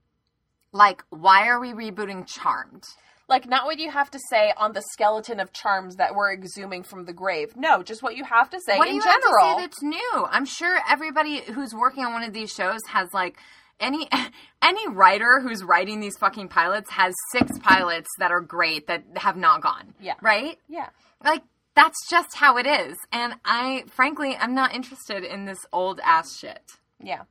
Like, 0.72 1.04
why 1.10 1.48
are 1.48 1.60
we 1.60 1.72
rebooting 1.72 2.26
Charmed? 2.26 2.84
Like 3.28 3.48
not 3.48 3.64
what 3.64 3.78
you 3.78 3.90
have 3.90 4.10
to 4.12 4.20
say 4.30 4.52
on 4.56 4.72
the 4.72 4.82
skeleton 4.92 5.40
of 5.40 5.52
charms 5.52 5.96
that 5.96 6.14
we're 6.14 6.30
exhuming 6.30 6.84
from 6.84 7.06
the 7.06 7.12
grave. 7.12 7.56
No, 7.56 7.82
just 7.82 8.02
what 8.02 8.16
you 8.16 8.22
have 8.22 8.50
to 8.50 8.60
say 8.64 8.78
What 8.78 8.84
do 8.84 8.90
in 8.90 8.96
you 8.96 9.02
general. 9.02 9.40
have 9.40 9.56
to 9.56 9.62
say 9.62 9.66
that's 9.66 9.82
new? 9.82 10.26
I'm 10.30 10.44
sure 10.44 10.78
everybody 10.88 11.40
who's 11.40 11.74
working 11.74 12.04
on 12.04 12.12
one 12.12 12.22
of 12.22 12.32
these 12.32 12.52
shows 12.52 12.80
has 12.88 13.12
like 13.12 13.36
any 13.80 14.08
any 14.62 14.88
writer 14.88 15.40
who's 15.40 15.64
writing 15.64 15.98
these 15.98 16.16
fucking 16.18 16.48
pilots 16.48 16.90
has 16.90 17.14
six 17.32 17.58
pilots 17.58 18.08
that 18.20 18.30
are 18.30 18.40
great 18.40 18.86
that 18.86 19.02
have 19.16 19.36
not 19.36 19.60
gone. 19.60 19.94
Yeah. 20.00 20.14
Right? 20.22 20.58
yeah. 20.68 20.90
Like 21.24 21.42
that's 21.76 22.08
just 22.10 22.34
how 22.34 22.56
it 22.56 22.66
is. 22.66 22.96
And 23.12 23.34
I 23.44 23.84
frankly 23.86 24.36
I'm 24.36 24.54
not 24.54 24.74
interested 24.74 25.22
in 25.22 25.44
this 25.44 25.64
old 25.72 26.00
ass 26.02 26.36
shit. 26.36 26.72
Yeah. 27.00 27.22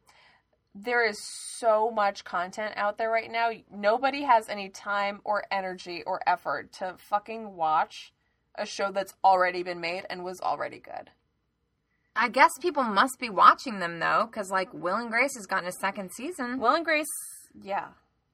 There 0.73 1.07
is 1.07 1.17
so 1.57 1.89
much 1.89 2.23
content 2.23 2.73
out 2.77 2.97
there 2.97 3.09
right 3.09 3.31
now. 3.31 3.51
Nobody 3.73 4.23
has 4.23 4.47
any 4.47 4.69
time 4.69 5.19
or 5.23 5.45
energy 5.51 6.03
or 6.05 6.21
effort 6.27 6.71
to 6.73 6.95
fucking 6.97 7.55
watch 7.55 8.13
a 8.57 8.65
show 8.65 8.91
that's 8.91 9.13
already 9.23 9.63
been 9.63 9.81
made 9.81 10.05
and 10.09 10.23
was 10.23 10.39
already 10.41 10.79
good. 10.79 11.11
I 12.15 12.29
guess 12.29 12.51
people 12.61 12.83
must 12.83 13.19
be 13.19 13.29
watching 13.29 13.79
them 13.79 13.99
though, 13.99 14.27
because 14.29 14.49
like 14.49 14.73
Will 14.73 14.95
and 14.95 15.09
Grace 15.09 15.35
has 15.35 15.45
gotten 15.45 15.67
a 15.67 15.73
second 15.73 16.11
season, 16.11 16.59
Will 16.59 16.73
and 16.75 16.85
Grace, 16.85 17.07
yeah. 17.61 17.87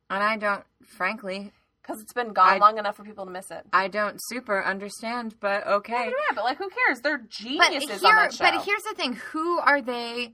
and 0.09 0.21
I 0.23 0.37
don't, 0.37 0.63
frankly, 0.85 1.51
Because 1.81 2.01
it's 2.01 2.13
been 2.13 2.33
gone 2.33 2.53
I- 2.53 2.57
long 2.57 2.77
enough 2.77 2.95
for 2.95 3.03
people 3.03 3.25
to 3.25 3.31
miss 3.31 3.49
it. 3.51 3.65
I 3.73 3.87
don't 3.87 4.17
super 4.27 4.63
understand. 4.63 5.35
But 5.39 5.65
okay. 5.67 6.05
Yeah, 6.05 6.35
but 6.35 6.43
like, 6.43 6.57
who 6.57 6.69
cares? 6.69 7.01
They're 7.01 7.17
But 7.17 7.29
geniuses 7.29 8.01
here, 8.01 8.09
on 8.09 8.15
that 8.17 8.33
show. 8.33 8.43
but 8.45 8.63
here's 8.63 8.83
the 8.83 8.93
thing: 8.95 9.13
who 9.31 9.59
are 9.59 9.81
they? 9.81 10.33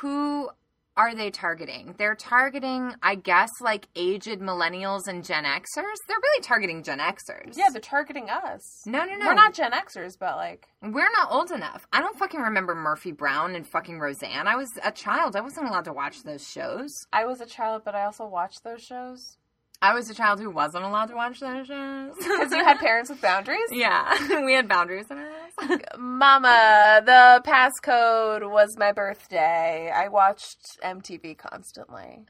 Who 0.00 0.50
are 0.96 1.14
they 1.14 1.30
targeting? 1.30 1.94
They're 1.96 2.16
targeting, 2.16 2.92
I 3.00 3.14
guess, 3.14 3.50
like 3.60 3.86
aged 3.94 4.40
millennials 4.40 5.06
and 5.06 5.24
Gen 5.24 5.44
Xers. 5.44 5.64
They're 6.08 6.16
really 6.20 6.42
targeting 6.42 6.82
Gen 6.82 6.98
Xers. 6.98 7.56
yeah, 7.56 7.68
they're 7.70 7.80
targeting 7.80 8.28
us. 8.28 8.82
No, 8.84 9.04
no, 9.04 9.14
no. 9.14 9.26
We're 9.26 9.34
not 9.34 9.54
Gen 9.54 9.70
Xers, 9.70 10.18
but 10.18 10.34
like, 10.34 10.66
We're 10.82 11.08
not 11.16 11.30
old 11.30 11.52
enough. 11.52 11.86
I 11.92 12.00
don't 12.00 12.18
fucking 12.18 12.40
remember 12.40 12.74
Murphy 12.74 13.12
Brown 13.12 13.54
and 13.54 13.64
fucking 13.64 14.00
Roseanne. 14.00 14.48
I 14.48 14.56
was 14.56 14.68
a 14.82 14.90
child. 14.90 15.36
I 15.36 15.40
wasn't 15.40 15.68
allowed 15.68 15.84
to 15.84 15.92
watch 15.92 16.24
those 16.24 16.46
shows. 16.46 16.90
I 17.12 17.26
was 17.26 17.40
a 17.40 17.46
child, 17.46 17.82
but 17.84 17.94
I 17.94 18.04
also 18.04 18.26
watched 18.26 18.64
those 18.64 18.82
shows 18.82 19.36
I 19.80 19.94
was 19.94 20.10
a 20.10 20.14
child 20.14 20.40
who 20.40 20.50
wasn't 20.50 20.84
allowed 20.84 21.06
to 21.06 21.14
watch 21.14 21.38
those 21.38 21.66
shows. 21.66 22.14
because 22.18 22.50
you 22.50 22.64
had 22.64 22.78
parents 22.78 23.10
with 23.10 23.20
boundaries. 23.20 23.68
yeah, 23.70 24.12
we 24.44 24.52
had 24.52 24.68
boundaries 24.68 25.06
in 25.10 25.18
our 25.18 25.30
house. 25.68 25.80
Mama, 25.98 27.02
the 27.04 27.42
passcode 27.46 28.50
was 28.50 28.76
my 28.76 28.92
birthday. 28.92 29.92
I 29.94 30.08
watched 30.08 30.78
MTV 30.82 31.38
constantly. 31.38 32.24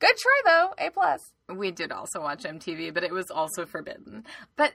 Good 0.00 0.16
try 0.16 0.40
though, 0.44 0.74
A 0.78 0.90
plus. 0.90 1.32
we 1.52 1.72
did 1.72 1.90
also 1.90 2.20
watch 2.20 2.44
MTV, 2.44 2.94
but 2.94 3.02
it 3.02 3.12
was 3.12 3.32
also 3.32 3.66
forbidden. 3.66 4.24
But 4.54 4.74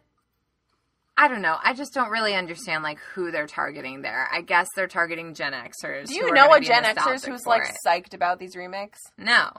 I 1.15 1.29
don't 1.29 1.41
know. 1.41 1.55
I 1.63 1.73
just 1.73 1.93
don't 1.93 2.09
really 2.09 2.35
understand 2.35 2.83
like 2.83 2.99
who 3.13 3.31
they're 3.31 3.47
targeting 3.47 4.01
there. 4.01 4.27
I 4.33 4.41
guess 4.41 4.67
they're 4.75 4.87
targeting 4.87 5.33
Gen 5.33 5.53
Xers. 5.53 6.07
Do 6.07 6.15
you 6.15 6.33
know 6.33 6.51
a 6.51 6.59
Gen 6.59 6.83
Xers 6.83 7.25
who's 7.25 7.45
like 7.45 7.63
it. 7.63 7.75
psyched 7.87 8.13
about 8.13 8.39
these 8.39 8.57
remakes? 8.57 8.99
no? 9.17 9.49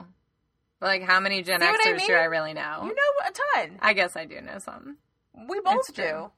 Like 0.85 1.01
how 1.01 1.19
many 1.19 1.41
Gen 1.41 1.61
what 1.61 1.79
I 1.85 1.93
Xers 1.93 2.05
do? 2.05 2.13
I 2.13 2.25
really 2.25 2.53
know? 2.53 2.81
You 2.83 2.89
know 2.89 3.27
a 3.27 3.31
ton. 3.65 3.79
I 3.81 3.93
guess 3.93 4.15
I 4.15 4.25
do 4.25 4.39
know 4.39 4.59
some. 4.59 4.97
We 5.49 5.59
both 5.59 5.87
do. 5.87 6.01
true. 6.03 6.31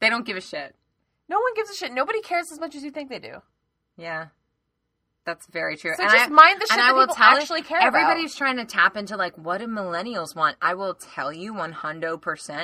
They 0.00 0.10
don't 0.10 0.26
give 0.26 0.36
a 0.36 0.40
shit. 0.40 0.74
No 1.28 1.38
one 1.38 1.54
gives 1.54 1.70
a 1.70 1.74
shit. 1.74 1.92
Nobody 1.92 2.22
cares 2.22 2.50
as 2.52 2.58
much 2.58 2.74
as 2.74 2.82
you 2.82 2.90
think 2.90 3.08
they 3.08 3.20
do. 3.20 3.36
Yeah. 3.96 4.26
That's 5.24 5.46
very 5.46 5.76
true. 5.76 5.92
So 5.96 6.02
and 6.02 6.10
just 6.10 6.30
I, 6.30 6.32
mind 6.32 6.60
the 6.60 6.66
shit 6.66 6.72
and 6.72 6.80
that 6.80 6.90
I 6.90 6.92
will 6.92 7.06
people 7.06 7.22
actually 7.22 7.62
care 7.62 7.78
about. 7.78 7.86
Everybody's 7.88 8.34
trying 8.34 8.56
to 8.56 8.64
tap 8.64 8.96
into 8.96 9.16
like 9.16 9.36
what 9.38 9.58
do 9.58 9.68
millennials 9.68 10.34
want? 10.34 10.56
I 10.60 10.74
will 10.74 10.94
tell 10.94 11.32
you 11.32 11.54
100% 11.54 12.20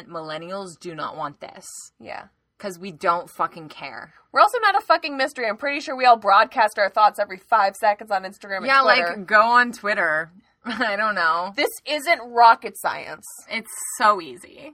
millennials 0.09 0.79
do 0.81 0.97
not 0.97 1.17
want 1.17 1.39
this 1.41 1.64
Yeah. 2.01 2.25
cuz 2.59 2.77
we 2.79 2.91
don't 2.91 3.31
fucking 3.31 3.69
care. 3.69 4.14
We're 4.33 4.41
also 4.41 4.59
not 4.59 4.75
a 4.75 4.81
fucking 4.81 5.17
mystery. 5.17 5.47
I'm 5.49 5.59
pretty 5.59 5.79
sure 5.81 5.95
we 5.95 6.07
all 6.07 6.17
broadcast 6.17 6.79
our 6.79 6.91
thoughts 6.91 7.21
every 7.21 7.39
five 7.39 7.77
seconds 7.77 8.11
on 8.11 8.25
Instagram 8.25 8.59
and 8.59 8.67
yeah, 8.67 8.81
Twitter. 8.83 9.17
like 9.19 9.27
go 9.27 9.43
on 9.43 9.71
Twitter. 9.73 10.33
I 10.81 10.97
don't 10.97 11.14
know. 11.14 11.53
this 11.57 11.71
isn't 11.87 12.33
rocket 12.33 12.77
science. 12.77 13.25
It's 13.49 13.71
so 13.99 14.21
easy. 14.21 14.73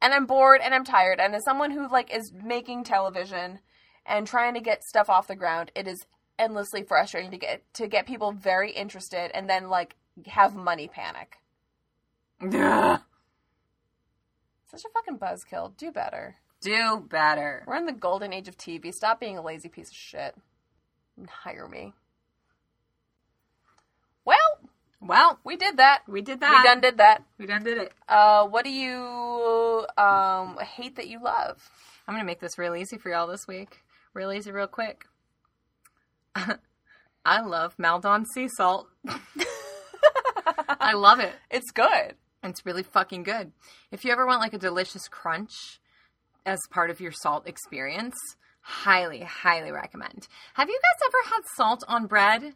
and 0.00 0.14
I'm 0.14 0.24
bored 0.26 0.60
and 0.62 0.72
I'm 0.74 0.84
tired. 0.84 1.18
And 1.20 1.34
as 1.34 1.44
someone 1.44 1.72
who 1.72 1.90
like 1.90 2.14
is 2.14 2.32
making 2.32 2.84
television 2.84 3.58
and 4.06 4.26
trying 4.26 4.54
to 4.54 4.60
get 4.60 4.84
stuff 4.84 5.10
off 5.10 5.26
the 5.26 5.34
ground, 5.36 5.72
it 5.74 5.86
is 5.88 6.06
endlessly 6.38 6.82
frustrating 6.82 7.30
to 7.32 7.36
get 7.38 7.62
to 7.74 7.86
get 7.88 8.06
people 8.06 8.32
very 8.32 8.70
interested 8.72 9.30
and 9.34 9.50
then 9.50 9.68
like 9.68 9.96
have 10.26 10.54
money 10.54 10.88
panic. 10.88 11.36
Ugh. 12.42 13.00
Such 14.70 14.84
a 14.84 14.88
fucking 14.94 15.18
buzzkill. 15.18 15.76
Do 15.76 15.90
better. 15.90 16.36
Do 16.60 17.04
better. 17.10 17.64
We're 17.66 17.76
in 17.76 17.86
the 17.86 17.92
golden 17.92 18.32
age 18.32 18.46
of 18.46 18.56
TV. 18.56 18.94
Stop 18.94 19.18
being 19.18 19.36
a 19.36 19.42
lazy 19.42 19.68
piece 19.68 19.88
of 19.88 19.96
shit. 19.96 20.36
And 21.16 21.28
hire 21.28 21.66
me. 21.66 21.94
Well, 24.24 24.36
Well, 25.00 25.38
we 25.44 25.56
did 25.56 25.78
that. 25.78 26.02
we 26.06 26.20
did 26.20 26.40
that. 26.40 26.62
We 26.62 26.68
done 26.68 26.80
did 26.80 26.98
that. 26.98 27.24
We 27.38 27.46
done 27.46 27.64
did 27.64 27.78
it. 27.78 27.92
Uh, 28.08 28.46
what 28.46 28.64
do 28.64 28.70
you 28.70 29.86
um 29.96 30.58
hate 30.58 30.96
that 30.96 31.08
you 31.08 31.22
love? 31.22 31.68
I'm 32.06 32.14
going 32.14 32.22
to 32.22 32.26
make 32.26 32.40
this 32.40 32.58
real 32.58 32.74
easy 32.74 32.98
for 32.98 33.10
y'all 33.10 33.26
this 33.26 33.46
week. 33.46 33.82
Real 34.14 34.32
easy, 34.32 34.50
real 34.50 34.66
quick. 34.66 35.06
I 37.24 37.40
love 37.40 37.74
Maldon 37.78 38.24
sea 38.34 38.48
salt. 38.48 38.88
I 40.80 40.94
love 40.94 41.20
it. 41.20 41.32
It's 41.50 41.70
good. 41.70 42.14
It's 42.42 42.64
really 42.66 42.82
fucking 42.82 43.22
good. 43.22 43.52
If 43.92 44.04
you 44.04 44.12
ever 44.12 44.26
want 44.26 44.40
like 44.40 44.54
a 44.54 44.58
delicious 44.58 45.06
crunch 45.08 45.80
as 46.44 46.58
part 46.70 46.90
of 46.90 47.00
your 47.00 47.12
salt 47.12 47.46
experience, 47.46 48.16
highly, 48.60 49.20
highly 49.20 49.70
recommend. 49.70 50.26
Have 50.54 50.68
you 50.68 50.80
guys 50.82 51.08
ever 51.08 51.34
had 51.34 51.42
salt 51.54 51.84
on 51.86 52.06
bread? 52.06 52.54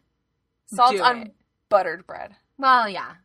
Salt 0.73 0.95
Do 0.95 1.01
on 1.01 1.17
it. 1.17 1.33
Buttered 1.69 2.05
bread. 2.07 2.31
Well, 2.57 2.87
yeah. 2.89 3.15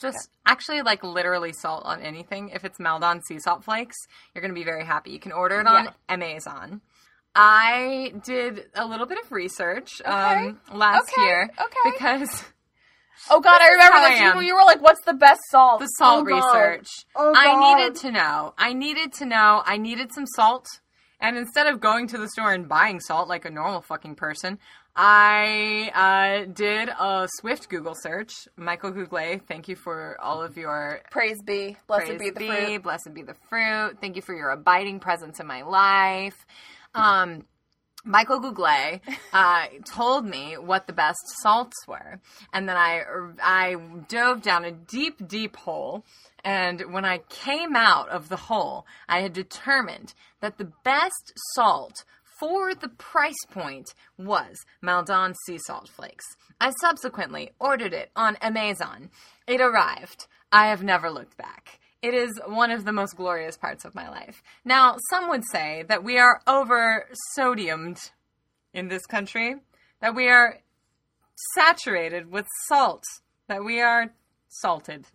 Just 0.00 0.28
actually 0.46 0.82
like 0.82 1.02
literally 1.02 1.52
salt 1.52 1.84
on 1.84 2.02
anything. 2.02 2.50
If 2.50 2.64
it's 2.64 2.78
Maldon 2.80 3.22
sea 3.22 3.38
salt 3.38 3.64
flakes, 3.64 3.96
you're 4.34 4.42
going 4.42 4.54
to 4.54 4.58
be 4.58 4.64
very 4.64 4.84
happy. 4.84 5.10
You 5.12 5.20
can 5.20 5.32
order 5.32 5.60
it 5.60 5.66
on 5.66 5.88
Amazon. 6.08 6.80
I 7.34 8.12
did 8.24 8.66
a 8.74 8.86
little 8.86 9.06
bit 9.06 9.18
of 9.24 9.32
research 9.32 10.00
um, 10.04 10.60
last 10.72 11.10
Okay. 11.16 11.22
year 11.26 11.50
Okay. 11.60 11.90
because 11.92 12.44
Oh 13.30 13.40
god, 13.40 13.60
I 13.62 13.68
remember. 13.72 13.96
I. 13.96 14.34
You, 14.34 14.40
you 14.42 14.54
were 14.54 14.64
like, 14.64 14.82
"What's 14.82 15.02
the 15.04 15.14
best 15.14 15.40
salt?" 15.50 15.80
the 15.80 15.86
salt 15.86 16.22
Oh, 16.22 16.24
God. 16.24 16.36
research. 16.36 16.88
Oh, 17.16 17.32
I 17.34 17.56
needed 17.76 17.96
to 18.02 18.10
know. 18.10 18.54
I 18.58 18.72
needed 18.72 19.12
to 19.14 19.26
know. 19.26 19.62
I 19.64 19.78
needed 19.78 20.12
some 20.12 20.26
salt. 20.26 20.66
And 21.20 21.38
instead 21.38 21.66
of 21.68 21.80
going 21.80 22.06
to 22.08 22.18
the 22.18 22.28
store 22.28 22.52
and 22.52 22.68
buying 22.68 23.00
salt 23.00 23.28
like 23.28 23.44
a 23.46 23.50
normal 23.50 23.80
fucking 23.80 24.16
person, 24.16 24.58
I 24.96 25.90
uh, 26.46 26.52
did 26.52 26.88
a 26.88 27.28
swift 27.40 27.68
Google 27.68 27.94
search. 27.96 28.32
Michael 28.56 28.92
Google, 28.92 29.40
thank 29.48 29.66
you 29.68 29.74
for 29.74 30.16
all 30.20 30.40
of 30.42 30.56
your 30.56 31.00
Praise 31.10 31.42
be, 31.42 31.76
blessed 31.88 32.06
praise 32.06 32.20
be 32.20 32.30
the 32.30 32.46
fruit. 32.46 32.82
blessed 32.82 33.12
be 33.12 33.22
the 33.22 33.34
fruit. 33.48 33.98
Thank 34.00 34.14
you 34.14 34.22
for 34.22 34.34
your 34.34 34.50
abiding 34.50 35.00
presence 35.00 35.40
in 35.40 35.46
my 35.46 35.62
life. 35.62 36.46
Um, 36.94 37.44
Michael 38.04 38.38
Google 38.38 38.66
uh, 39.32 39.66
told 39.84 40.26
me 40.26 40.56
what 40.58 40.86
the 40.86 40.92
best 40.92 41.20
salts 41.40 41.76
were, 41.88 42.20
and 42.52 42.68
then 42.68 42.76
I 42.76 43.02
I 43.42 43.76
dove 44.08 44.42
down 44.42 44.64
a 44.64 44.70
deep, 44.70 45.26
deep 45.26 45.56
hole. 45.56 46.04
And 46.44 46.92
when 46.92 47.06
I 47.06 47.18
came 47.30 47.74
out 47.74 48.10
of 48.10 48.28
the 48.28 48.36
hole, 48.36 48.86
I 49.08 49.20
had 49.20 49.32
determined 49.32 50.12
that 50.40 50.58
the 50.58 50.70
best 50.84 51.32
salt 51.54 52.04
for 52.38 52.74
the 52.74 52.88
price 52.88 53.44
point 53.50 53.94
was 54.18 54.56
Maldon 54.82 55.34
sea 55.46 55.58
salt 55.58 55.88
flakes. 55.88 56.24
I 56.60 56.72
subsequently 56.80 57.52
ordered 57.58 57.92
it 57.92 58.10
on 58.16 58.36
Amazon. 58.36 59.10
It 59.46 59.60
arrived. 59.60 60.26
I 60.52 60.68
have 60.68 60.82
never 60.82 61.10
looked 61.10 61.36
back. 61.36 61.80
It 62.02 62.12
is 62.12 62.38
one 62.46 62.70
of 62.70 62.84
the 62.84 62.92
most 62.92 63.16
glorious 63.16 63.56
parts 63.56 63.84
of 63.84 63.94
my 63.94 64.08
life. 64.10 64.42
Now, 64.64 64.96
some 65.08 65.28
would 65.30 65.42
say 65.50 65.84
that 65.88 66.04
we 66.04 66.18
are 66.18 66.40
over 66.46 67.08
sodiumed 67.38 68.10
in 68.74 68.88
this 68.88 69.06
country, 69.06 69.56
that 70.00 70.14
we 70.14 70.28
are 70.28 70.58
saturated 71.54 72.30
with 72.30 72.46
salt, 72.66 73.04
that 73.48 73.64
we 73.64 73.80
are 73.80 74.12
salted, 74.48 75.06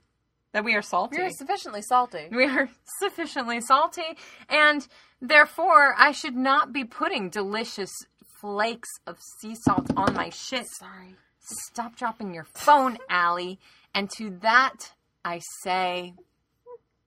that 0.51 0.63
we 0.63 0.76
are 0.76 0.82
salty. 0.82 1.17
We 1.17 1.26
are 1.26 1.32
sufficiently 1.32 1.82
salty. 1.82 2.28
We 2.32 2.45
are 2.45 2.70
sufficiently 2.99 3.61
salty, 3.61 4.17
and 4.49 4.88
therefore 5.22 5.95
I 5.97 6.11
should 6.11 6.36
not 6.36 6.74
be 6.74 6.84
putting 6.84 7.30
delicious 7.30 7.91
flakes 8.39 8.89
of 9.05 9.17
sea 9.39 9.55
salt 9.55 9.91
on 9.97 10.13
my 10.13 10.30
shit. 10.30 10.67
Sorry. 10.67 11.15
Stop 11.39 11.95
dropping 11.95 12.34
your 12.34 12.47
phone, 12.53 12.97
Allie. 13.09 13.59
And 13.93 14.09
to 14.17 14.30
that 14.41 14.93
I 15.26 15.41
say 15.63 16.13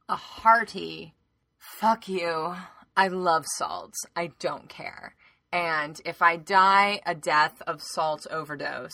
a 0.08 0.16
hearty 0.16 1.14
fuck 1.58 2.08
you. 2.08 2.54
I 2.96 3.08
love 3.08 3.44
salt. 3.56 3.94
I 4.14 4.32
don't 4.38 4.68
care. 4.68 5.14
And 5.52 6.00
if 6.04 6.22
I 6.22 6.36
die 6.36 7.00
a 7.06 7.14
death 7.14 7.62
of 7.66 7.82
salt 7.82 8.26
overdose, 8.30 8.92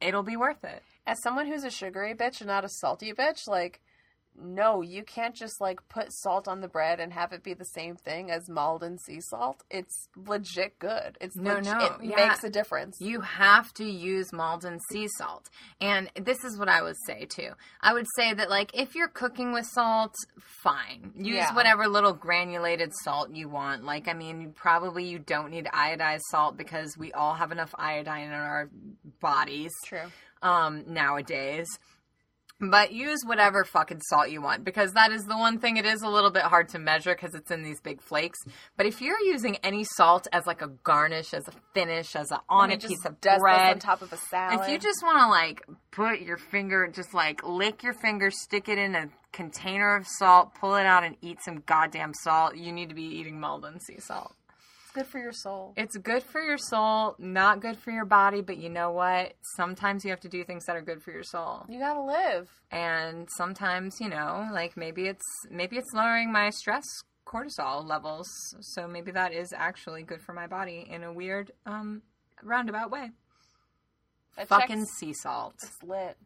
it'll 0.00 0.22
be 0.22 0.36
worth 0.36 0.64
it. 0.64 0.82
As 1.06 1.22
someone 1.22 1.46
who's 1.46 1.64
a 1.64 1.70
sugary 1.70 2.14
bitch 2.14 2.40
and 2.40 2.48
not 2.48 2.64
a 2.64 2.68
salty 2.68 3.12
bitch, 3.12 3.46
like, 3.46 3.80
no, 4.40 4.82
you 4.82 5.02
can't 5.02 5.34
just 5.34 5.60
like 5.60 5.80
put 5.88 6.12
salt 6.12 6.46
on 6.48 6.60
the 6.60 6.68
bread 6.68 7.00
and 7.00 7.12
have 7.12 7.32
it 7.32 7.42
be 7.42 7.54
the 7.54 7.64
same 7.64 7.96
thing 7.96 8.30
as 8.30 8.48
Maldon 8.48 8.98
sea 8.98 9.20
salt. 9.20 9.62
It's 9.70 10.08
legit 10.16 10.78
good. 10.78 11.18
It's 11.20 11.36
No, 11.36 11.54
leg- 11.54 11.64
no, 11.64 11.78
it 11.78 11.92
yeah. 12.02 12.28
makes 12.28 12.44
a 12.44 12.50
difference. 12.50 12.96
You 13.00 13.20
have 13.22 13.72
to 13.74 13.84
use 13.84 14.32
Maldon 14.32 14.78
sea 14.90 15.08
salt. 15.16 15.48
And 15.80 16.10
this 16.14 16.44
is 16.44 16.58
what 16.58 16.68
I 16.68 16.82
would 16.82 16.96
say 17.06 17.24
too. 17.24 17.50
I 17.80 17.92
would 17.92 18.06
say 18.16 18.32
that 18.34 18.48
like 18.50 18.70
if 18.74 18.94
you're 18.94 19.08
cooking 19.08 19.52
with 19.52 19.66
salt, 19.66 20.14
fine. 20.62 21.12
Use 21.16 21.36
Yeah. 21.36 21.54
whatever 21.54 21.88
little 21.88 22.12
granulated 22.12 22.92
salt 23.02 23.30
you 23.34 23.48
want. 23.48 23.84
Like 23.84 24.08
I 24.08 24.12
mean, 24.14 24.52
probably 24.54 25.04
you 25.04 25.18
don't 25.18 25.50
need 25.50 25.66
iodized 25.66 26.22
salt 26.30 26.56
because 26.56 26.96
we 26.96 27.12
all 27.12 27.34
have 27.34 27.52
enough 27.52 27.74
iodine 27.78 28.28
in 28.28 28.32
our 28.32 28.70
bodies 29.20 29.72
True. 29.84 30.10
um 30.42 30.84
nowadays. 30.86 31.66
But 32.60 32.92
use 32.92 33.20
whatever 33.24 33.64
fucking 33.64 34.00
salt 34.00 34.30
you 34.30 34.42
want 34.42 34.64
because 34.64 34.92
that 34.94 35.12
is 35.12 35.24
the 35.24 35.36
one 35.36 35.60
thing 35.60 35.76
it 35.76 35.86
is 35.86 36.02
a 36.02 36.08
little 36.08 36.30
bit 36.30 36.42
hard 36.42 36.68
to 36.70 36.78
measure 36.80 37.14
because 37.14 37.34
it's 37.34 37.52
in 37.52 37.62
these 37.62 37.80
big 37.80 38.02
flakes. 38.02 38.38
But 38.76 38.86
if 38.86 39.00
you're 39.00 39.20
using 39.20 39.56
any 39.56 39.84
salt 39.84 40.26
as 40.32 40.44
like 40.44 40.60
a 40.60 40.68
garnish, 40.82 41.34
as 41.34 41.46
a 41.46 41.52
finish, 41.72 42.16
as 42.16 42.32
a 42.32 42.40
on 42.48 42.72
a 42.72 42.76
piece 42.76 43.04
of 43.04 43.20
bread, 43.20 43.74
on 43.74 43.78
top 43.78 44.02
of 44.02 44.12
a 44.12 44.16
salad. 44.16 44.60
if 44.60 44.68
you 44.68 44.78
just 44.78 45.04
want 45.04 45.18
to 45.18 45.28
like 45.28 45.64
put 45.92 46.20
your 46.20 46.36
finger, 46.36 46.88
just 46.88 47.14
like 47.14 47.46
lick 47.46 47.84
your 47.84 47.94
finger, 47.94 48.30
stick 48.32 48.68
it 48.68 48.78
in 48.78 48.96
a 48.96 49.08
container 49.32 49.94
of 49.94 50.06
salt, 50.06 50.54
pull 50.54 50.74
it 50.74 50.86
out, 50.86 51.04
and 51.04 51.16
eat 51.22 51.38
some 51.44 51.62
goddamn 51.66 52.12
salt, 52.12 52.56
you 52.56 52.72
need 52.72 52.88
to 52.88 52.94
be 52.94 53.04
eating 53.04 53.38
Maldon 53.38 53.78
sea 53.78 54.00
salt. 54.00 54.34
It's 54.88 54.94
good 54.94 55.06
for 55.06 55.18
your 55.18 55.32
soul. 55.32 55.74
It's 55.76 55.96
good 55.98 56.22
for 56.22 56.40
your 56.40 56.56
soul, 56.56 57.14
not 57.18 57.60
good 57.60 57.76
for 57.76 57.90
your 57.90 58.04
body, 58.06 58.40
but 58.40 58.56
you 58.56 58.70
know 58.70 58.90
what? 58.90 59.34
Sometimes 59.56 60.02
you 60.04 60.10
have 60.10 60.20
to 60.20 60.28
do 60.28 60.44
things 60.44 60.64
that 60.64 60.76
are 60.76 60.80
good 60.82 61.02
for 61.02 61.10
your 61.10 61.22
soul. 61.22 61.66
You 61.68 61.78
gotta 61.78 62.00
live. 62.00 62.48
And 62.70 63.28
sometimes, 63.36 64.00
you 64.00 64.08
know, 64.08 64.48
like 64.52 64.76
maybe 64.76 65.06
it's 65.06 65.24
maybe 65.50 65.76
it's 65.76 65.92
lowering 65.92 66.32
my 66.32 66.50
stress 66.50 66.84
cortisol 67.26 67.86
levels, 67.86 68.26
so 68.60 68.88
maybe 68.88 69.10
that 69.12 69.34
is 69.34 69.52
actually 69.54 70.02
good 70.02 70.22
for 70.22 70.32
my 70.32 70.46
body 70.46 70.86
in 70.90 71.04
a 71.04 71.12
weird 71.12 71.50
um 71.66 72.00
roundabout 72.42 72.90
way. 72.90 73.10
That 74.36 74.48
Fucking 74.48 74.78
checks- 74.78 74.98
sea 74.98 75.12
salt. 75.12 75.54
It's 75.62 75.82
lit. 75.82 76.16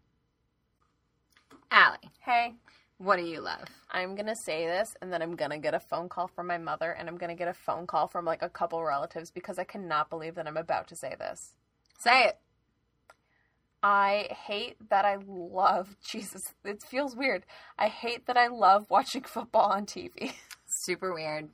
Allie, 1.70 1.98
Hey, 2.20 2.54
what 3.03 3.16
do 3.16 3.24
you 3.24 3.40
love? 3.40 3.64
I'm 3.90 4.14
gonna 4.14 4.36
say 4.36 4.64
this, 4.66 4.94
and 5.03 5.12
then 5.12 5.22
I'm 5.22 5.34
gonna 5.34 5.59
get 5.59 5.74
a 5.74 5.80
phone 5.80 6.09
call 6.09 6.28
from 6.28 6.46
my 6.46 6.59
mother, 6.59 6.92
and 6.92 7.09
I'm 7.09 7.16
gonna 7.16 7.34
get 7.34 7.48
a 7.48 7.55
phone 7.55 7.86
call 7.86 8.07
from 8.07 8.24
like 8.24 8.42
a 8.42 8.48
couple 8.48 8.82
relatives 8.84 9.30
because 9.30 9.59
I 9.59 9.64
cannot 9.64 10.09
believe 10.09 10.36
that 10.36 10.46
I'm 10.46 10.57
about 10.57 10.86
to 10.88 10.96
say 10.96 11.16
this. 11.18 11.55
Say 11.98 12.26
it. 12.26 12.38
I 13.82 14.28
hate 14.46 14.76
that 14.90 15.05
I 15.05 15.18
love 15.26 15.96
Jesus. 16.09 16.55
It 16.64 16.82
feels 16.82 17.16
weird. 17.16 17.44
I 17.76 17.88
hate 17.88 18.26
that 18.26 18.36
I 18.36 18.46
love 18.46 18.86
watching 18.88 19.22
football 19.22 19.72
on 19.72 19.84
TV. 19.84 20.32
Super 20.66 21.12
weird. 21.12 21.48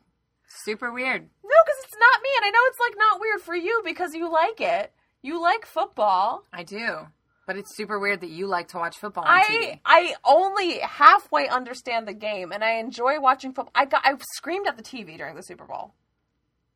Super 0.46 0.92
weird. 0.92 1.22
no, 1.22 1.56
because 1.64 1.84
it's 1.84 1.96
not 1.98 2.22
me, 2.22 2.28
and 2.36 2.44
I 2.44 2.50
know 2.50 2.60
it's 2.66 2.80
like 2.80 2.94
not 2.98 3.20
weird 3.20 3.40
for 3.40 3.56
you 3.56 3.82
because 3.84 4.14
you 4.14 4.30
like 4.30 4.60
it. 4.60 4.92
You 5.22 5.40
like 5.40 5.64
football. 5.64 6.44
I 6.52 6.62
do. 6.62 7.06
But 7.48 7.56
it's 7.56 7.74
super 7.74 7.98
weird 7.98 8.20
that 8.20 8.28
you 8.28 8.46
like 8.46 8.68
to 8.68 8.76
watch 8.76 8.98
football 8.98 9.24
on 9.24 9.30
I 9.38 9.42
TV. 9.44 9.80
I 9.86 10.14
only 10.22 10.78
halfway 10.80 11.48
understand 11.48 12.06
the 12.06 12.12
game, 12.12 12.52
and 12.52 12.62
I 12.62 12.72
enjoy 12.74 13.18
watching 13.20 13.54
football. 13.54 13.72
I 13.74 13.86
got 13.86 14.02
I 14.04 14.14
screamed 14.34 14.66
at 14.68 14.76
the 14.76 14.82
TV 14.82 15.16
during 15.16 15.34
the 15.34 15.42
Super 15.42 15.64
Bowl, 15.64 15.94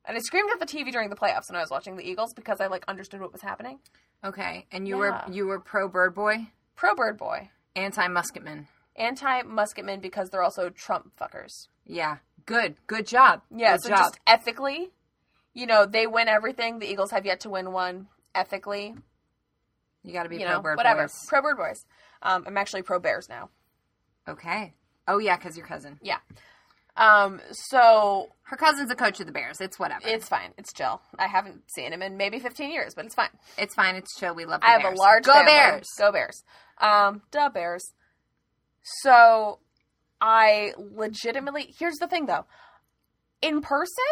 and 0.06 0.16
I 0.16 0.20
screamed 0.20 0.50
at 0.50 0.58
the 0.60 0.66
TV 0.66 0.90
during 0.90 1.10
the 1.10 1.14
playoffs 1.16 1.50
when 1.50 1.56
I 1.56 1.60
was 1.60 1.70
watching 1.70 1.96
the 1.96 2.02
Eagles 2.08 2.32
because 2.34 2.58
I 2.58 2.68
like 2.68 2.84
understood 2.88 3.20
what 3.20 3.32
was 3.32 3.42
happening. 3.42 3.80
Okay. 4.24 4.66
And 4.72 4.88
you 4.88 4.94
Yeah. 4.96 5.26
were 5.26 5.32
you 5.32 5.46
were 5.46 5.60
pro 5.60 5.88
bird 5.88 6.14
boy, 6.14 6.48
Pro 6.74 6.94
Bird 6.94 7.18
Boy, 7.18 7.50
anti 7.76 8.08
musketman. 8.08 8.66
anti 8.96 9.42
Musketman 9.42 10.00
because 10.00 10.30
they're 10.30 10.42
also 10.42 10.70
Trump 10.70 11.12
fuckers. 11.20 11.68
Yeah. 11.84 12.16
Good. 12.46 12.76
Good 12.86 13.06
job. 13.06 13.42
Yeah, 13.54 13.72
Good 13.74 13.82
so 13.82 13.88
job. 13.90 13.98
just 13.98 14.20
ethically, 14.26 14.90
you 15.52 15.66
know, 15.66 15.84
they 15.84 16.06
win 16.06 16.28
everything. 16.28 16.78
The 16.78 16.90
Eagles 16.90 17.10
have 17.10 17.26
yet 17.26 17.40
to 17.40 17.50
win 17.50 17.72
one. 17.72 18.08
Ethically, 18.34 18.94
you 20.02 20.12
got 20.12 20.24
to 20.24 20.28
be 20.28 20.36
you 20.38 20.44
pro 20.46 20.54
know, 20.56 20.62
bird 20.62 20.76
whatever. 20.76 21.02
boys. 21.02 21.14
Pro 21.28 21.42
Bird 21.42 21.56
Boys. 21.56 21.84
Um, 22.22 22.44
I'm 22.46 22.56
actually 22.56 22.82
pro 22.82 22.98
Bears 22.98 23.28
now. 23.28 23.50
Okay. 24.28 24.74
Oh 25.08 25.18
yeah, 25.18 25.36
because 25.36 25.56
your 25.56 25.66
cousin. 25.66 25.98
Yeah. 26.02 26.18
Um, 26.96 27.40
so 27.52 28.28
Her 28.42 28.56
cousin's 28.56 28.90
a 28.90 28.94
coach 28.94 29.18
of 29.20 29.26
the 29.26 29.32
Bears. 29.32 29.60
It's 29.60 29.78
whatever. 29.78 30.02
it's 30.04 30.28
fine. 30.28 30.52
It's 30.58 30.72
chill. 30.72 31.00
I 31.18 31.26
haven't 31.26 31.62
seen 31.74 31.92
him 31.92 32.02
in 32.02 32.16
maybe 32.18 32.38
15 32.38 32.70
years, 32.70 32.94
but 32.94 33.06
it's 33.06 33.14
fine. 33.14 33.30
It's 33.56 33.74
fine. 33.74 33.96
It's 33.96 34.14
chill. 34.18 34.34
We 34.34 34.44
love. 34.44 34.60
The 34.60 34.68
I 34.68 34.70
have 34.72 34.84
a 34.92 34.96
large 34.96 35.24
Go 35.24 35.32
family. 35.32 35.52
Bears. 35.52 35.88
Go 35.98 36.12
Bears. 36.12 36.44
Um, 36.78 37.22
duh 37.30 37.48
Bears. 37.48 37.92
So 39.00 39.58
I 40.20 40.72
legitimately 40.78 41.74
here's 41.78 41.96
the 41.96 42.06
thing 42.08 42.26
though. 42.26 42.44
In 43.40 43.60
person, 43.60 44.04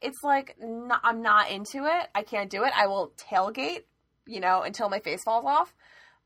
it's 0.00 0.22
like 0.22 0.56
I'm 1.02 1.22
not 1.22 1.50
into 1.50 1.86
it. 1.86 2.08
I 2.14 2.22
can't 2.22 2.50
do 2.50 2.64
it. 2.64 2.72
I 2.76 2.86
will 2.86 3.12
tailgate, 3.16 3.84
you 4.26 4.40
know, 4.40 4.62
until 4.62 4.88
my 4.88 4.98
face 4.98 5.24
falls 5.24 5.44
off. 5.44 5.74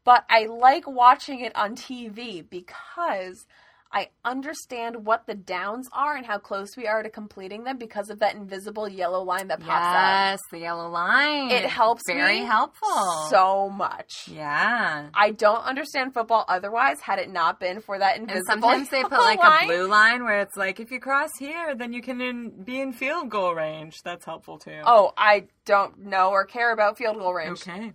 But 0.04 0.24
I 0.30 0.46
like 0.46 0.86
watching 0.86 1.40
it 1.40 1.54
on 1.54 1.76
TV 1.76 2.48
because 2.48 3.46
I 3.92 4.10
understand 4.24 5.04
what 5.04 5.26
the 5.26 5.34
downs 5.34 5.88
are 5.92 6.14
and 6.14 6.24
how 6.24 6.38
close 6.38 6.76
we 6.76 6.86
are 6.86 7.02
to 7.02 7.10
completing 7.10 7.64
them 7.64 7.76
because 7.76 8.08
of 8.08 8.20
that 8.20 8.36
invisible 8.36 8.88
yellow 8.88 9.22
line 9.24 9.48
that 9.48 9.58
pops 9.58 9.70
up. 9.72 9.92
Yes, 9.92 10.40
the 10.52 10.60
yellow 10.60 10.88
line. 10.88 11.50
It 11.50 11.64
helps 11.64 12.02
Very 12.06 12.38
helpful. 12.38 13.26
So 13.30 13.68
much. 13.68 14.28
yeah. 14.28 15.08
I 15.12 15.32
don't 15.32 15.64
understand 15.64 16.14
football 16.14 16.44
otherwise 16.46 17.00
had 17.00 17.18
it 17.18 17.30
not 17.30 17.58
been 17.58 17.80
for 17.80 17.98
that 17.98 18.16
invisible. 18.16 18.38
And 18.38 18.46
sometimes 18.62 18.88
they 18.90 19.02
put 19.02 19.12
like 19.12 19.40
line. 19.40 19.64
a 19.64 19.66
blue 19.66 19.88
line 19.88 20.22
where 20.22 20.40
it's 20.40 20.56
like 20.56 20.78
if 20.78 20.92
you 20.92 21.00
cross 21.00 21.30
here, 21.38 21.74
then 21.74 21.92
you 21.92 22.00
can 22.00 22.20
in, 22.20 22.62
be 22.62 22.80
in 22.80 22.92
field 22.92 23.28
goal 23.28 23.54
range. 23.56 24.02
That's 24.04 24.24
helpful 24.24 24.58
too. 24.58 24.82
Oh, 24.84 25.12
I 25.16 25.48
don't 25.64 25.98
know 26.06 26.30
or 26.30 26.44
care 26.44 26.72
about 26.72 26.96
field 26.96 27.18
goal 27.18 27.34
range. 27.34 27.62
okay. 27.62 27.92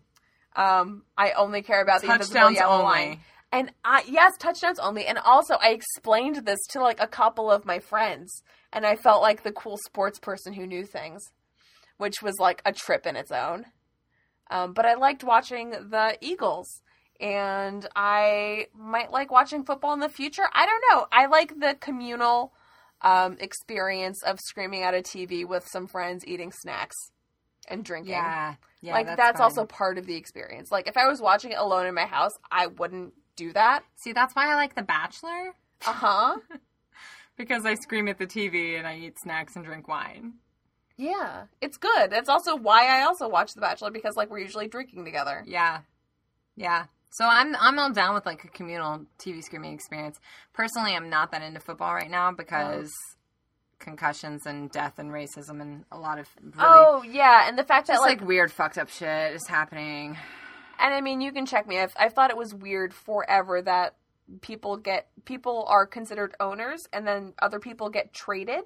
Um, 0.58 1.04
I 1.18 1.32
only 1.32 1.62
care 1.62 1.82
about 1.82 2.02
the 2.02 2.12
invisible 2.12 2.52
yellow 2.52 2.76
only. 2.76 2.86
line. 2.86 3.20
And 3.56 3.72
I 3.86 4.04
yes, 4.06 4.34
touchdowns 4.38 4.80
only. 4.80 5.06
And 5.06 5.18
also, 5.18 5.56
I 5.56 5.70
explained 5.70 6.46
this 6.46 6.60
to 6.72 6.82
like 6.82 7.00
a 7.00 7.08
couple 7.08 7.50
of 7.50 7.66
my 7.66 7.80
friends, 7.80 8.44
and 8.74 8.86
I 8.86 8.98
felt 8.98 9.22
like 9.22 9.44
the 9.44 9.54
cool 9.54 9.78
sports 9.78 10.20
person 10.20 10.52
who 10.52 10.68
knew 10.68 10.84
things, 10.84 11.24
which 11.98 12.22
was 12.22 12.36
like 12.38 12.62
a 12.66 12.74
trip 12.74 13.08
in 13.08 13.16
its 13.16 13.32
own. 13.32 13.66
Um, 14.52 14.74
but 14.74 14.86
I 14.86 14.96
liked 14.96 15.24
watching 15.24 15.72
the 15.72 16.18
Eagles, 16.20 16.82
and 17.22 17.88
I 17.96 18.68
might 18.78 19.12
like 19.12 19.32
watching 19.32 19.64
football 19.64 19.94
in 19.94 20.02
the 20.02 20.10
future. 20.10 20.50
I 20.54 20.66
don't 20.66 20.84
know. 20.92 21.08
I 21.14 21.28
like 21.28 21.58
the 21.58 21.78
communal 21.80 22.52
um, 23.02 23.38
experience 23.40 24.22
of 24.24 24.38
screaming 24.42 24.84
at 24.84 24.94
a 24.94 25.02
TV 25.02 25.48
with 25.48 25.66
some 25.66 25.88
friends, 25.88 26.28
eating 26.28 26.52
snacks 26.52 26.98
and 27.70 27.86
drinking 27.86 28.12
Yeah. 28.12 28.56
Yeah. 28.82 28.94
like 28.94 29.16
that's, 29.16 29.38
fine. 29.38 29.42
also 29.42 29.66
part 29.66 29.98
of 29.98 30.06
the 30.06 30.16
experience. 30.16 30.72
Like 30.72 30.88
if 30.90 30.98
I 30.98 31.08
was 31.08 31.22
watching 31.22 31.54
it 31.54 31.58
alone 31.58 31.88
in 31.88 31.96
my 31.96 32.06
house, 32.06 32.34
I 32.52 32.68
wouldn't 32.68 33.14
do 33.36 33.54
that. 33.54 33.84
See, 33.96 34.14
that's 34.14 34.36
why 34.36 34.52
I 34.52 34.56
like 34.56 34.76
The 34.76 34.84
Bachelor 34.84 35.54
Uh 35.86 35.94
huh. 35.94 36.36
because 37.38 37.66
I 37.66 37.76
scream 37.76 38.08
at 38.08 38.18
the 38.18 38.28
TV 38.28 38.78
and 38.78 38.88
I 38.88 38.98
eat 38.98 39.20
snacks 39.20 39.56
and 39.56 39.66
drink 39.66 39.88
wine. 39.88 40.34
yeah, 40.98 41.44
it's 41.62 41.78
good. 41.78 42.10
That's 42.12 42.30
also 42.30 42.56
why 42.56 42.88
I 42.88 43.04
also 43.04 43.28
watch 43.28 43.54
The 43.54 43.62
Bachelor 43.62 43.92
because 43.92 44.16
like 44.16 44.30
we're 44.30 44.40
usually 44.40 44.68
drinking 44.68 45.06
together. 45.06 45.44
Yeah. 45.46 45.82
Yeah. 46.56 46.86
So 47.10 47.26
I'm 47.26 47.56
I'm 47.60 47.80
all 47.80 47.92
down 47.92 48.14
with 48.14 48.26
like 48.26 48.44
a 48.44 48.50
communal 48.50 49.06
TV 49.20 49.42
screaming 49.44 49.74
experience. 49.74 50.20
Personally, 50.54 50.94
I'm 50.96 51.10
not 51.10 51.32
that 51.32 51.42
into 51.42 51.60
football 51.60 51.94
right 51.94 52.10
now 52.12 52.32
because 52.32 52.92
concussions 53.80 54.46
and 54.46 54.72
death 54.72 54.98
and 55.00 55.12
racism 55.12 55.62
and 55.62 55.84
a 55.92 55.98
lot 55.98 56.18
of 56.18 56.28
really 56.42 56.56
Oh 56.60 57.04
yeah, 57.04 57.48
and 57.48 57.58
the 57.58 57.64
fact 57.64 57.88
that 57.88 58.00
like, 58.00 58.20
like, 58.20 58.28
weird 58.28 58.52
fucked 58.52 58.78
up 58.78 58.90
shit 58.90 59.34
is 59.34 59.48
happening. 59.48 60.18
And 60.80 60.94
I 60.94 61.02
mean 61.02 61.22
you 61.22 61.32
can 61.32 61.46
check 61.46 61.68
me. 61.68 61.80
I've 61.80 61.94
I've 61.98 62.14
thought 62.14 62.30
it 62.30 62.38
was 62.38 62.54
weird 62.54 62.94
forever 62.94 63.62
that 63.62 63.96
people 64.42 64.78
get 64.78 65.08
people 65.26 65.66
are 65.68 65.86
considered 65.86 66.36
owners 66.40 66.88
and 66.92 67.08
then 67.08 67.34
other 67.40 67.60
people 67.60 67.90
get 67.90 68.14
traded. 68.14 68.66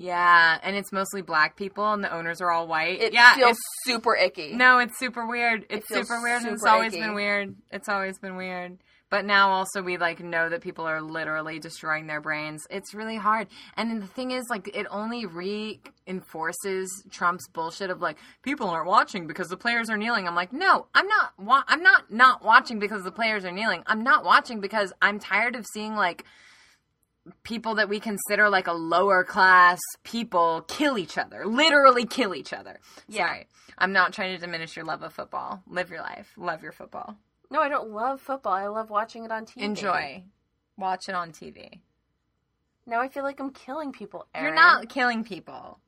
Yeah, 0.00 0.58
and 0.62 0.76
it's 0.76 0.92
mostly 0.92 1.22
black 1.22 1.56
people, 1.56 1.92
and 1.92 2.04
the 2.04 2.14
owners 2.14 2.40
are 2.40 2.52
all 2.52 2.68
white. 2.68 3.02
It 3.02 3.12
yeah, 3.12 3.34
feels 3.34 3.56
super 3.84 4.14
icky. 4.14 4.54
no, 4.54 4.78
it's 4.78 4.96
super 4.96 5.26
weird. 5.26 5.66
It's 5.68 5.88
feels 5.88 6.06
super 6.06 6.22
weird, 6.22 6.44
and 6.44 6.52
it's 6.52 6.62
always 6.62 6.92
icky. 6.92 7.02
been 7.02 7.14
weird. 7.14 7.56
It's 7.72 7.88
always 7.88 8.16
been 8.20 8.36
weird. 8.36 8.78
But 9.10 9.24
now 9.24 9.50
also 9.50 9.82
we 9.82 9.96
like 9.96 10.20
know 10.20 10.50
that 10.50 10.60
people 10.60 10.86
are 10.86 11.00
literally 11.00 11.58
destroying 11.58 12.06
their 12.06 12.20
brains. 12.20 12.66
It's 12.68 12.92
really 12.92 13.16
hard. 13.16 13.48
And 13.76 13.90
then 13.90 14.00
the 14.00 14.06
thing 14.06 14.32
is 14.32 14.44
like 14.50 14.68
it 14.76 14.86
only 14.90 15.24
reinforces 15.26 17.04
Trump's 17.10 17.48
bullshit 17.48 17.90
of 17.90 18.00
like 18.00 18.18
people 18.42 18.68
aren't 18.68 18.86
watching 18.86 19.26
because 19.26 19.48
the 19.48 19.56
players 19.56 19.88
are 19.88 19.96
kneeling. 19.96 20.26
I'm 20.28 20.34
like, 20.34 20.52
"No, 20.52 20.86
I'm 20.94 21.06
not 21.08 21.32
wa- 21.38 21.64
I'm 21.68 21.82
not 21.82 22.10
not 22.12 22.44
watching 22.44 22.78
because 22.78 23.02
the 23.02 23.10
players 23.12 23.44
are 23.44 23.52
kneeling. 23.52 23.82
I'm 23.86 24.02
not 24.02 24.24
watching 24.24 24.60
because 24.60 24.92
I'm 25.00 25.18
tired 25.18 25.56
of 25.56 25.64
seeing 25.72 25.94
like 25.94 26.24
people 27.42 27.74
that 27.76 27.88
we 27.88 28.00
consider 28.00 28.48
like 28.48 28.66
a 28.66 28.72
lower 28.72 29.22
class 29.24 29.78
people 30.02 30.62
kill 30.68 30.96
each 30.98 31.18
other, 31.18 31.46
literally 31.46 32.06
kill 32.06 32.34
each 32.34 32.52
other. 32.52 32.80
Sorry. 33.10 33.46
I'm 33.76 33.92
not 33.92 34.12
trying 34.12 34.34
to 34.34 34.40
diminish 34.40 34.76
your 34.76 34.84
love 34.84 35.02
of 35.02 35.12
football. 35.12 35.62
Live 35.66 35.90
your 35.90 36.00
life. 36.00 36.32
Love 36.36 36.62
your 36.62 36.72
football. 36.72 37.16
No, 37.50 37.60
I 37.60 37.68
don't 37.68 37.90
love 37.90 38.20
football. 38.20 38.52
I 38.52 38.66
love 38.66 38.90
watching 38.90 39.24
it 39.24 39.30
on 39.30 39.46
TV. 39.46 39.62
Enjoy. 39.62 40.22
Watch 40.76 41.08
it 41.08 41.14
on 41.14 41.32
TV. 41.32 41.80
Now 42.86 43.00
I 43.00 43.08
feel 43.08 43.22
like 43.22 43.40
I'm 43.40 43.50
killing 43.50 43.92
people. 43.92 44.26
You're 44.38 44.54
not 44.54 44.88
killing 44.88 45.24
people. 45.24 45.78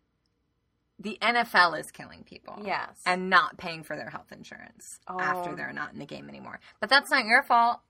The 0.98 1.16
NFL 1.22 1.78
is 1.80 1.90
killing 1.90 2.24
people. 2.24 2.58
Yes. 2.62 3.00
And 3.06 3.30
not 3.30 3.56
paying 3.56 3.82
for 3.84 3.96
their 3.96 4.10
health 4.10 4.32
insurance 4.32 4.98
after 5.08 5.50
Oh. 5.50 5.54
they're 5.54 5.72
not 5.72 5.92
in 5.94 5.98
the 5.98 6.04
game 6.06 6.28
anymore. 6.28 6.60
But 6.78 6.90
that's 6.90 7.10
not 7.10 7.24
your 7.24 7.42
fault. 7.42 7.80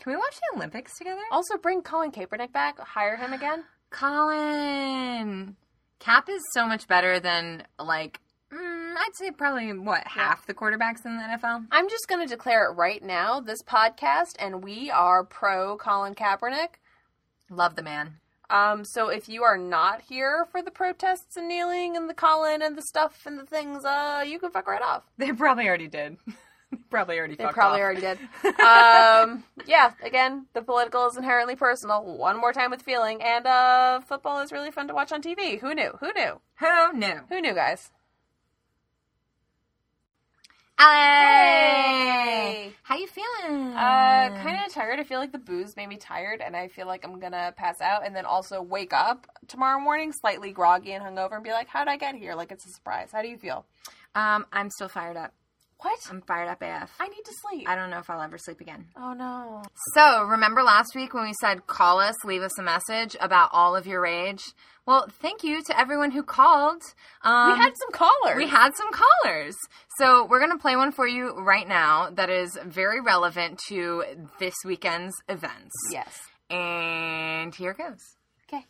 Can 0.00 0.12
we 0.12 0.16
watch 0.16 0.34
the 0.34 0.56
Olympics 0.56 0.96
together? 0.98 1.20
Also, 1.30 1.56
bring 1.58 1.82
Colin 1.82 2.10
Kaepernick 2.10 2.52
back. 2.52 2.78
Hire 2.80 3.16
him 3.16 3.32
again. 3.32 3.64
Colin. 3.90 5.56
Cap 6.00 6.28
is 6.28 6.42
so 6.52 6.66
much 6.66 6.88
better 6.88 7.20
than 7.20 7.64
like 7.78 8.20
I'd 8.96 9.14
say 9.14 9.30
probably 9.30 9.72
what 9.72 10.06
half 10.06 10.46
the 10.46 10.54
quarterbacks 10.54 11.04
in 11.04 11.16
the 11.16 11.22
NFL. 11.22 11.66
I'm 11.70 11.88
just 11.88 12.08
going 12.08 12.26
to 12.26 12.32
declare 12.32 12.70
it 12.70 12.74
right 12.74 13.02
now. 13.02 13.40
This 13.40 13.62
podcast, 13.62 14.36
and 14.38 14.62
we 14.62 14.90
are 14.90 15.24
pro 15.24 15.76
Colin 15.76 16.14
Kaepernick. 16.14 16.78
Love 17.50 17.76
the 17.76 17.82
man. 17.82 18.16
Um, 18.50 18.84
so 18.84 19.08
if 19.08 19.28
you 19.28 19.44
are 19.44 19.56
not 19.56 20.02
here 20.02 20.46
for 20.50 20.60
the 20.60 20.70
protests 20.72 21.36
and 21.36 21.48
kneeling 21.48 21.96
and 21.96 22.10
the 22.10 22.14
Colin 22.14 22.62
and 22.62 22.76
the 22.76 22.82
stuff 22.82 23.24
and 23.24 23.38
the 23.38 23.46
things, 23.46 23.84
uh, 23.84 24.24
you 24.26 24.38
can 24.38 24.50
fuck 24.50 24.66
right 24.66 24.82
off. 24.82 25.04
They 25.18 25.32
probably 25.32 25.68
already 25.68 25.86
did. 25.86 26.16
probably 26.90 27.18
already. 27.18 27.36
They 27.36 27.46
probably 27.46 27.80
off. 27.80 27.84
already 27.84 28.00
did. 28.00 28.18
um, 28.60 29.44
yeah, 29.66 29.92
again, 30.02 30.46
the 30.52 30.62
political 30.62 31.06
is 31.06 31.16
inherently 31.16 31.56
personal. 31.56 32.04
One 32.04 32.40
more 32.40 32.52
time 32.52 32.70
with 32.70 32.82
feeling, 32.82 33.22
and 33.22 33.46
uh, 33.46 34.00
football 34.00 34.40
is 34.40 34.52
really 34.52 34.70
fun 34.70 34.88
to 34.88 34.94
watch 34.94 35.12
on 35.12 35.22
TV. 35.22 35.60
Who 35.60 35.74
knew? 35.74 35.92
Who 36.00 36.12
knew? 36.12 36.40
Who 36.58 36.92
knew? 36.92 37.20
Who 37.28 37.40
knew, 37.40 37.54
guys? 37.54 37.90
Hey, 40.82 42.72
how 42.84 42.96
you 42.96 43.06
feeling? 43.06 43.74
Uh, 43.74 44.30
kind 44.42 44.58
of 44.66 44.72
tired. 44.72 44.98
I 44.98 45.04
feel 45.04 45.18
like 45.18 45.30
the 45.30 45.38
booze 45.38 45.76
made 45.76 45.88
me 45.88 45.98
tired, 45.98 46.40
and 46.40 46.56
I 46.56 46.68
feel 46.68 46.86
like 46.86 47.04
I'm 47.04 47.20
gonna 47.20 47.52
pass 47.54 47.82
out, 47.82 48.06
and 48.06 48.16
then 48.16 48.24
also 48.24 48.62
wake 48.62 48.94
up 48.94 49.26
tomorrow 49.46 49.78
morning 49.78 50.10
slightly 50.10 50.52
groggy 50.52 50.92
and 50.92 51.04
hungover, 51.04 51.34
and 51.34 51.44
be 51.44 51.50
like, 51.50 51.68
"How 51.68 51.84
did 51.84 51.90
I 51.90 51.98
get 51.98 52.14
here?" 52.14 52.34
Like 52.34 52.50
it's 52.50 52.64
a 52.64 52.70
surprise. 52.70 53.10
How 53.12 53.20
do 53.20 53.28
you 53.28 53.36
feel? 53.36 53.66
Um, 54.14 54.46
I'm 54.54 54.70
still 54.70 54.88
fired 54.88 55.18
up. 55.18 55.34
What? 55.82 55.98
I'm 56.10 56.20
fired 56.22 56.48
up 56.48 56.60
AF. 56.62 56.90
I 57.00 57.08
need 57.08 57.24
to 57.24 57.32
sleep. 57.32 57.68
I 57.68 57.74
don't 57.74 57.90
know 57.90 57.98
if 57.98 58.10
I'll 58.10 58.20
ever 58.20 58.36
sleep 58.38 58.60
again. 58.60 58.86
oh 58.96 59.12
no. 59.14 59.62
So, 59.94 60.24
remember 60.24 60.62
last 60.62 60.94
week 60.94 61.14
when 61.14 61.24
we 61.24 61.32
said 61.40 61.66
call 61.66 62.00
us, 62.00 62.16
leave 62.24 62.42
us 62.42 62.58
a 62.58 62.62
message 62.62 63.16
about 63.20 63.50
all 63.52 63.74
of 63.76 63.86
your 63.86 64.00
rage? 64.02 64.42
Well, 64.86 65.06
thank 65.22 65.44
you 65.44 65.62
to 65.64 65.78
everyone 65.78 66.10
who 66.10 66.22
called. 66.22 66.82
Um, 67.22 67.52
We 67.52 67.58
had 67.58 67.72
some 67.78 67.92
callers. 67.92 68.36
we 68.36 68.46
had 68.48 68.74
some 68.74 68.88
callers. 68.92 69.56
So, 69.98 70.26
we're 70.26 70.38
going 70.40 70.50
to 70.52 70.58
play 70.58 70.76
one 70.76 70.92
for 70.92 71.06
you 71.06 71.34
right 71.38 71.66
now 71.68 72.10
that 72.10 72.28
is 72.30 72.58
very 72.64 73.00
relevant 73.00 73.58
to 73.68 74.04
this 74.38 74.54
weekend's 74.64 75.14
events. 75.28 75.74
yes. 75.92 76.20
And 76.50 77.54
here 77.54 77.74
goes. 77.74 78.16
Okay. 78.48 78.66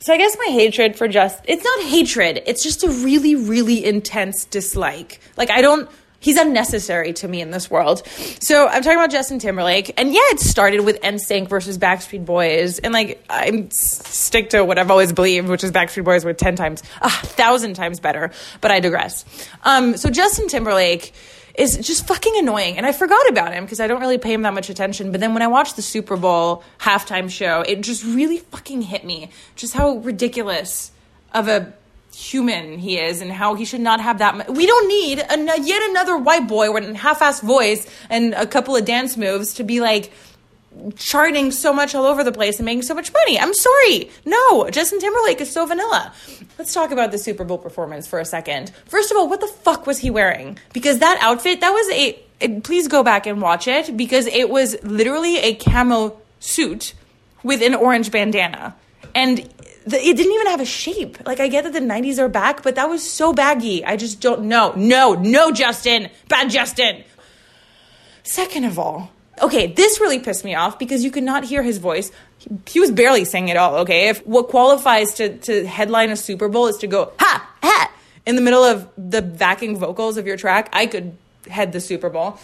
So 0.00 0.12
I 0.12 0.18
guess 0.18 0.36
my 0.38 0.52
hatred 0.52 0.96
for 0.96 1.08
just 1.08 1.42
it's 1.48 1.64
not 1.64 1.80
hatred, 1.86 2.42
it's 2.46 2.62
just 2.62 2.84
a 2.84 2.88
really 2.90 3.34
really 3.34 3.82
intense 3.84 4.44
dislike. 4.44 5.18
Like 5.38 5.50
I 5.50 5.62
don't 5.62 5.88
he's 6.20 6.36
unnecessary 6.36 7.12
to 7.14 7.26
me 7.26 7.40
in 7.40 7.50
this 7.50 7.70
world. 7.70 8.06
So 8.40 8.68
I'm 8.68 8.82
talking 8.82 8.98
about 8.98 9.10
Justin 9.10 9.38
Timberlake 9.38 9.92
and 9.98 10.12
yeah, 10.12 10.20
it 10.26 10.38
started 10.40 10.80
with 10.82 11.00
NSYNC 11.00 11.48
versus 11.48 11.78
Backstreet 11.78 12.24
Boys 12.24 12.78
and 12.78 12.92
like 12.92 13.24
I 13.28 13.66
stick 13.70 14.50
to 14.50 14.64
what 14.64 14.78
I've 14.78 14.90
always 14.90 15.12
believed, 15.12 15.48
which 15.48 15.64
is 15.64 15.72
Backstreet 15.72 16.04
Boys 16.04 16.24
were 16.24 16.32
10 16.32 16.54
times 16.56 16.82
a 17.00 17.10
thousand 17.10 17.74
times 17.74 17.98
better, 17.98 18.30
but 18.60 18.70
I 18.70 18.80
digress. 18.80 19.24
Um 19.64 19.96
so 19.96 20.10
Justin 20.10 20.46
Timberlake 20.48 21.12
is 21.54 21.76
just 21.78 22.06
fucking 22.06 22.34
annoying. 22.38 22.76
And 22.76 22.86
I 22.86 22.92
forgot 22.92 23.28
about 23.28 23.52
him 23.52 23.64
because 23.64 23.80
I 23.80 23.86
don't 23.86 24.00
really 24.00 24.18
pay 24.18 24.32
him 24.32 24.42
that 24.42 24.54
much 24.54 24.70
attention. 24.70 25.10
But 25.10 25.20
then 25.20 25.34
when 25.34 25.42
I 25.42 25.48
watched 25.48 25.76
the 25.76 25.82
Super 25.82 26.16
Bowl 26.16 26.62
halftime 26.78 27.30
show, 27.30 27.62
it 27.62 27.80
just 27.80 28.04
really 28.04 28.38
fucking 28.38 28.82
hit 28.82 29.04
me. 29.04 29.30
Just 29.56 29.74
how 29.74 29.96
ridiculous 29.96 30.92
of 31.34 31.48
a 31.48 31.72
human 32.14 32.78
he 32.78 32.98
is 32.98 33.20
and 33.20 33.30
how 33.30 33.54
he 33.54 33.64
should 33.64 33.80
not 33.80 34.00
have 34.00 34.18
that. 34.18 34.50
We 34.50 34.66
don't 34.66 34.88
need 34.88 35.20
an- 35.20 35.46
yet 35.64 35.82
another 35.90 36.16
white 36.16 36.48
boy 36.48 36.72
with 36.72 36.84
a 36.84 36.94
half-assed 36.94 37.42
voice 37.42 37.86
and 38.08 38.34
a 38.34 38.46
couple 38.46 38.76
of 38.76 38.84
dance 38.84 39.16
moves 39.16 39.54
to 39.54 39.64
be 39.64 39.80
like 39.80 40.12
charting 40.96 41.50
so 41.50 41.72
much 41.72 41.94
all 41.94 42.04
over 42.04 42.22
the 42.22 42.32
place 42.32 42.58
and 42.58 42.66
making 42.66 42.82
so 42.82 42.94
much 42.94 43.12
money. 43.12 43.38
I'm 43.38 43.54
sorry. 43.54 44.10
No, 44.24 44.70
Justin 44.70 45.00
Timberlake 45.00 45.40
is 45.40 45.50
so 45.50 45.66
vanilla. 45.66 46.12
Let's 46.58 46.72
talk 46.72 46.90
about 46.90 47.10
the 47.10 47.18
Super 47.18 47.44
Bowl 47.44 47.58
performance 47.58 48.06
for 48.06 48.18
a 48.20 48.24
second. 48.24 48.70
First 48.86 49.10
of 49.10 49.16
all, 49.16 49.28
what 49.28 49.40
the 49.40 49.48
fuck 49.48 49.86
was 49.86 49.98
he 49.98 50.10
wearing? 50.10 50.58
Because 50.72 50.98
that 51.00 51.18
outfit, 51.20 51.60
that 51.60 51.70
was 51.70 51.90
a 51.90 52.18
it, 52.40 52.64
please 52.64 52.88
go 52.88 53.02
back 53.02 53.26
and 53.26 53.42
watch 53.42 53.68
it 53.68 53.96
because 53.96 54.26
it 54.26 54.48
was 54.48 54.82
literally 54.82 55.38
a 55.38 55.54
camo 55.54 56.16
suit 56.38 56.94
with 57.42 57.62
an 57.62 57.74
orange 57.74 58.10
bandana. 58.10 58.74
And 59.14 59.52
the, 59.90 59.98
it 59.98 60.16
didn't 60.16 60.32
even 60.32 60.46
have 60.48 60.60
a 60.60 60.64
shape. 60.64 61.26
Like 61.26 61.40
I 61.40 61.48
get 61.48 61.64
that 61.64 61.72
the 61.72 61.80
90s 61.80 62.18
are 62.18 62.28
back, 62.28 62.62
but 62.62 62.74
that 62.76 62.88
was 62.88 63.08
so 63.08 63.32
baggy. 63.32 63.84
I 63.84 63.96
just 63.96 64.20
don't 64.20 64.42
know. 64.42 64.72
No, 64.76 65.14
no 65.14 65.52
Justin. 65.52 66.10
Bad 66.28 66.50
Justin. 66.50 67.04
Second 68.22 68.64
of 68.64 68.78
all, 68.78 69.10
okay, 69.40 69.66
this 69.66 70.00
really 70.00 70.18
pissed 70.18 70.44
me 70.44 70.54
off 70.54 70.78
because 70.78 71.02
you 71.02 71.10
could 71.10 71.24
not 71.24 71.44
hear 71.44 71.62
his 71.62 71.78
voice. 71.78 72.12
He, 72.38 72.50
he 72.66 72.80
was 72.80 72.90
barely 72.90 73.24
singing 73.24 73.50
at 73.50 73.56
all, 73.56 73.76
okay? 73.78 74.08
If 74.08 74.24
what 74.26 74.48
qualifies 74.48 75.14
to, 75.14 75.36
to 75.38 75.66
headline 75.66 76.10
a 76.10 76.16
Super 76.16 76.48
Bowl 76.48 76.66
is 76.66 76.76
to 76.78 76.86
go, 76.86 77.12
ha, 77.18 77.54
ha, 77.62 77.92
in 78.26 78.36
the 78.36 78.42
middle 78.42 78.62
of 78.62 78.88
the 78.96 79.22
backing 79.22 79.76
vocals 79.78 80.16
of 80.16 80.26
your 80.26 80.36
track, 80.36 80.68
I 80.72 80.86
could 80.86 81.16
head 81.48 81.72
the 81.72 81.80
Super 81.80 82.10
Bowl. 82.10 82.38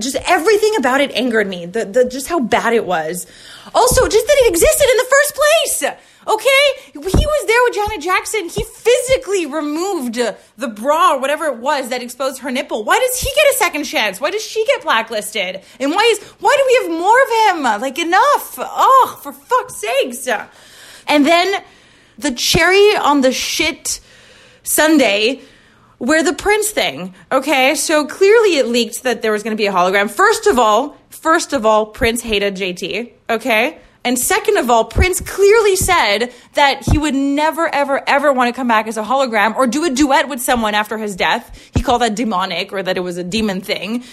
Just 0.00 0.16
everything 0.26 0.74
about 0.76 1.00
it 1.00 1.12
angered 1.12 1.46
me. 1.46 1.66
The, 1.66 1.84
the 1.84 2.04
just 2.04 2.26
how 2.26 2.40
bad 2.40 2.72
it 2.72 2.84
was. 2.84 3.26
Also, 3.74 4.08
just 4.08 4.26
that 4.26 4.36
it 4.40 4.50
existed 4.50 4.88
in 4.90 4.96
the 4.96 5.06
first 5.10 5.34
place. 5.34 5.94
Okay, 6.26 6.92
he 6.92 6.98
was 6.98 7.46
there 7.46 7.62
with 7.64 7.74
Janet 7.74 8.02
Jackson. 8.02 8.48
He 8.48 8.64
physically 8.64 9.46
removed 9.46 10.14
the 10.14 10.68
bra 10.68 11.12
or 11.12 11.20
whatever 11.20 11.44
it 11.46 11.58
was 11.58 11.90
that 11.90 12.02
exposed 12.02 12.40
her 12.40 12.50
nipple. 12.50 12.82
Why 12.82 12.98
does 12.98 13.20
he 13.20 13.30
get 13.34 13.54
a 13.54 13.56
second 13.56 13.84
chance? 13.84 14.20
Why 14.20 14.30
does 14.30 14.44
she 14.44 14.64
get 14.66 14.82
blacklisted? 14.82 15.62
And 15.78 15.90
why 15.92 16.02
is 16.04 16.22
why 16.40 16.56
do 16.56 16.64
we 16.66 16.74
have 16.82 16.98
more 16.98 17.22
of 17.22 17.56
him? 17.56 17.82
Like 17.82 17.98
enough. 17.98 18.54
Oh, 18.58 19.20
for 19.22 19.32
fuck's 19.32 19.76
sakes. 19.76 20.26
And 21.06 21.26
then 21.26 21.62
the 22.18 22.32
cherry 22.32 22.96
on 22.96 23.20
the 23.20 23.32
shit 23.32 24.00
Sunday 24.62 25.42
where 25.98 26.22
the 26.22 26.32
Prince 26.32 26.70
thing. 26.70 27.14
Okay, 27.30 27.74
so 27.74 28.06
clearly 28.06 28.56
it 28.56 28.66
leaked 28.66 29.02
that 29.02 29.22
there 29.22 29.32
was 29.32 29.42
going 29.42 29.56
to 29.56 29.60
be 29.60 29.66
a 29.66 29.72
hologram. 29.72 30.10
First 30.10 30.46
of 30.46 30.58
all, 30.58 30.96
first 31.10 31.52
of 31.52 31.64
all, 31.64 31.86
Prince 31.86 32.22
hated 32.22 32.56
JT. 32.56 33.12
Okay. 33.30 33.78
And 34.06 34.18
second 34.18 34.58
of 34.58 34.68
all, 34.68 34.84
Prince 34.84 35.20
clearly 35.22 35.76
said 35.76 36.30
that 36.52 36.84
he 36.84 36.98
would 36.98 37.14
never, 37.14 37.74
ever, 37.74 38.06
ever 38.06 38.34
want 38.34 38.54
to 38.54 38.58
come 38.58 38.68
back 38.68 38.86
as 38.86 38.98
a 38.98 39.02
hologram 39.02 39.56
or 39.56 39.66
do 39.66 39.82
a 39.84 39.90
duet 39.90 40.28
with 40.28 40.40
someone 40.40 40.74
after 40.74 40.98
his 40.98 41.16
death. 41.16 41.70
He 41.74 41.82
called 41.82 42.02
that 42.02 42.14
demonic 42.14 42.70
or 42.70 42.82
that 42.82 42.98
it 42.98 43.00
was 43.00 43.16
a 43.16 43.24
demon 43.24 43.62
thing. 43.62 44.04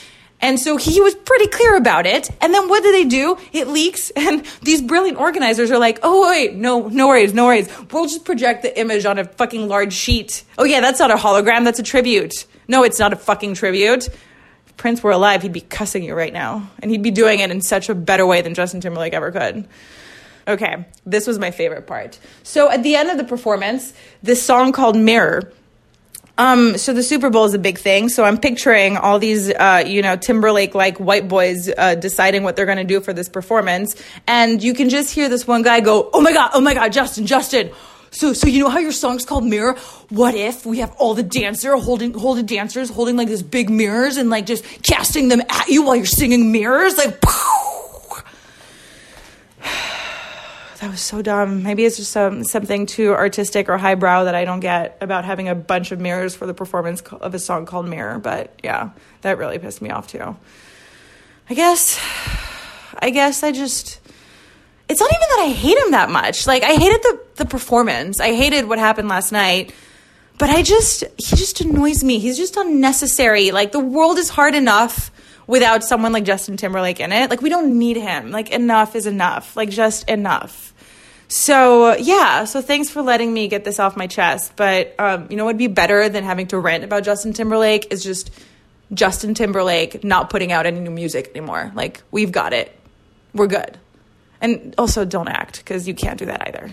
And 0.42 0.60
so 0.60 0.76
he 0.78 1.00
was 1.02 1.14
pretty 1.14 1.48
clear 1.48 1.76
about 1.78 2.06
it. 2.06 2.30
And 2.42 2.54
then 2.54 2.68
what 2.68 2.82
do 2.84 2.92
they 2.92 3.06
do? 3.06 3.38
It 3.54 3.68
leaks, 3.68 4.10
and 4.16 4.46
these 4.64 4.82
brilliant 4.82 5.20
organizers 5.20 5.72
are 5.72 5.78
like, 5.78 6.00
oh, 6.04 6.30
wait, 6.30 6.56
no, 6.56 6.88
no 6.88 7.08
worries, 7.08 7.34
no 7.34 7.46
worries. 7.46 7.70
We'll 7.92 8.06
just 8.06 8.26
project 8.26 8.64
the 8.64 8.80
image 8.80 9.06
on 9.06 9.20
a 9.20 9.26
fucking 9.26 9.68
large 9.68 9.94
sheet. 9.94 10.44
Oh, 10.58 10.64
yeah, 10.64 10.82
that's 10.82 11.00
not 11.00 11.12
a 11.12 11.16
hologram, 11.16 11.64
that's 11.64 11.80
a 11.80 11.84
tribute. 11.84 12.46
No, 12.68 12.84
it's 12.84 13.00
not 13.00 13.14
a 13.14 13.16
fucking 13.16 13.54
tribute. 13.54 14.08
If 14.08 14.78
Prince 14.78 15.04
were 15.04 15.12
alive, 15.12 15.42
he'd 15.42 15.54
be 15.54 15.62
cussing 15.62 16.04
you 16.04 16.16
right 16.16 16.34
now. 16.34 16.70
And 16.80 16.90
he'd 16.90 17.04
be 17.04 17.12
doing 17.12 17.40
it 17.40 17.52
in 17.52 17.62
such 17.62 17.90
a 17.90 17.96
better 17.96 18.26
way 18.26 18.42
than 18.42 18.54
Justin 18.54 18.82
Timberlake 18.82 19.14
ever 19.14 19.32
could. 19.32 19.68
Okay, 20.48 20.86
this 21.06 21.28
was 21.28 21.38
my 21.38 21.52
favorite 21.52 21.86
part. 21.86 22.20
So 22.44 22.70
at 22.70 22.82
the 22.82 22.96
end 22.96 23.10
of 23.10 23.18
the 23.18 23.24
performance, 23.24 23.94
this 24.24 24.42
song 24.42 24.72
called 24.72 24.96
Mirror 24.98 25.52
um, 26.42 26.78
so 26.78 26.92
the 26.92 27.04
Super 27.04 27.30
Bowl 27.30 27.46
is 27.46 27.54
a 27.54 27.60
big 27.60 27.78
thing. 27.78 28.10
So 28.10 28.24
I'm 28.24 28.40
picturing 28.40 28.98
all 28.98 29.20
these, 29.20 29.52
uh, 29.52 29.84
you 29.86 30.02
know, 30.02 30.16
Timberlake 30.16 30.74
like 30.74 30.98
white 31.00 31.28
boys 31.28 31.70
uh, 31.78 31.94
deciding 31.96 32.42
what 32.42 32.56
they're 32.56 32.66
going 32.66 32.80
to 32.80 32.84
do 32.84 33.00
for 33.00 33.14
this 33.14 33.30
performance, 33.30 33.96
and 34.26 34.64
you 34.64 34.74
can 34.74 34.90
just 34.90 35.14
hear 35.14 35.30
this 35.30 35.46
one 35.46 35.62
guy 35.62 35.82
go, 35.82 36.10
"Oh 36.12 36.22
my 36.22 36.34
god, 36.34 36.52
oh 36.56 36.62
my 36.62 36.74
god, 36.74 36.92
Justin, 36.92 37.28
Justin." 37.28 37.72
so 38.12 38.34
so 38.34 38.48
you 38.48 38.60
know 38.60 38.70
how 38.70 38.80
your 38.80 38.92
song's 38.92 39.26
called 39.26 39.46
Mirror? 39.46 39.78
What 40.10 40.36
if 40.36 40.66
we 40.66 40.80
have 40.80 40.94
all 40.98 41.14
the 41.14 41.24
dancer 41.24 41.76
holding 41.78 42.14
holding 42.14 42.46
dancers 42.46 42.90
holding 42.90 43.16
like 43.16 43.30
this 43.30 43.42
big 43.42 43.70
mirrors 43.70 44.18
and 44.18 44.30
like 44.30 44.46
just 44.46 44.66
casting 44.84 45.30
them 45.30 45.42
at 45.42 45.68
you 45.70 45.84
while 45.84 45.96
you're 45.96 46.06
singing 46.06 46.52
mirrors? 46.52 46.98
Like 46.98 47.22
that 50.82 50.90
was 50.90 51.00
so 51.00 51.22
dumb. 51.22 51.62
Maybe 51.62 51.86
it's 51.86 51.98
just 51.98 52.12
something 52.12 52.88
too 52.88 53.14
artistic 53.14 53.70
or 53.70 53.78
highbrow 53.78 54.24
that 54.24 54.34
I 54.34 54.46
don't 54.46 54.62
get 54.62 54.98
about 55.00 55.26
having 55.26 55.48
a 55.48 55.54
bunch 55.54 55.92
of 55.92 56.00
mirrors 56.00 56.36
for 56.36 56.48
the 56.48 56.56
performance 56.56 57.02
of 57.02 57.36
a 57.36 57.40
song 57.40 57.68
called 57.68 57.88
Mirror. 57.88 58.18
But 58.18 58.60
yeah, 58.64 58.90
that 59.22 59.38
really 59.38 59.60
pissed 59.60 59.84
me 59.84 59.92
off 59.92 60.08
too. 60.08 60.36
I 61.48 61.54
guess, 61.54 62.00
I 62.98 63.12
guess 63.12 63.44
I 63.44 63.52
just. 63.52 64.00
It's 64.90 65.00
not 65.00 65.10
even 65.10 65.20
that 65.22 65.40
I 65.44 65.52
hate 65.52 65.78
him 65.78 65.92
that 65.92 66.10
much. 66.10 66.48
Like 66.48 66.64
I 66.64 66.74
hated 66.74 67.04
the 67.04 67.22
the 67.36 67.46
performance. 67.46 68.20
I 68.20 68.34
hated 68.34 68.68
what 68.68 68.80
happened 68.80 69.08
last 69.08 69.32
night. 69.32 69.74
But 70.40 70.50
I 70.50 70.64
just 70.64 71.04
he 71.18 71.36
just 71.36 71.62
annoys 71.62 72.04
me. 72.04 72.18
He's 72.18 72.38
just 72.38 72.58
unnecessary. 72.58 73.52
Like 73.52 73.72
the 73.72 73.80
world 73.80 74.18
is 74.18 74.30
hard 74.30 74.56
enough 74.56 75.12
without 75.46 75.84
someone 75.84 76.12
like 76.12 76.24
Justin 76.24 76.58
Timberlake 76.58 77.00
in 77.00 77.12
it. 77.12 77.30
Like 77.30 77.44
we 77.44 77.50
don't 77.50 77.78
need 77.78 77.98
him. 77.98 78.32
Like 78.32 78.50
enough 78.50 78.96
is 78.96 79.06
enough. 79.06 79.56
Like 79.56 79.70
just 79.70 80.10
enough. 80.10 80.71
So 81.32 81.96
yeah, 81.96 82.44
so 82.44 82.62
thanks 82.62 82.90
for 82.90 83.02
letting 83.02 83.34
me 83.34 83.48
get 83.48 83.64
this 83.64 83.80
off 83.80 83.96
my 83.96 84.06
chest. 84.06 84.54
But 84.58 84.94
um, 85.00 85.28
you 85.30 85.38
know 85.38 85.46
what'd 85.46 85.58
be 85.58 85.68
better 85.68 86.10
than 86.10 86.26
having 86.26 86.48
to 86.48 86.60
rant 86.60 86.84
about 86.84 87.04
Justin 87.04 87.32
Timberlake 87.32 87.88
is 87.90 88.04
just 88.04 88.32
Justin 88.94 89.34
Timberlake 89.34 90.04
not 90.04 90.30
putting 90.30 90.52
out 90.52 90.66
any 90.66 90.82
new 90.82 90.92
music 90.92 91.30
anymore. 91.30 91.72
Like 91.74 92.04
we've 92.12 92.34
got 92.34 92.52
it. 92.52 92.78
We're 93.34 93.48
good. 93.48 93.80
And 94.42 94.76
also 94.78 95.06
don't 95.06 95.30
act 95.30 95.60
because 95.60 95.88
you 95.88 95.94
can't 95.94 96.20
do 96.20 96.26
that 96.26 96.50
either. 96.50 96.70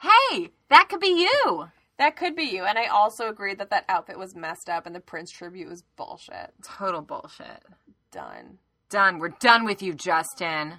Hey, 0.00 0.50
that 0.68 0.88
could 0.88 1.00
be 1.00 1.26
you. 1.28 1.68
That 1.98 2.14
could 2.14 2.36
be 2.36 2.44
you. 2.44 2.64
And 2.64 2.78
I 2.78 2.86
also 2.86 3.28
agree 3.28 3.56
that 3.56 3.70
that 3.70 3.86
outfit 3.88 4.20
was 4.20 4.36
messed 4.36 4.68
up 4.68 4.86
and 4.86 4.94
the 4.94 5.00
Prince 5.00 5.32
tribute 5.32 5.68
was 5.68 5.82
bullshit. 5.96 6.52
Total 6.62 7.00
bullshit. 7.00 7.64
Done. 8.12 8.58
Done. 8.88 9.18
We're 9.18 9.34
done 9.40 9.64
with 9.64 9.82
you, 9.82 9.94
Justin. 9.94 10.74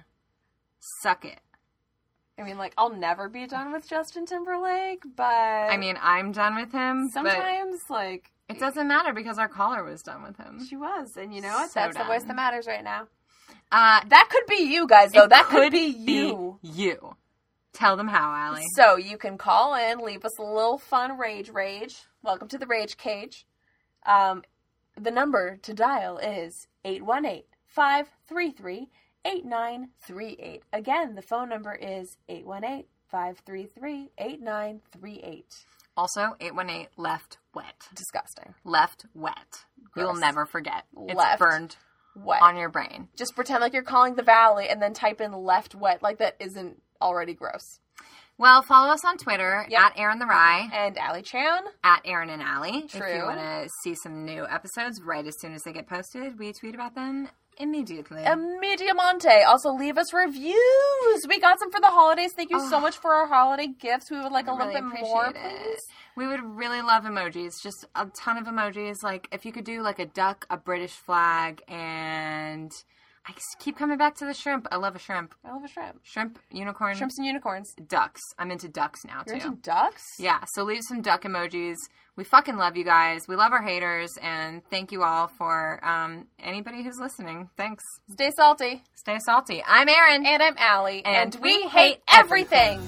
Suck 1.02 1.26
it. 1.26 1.40
I 2.38 2.42
mean, 2.44 2.56
like, 2.56 2.72
I'll 2.78 2.94
never 2.94 3.28
be 3.28 3.46
done 3.46 3.72
with 3.72 3.88
Justin 3.88 4.24
Timberlake, 4.26 5.02
but. 5.16 5.24
I 5.24 5.76
mean, 5.76 5.98
I'm 6.00 6.32
done 6.32 6.54
with 6.54 6.70
him. 6.72 7.08
sometimes, 7.12 7.80
like, 7.90 8.30
it 8.48 8.58
doesn't 8.60 8.86
matter 8.86 9.12
because 9.12 9.38
our 9.38 9.48
caller 9.48 9.82
was 9.82 10.02
done 10.02 10.22
with 10.22 10.36
him. 10.36 10.64
she 10.64 10.76
was. 10.76 11.16
And 11.16 11.34
you 11.34 11.40
know 11.40 11.52
what? 11.52 11.70
So 11.70 11.80
That's 11.80 11.96
the 11.96 12.04
voice 12.04 12.24
that 12.24 12.36
matters 12.36 12.66
right 12.66 12.84
now. 12.84 13.08
Uh, 13.72 14.00
That 14.08 14.28
could 14.30 14.46
be 14.46 14.62
you 14.64 14.86
guys, 14.86 15.12
though. 15.12 15.26
that 15.26 15.46
could 15.46 15.72
be 15.72 15.86
you. 15.86 16.58
you. 16.62 17.16
Tell 17.72 17.96
them 17.96 18.08
how, 18.08 18.32
Allie. 18.34 18.64
So 18.74 18.96
you 18.96 19.18
can 19.18 19.36
call 19.36 19.74
in, 19.74 19.98
leave 19.98 20.24
us 20.24 20.38
a 20.38 20.42
little 20.42 20.78
fun 20.78 21.18
rage 21.18 21.50
rage. 21.50 21.98
Welcome 22.22 22.48
to 22.48 22.58
the 22.58 22.66
Rage 22.66 22.96
Cage. 22.96 23.46
Um, 24.06 24.42
the 24.98 25.10
number 25.10 25.58
to 25.62 25.74
dial 25.74 26.18
is 26.18 26.66
818 26.84 27.42
533 27.66 28.88
8938. 29.24 30.62
Again, 30.72 31.14
the 31.14 31.22
phone 31.22 31.48
number 31.48 31.74
is 31.74 32.16
818 32.28 32.84
533 33.10 34.10
8938. 34.18 35.54
Also, 35.96 36.36
818 36.40 36.86
left 36.96 37.38
wet. 37.54 37.88
Disgusting. 37.94 38.54
Left 38.64 39.06
wet. 39.14 39.64
You'll 39.96 40.14
never 40.14 40.46
forget. 40.46 40.84
It's 41.08 41.16
Left 41.18 41.40
burned 41.40 41.76
Wet. 42.14 42.40
on 42.40 42.56
your 42.56 42.68
brain. 42.68 43.08
Just 43.16 43.34
pretend 43.34 43.60
like 43.62 43.72
you're 43.72 43.82
calling 43.82 44.14
the 44.14 44.22
valley 44.22 44.68
and 44.68 44.80
then 44.80 44.92
type 44.94 45.20
in 45.20 45.32
left 45.32 45.74
wet. 45.74 46.02
Like 46.02 46.18
that 46.18 46.36
isn't 46.38 46.80
already 47.02 47.34
gross. 47.34 47.80
Well, 48.36 48.62
follow 48.62 48.92
us 48.92 49.04
on 49.04 49.18
Twitter 49.18 49.66
Yep. 49.68 49.80
at 49.80 49.92
Aaron 49.98 50.20
the 50.20 50.26
Rye, 50.26 50.68
And 50.72 50.96
Allie 50.96 51.22
Chan. 51.22 51.58
at 51.82 52.02
Aaron 52.04 52.30
and 52.30 52.40
Allie. 52.40 52.84
If 52.84 52.94
you 52.94 53.24
want 53.24 53.40
to 53.40 53.68
see 53.82 53.96
some 54.00 54.24
new 54.24 54.46
episodes 54.46 55.02
right 55.02 55.26
as 55.26 55.34
soon 55.40 55.54
as 55.54 55.62
they 55.64 55.72
get 55.72 55.88
posted, 55.88 56.38
we 56.38 56.52
tweet 56.52 56.76
about 56.76 56.94
them 56.94 57.28
immediately. 57.58 58.22
Mediamonte. 58.22 59.46
Also, 59.46 59.70
leave 59.70 59.98
us 59.98 60.12
reviews. 60.12 61.26
We 61.28 61.40
got 61.40 61.58
some 61.58 61.70
for 61.70 61.80
the 61.80 61.88
holidays. 61.88 62.32
Thank 62.34 62.50
you 62.50 62.60
so 62.68 62.76
ah. 62.76 62.80
much 62.80 62.96
for 62.96 63.12
our 63.12 63.26
holiday 63.26 63.68
gifts. 63.68 64.10
We 64.10 64.20
would 64.20 64.32
like 64.32 64.46
a 64.46 64.52
little 64.52 64.72
bit 64.72 64.84
more, 64.84 65.26
it. 65.26 65.36
please. 65.36 65.80
We 66.16 66.26
would 66.26 66.42
really 66.42 66.82
love 66.82 67.04
emojis. 67.04 67.62
Just 67.62 67.84
a 67.94 68.06
ton 68.06 68.36
of 68.36 68.44
emojis. 68.44 69.02
Like 69.02 69.28
if 69.32 69.44
you 69.44 69.52
could 69.52 69.64
do 69.64 69.82
like 69.82 69.98
a 69.98 70.06
duck, 70.06 70.46
a 70.50 70.56
British 70.56 70.92
flag, 70.92 71.62
and 71.68 72.72
I 73.28 73.32
keep 73.60 73.76
coming 73.76 73.98
back 73.98 74.14
to 74.16 74.24
the 74.24 74.32
shrimp. 74.32 74.66
I 74.72 74.76
love 74.76 74.96
a 74.96 74.98
shrimp. 74.98 75.34
I 75.44 75.52
love 75.52 75.62
a 75.62 75.68
shrimp. 75.68 76.00
Shrimp, 76.02 76.38
unicorn, 76.50 76.96
Shrimps 76.96 77.18
and 77.18 77.26
unicorns. 77.26 77.74
ducks. 77.86 78.22
I'm 78.38 78.50
into 78.50 78.68
ducks 78.68 79.04
now 79.04 79.22
You're 79.26 79.38
too. 79.38 79.48
into 79.48 79.60
ducks? 79.60 80.02
Yeah, 80.18 80.38
so 80.54 80.62
leave 80.64 80.82
some 80.82 81.02
duck 81.02 81.24
emojis. 81.24 81.76
We 82.16 82.24
fucking 82.24 82.56
love 82.56 82.76
you 82.76 82.84
guys. 82.84 83.28
We 83.28 83.36
love 83.36 83.52
our 83.52 83.62
haters, 83.62 84.10
and 84.22 84.62
thank 84.70 84.92
you 84.92 85.02
all 85.04 85.28
for 85.28 85.78
um, 85.84 86.26
anybody 86.40 86.82
who's 86.82 86.98
listening. 86.98 87.50
Thanks. 87.56 87.84
Stay 88.10 88.30
salty. 88.34 88.82
Stay 88.94 89.18
salty. 89.18 89.62
I'm 89.66 89.88
Aaron. 89.88 90.24
And 90.26 90.42
I'm 90.42 90.56
Allie. 90.56 91.04
And 91.04 91.36
we 91.42 91.62
hate 91.68 91.98
everything. 92.10 92.80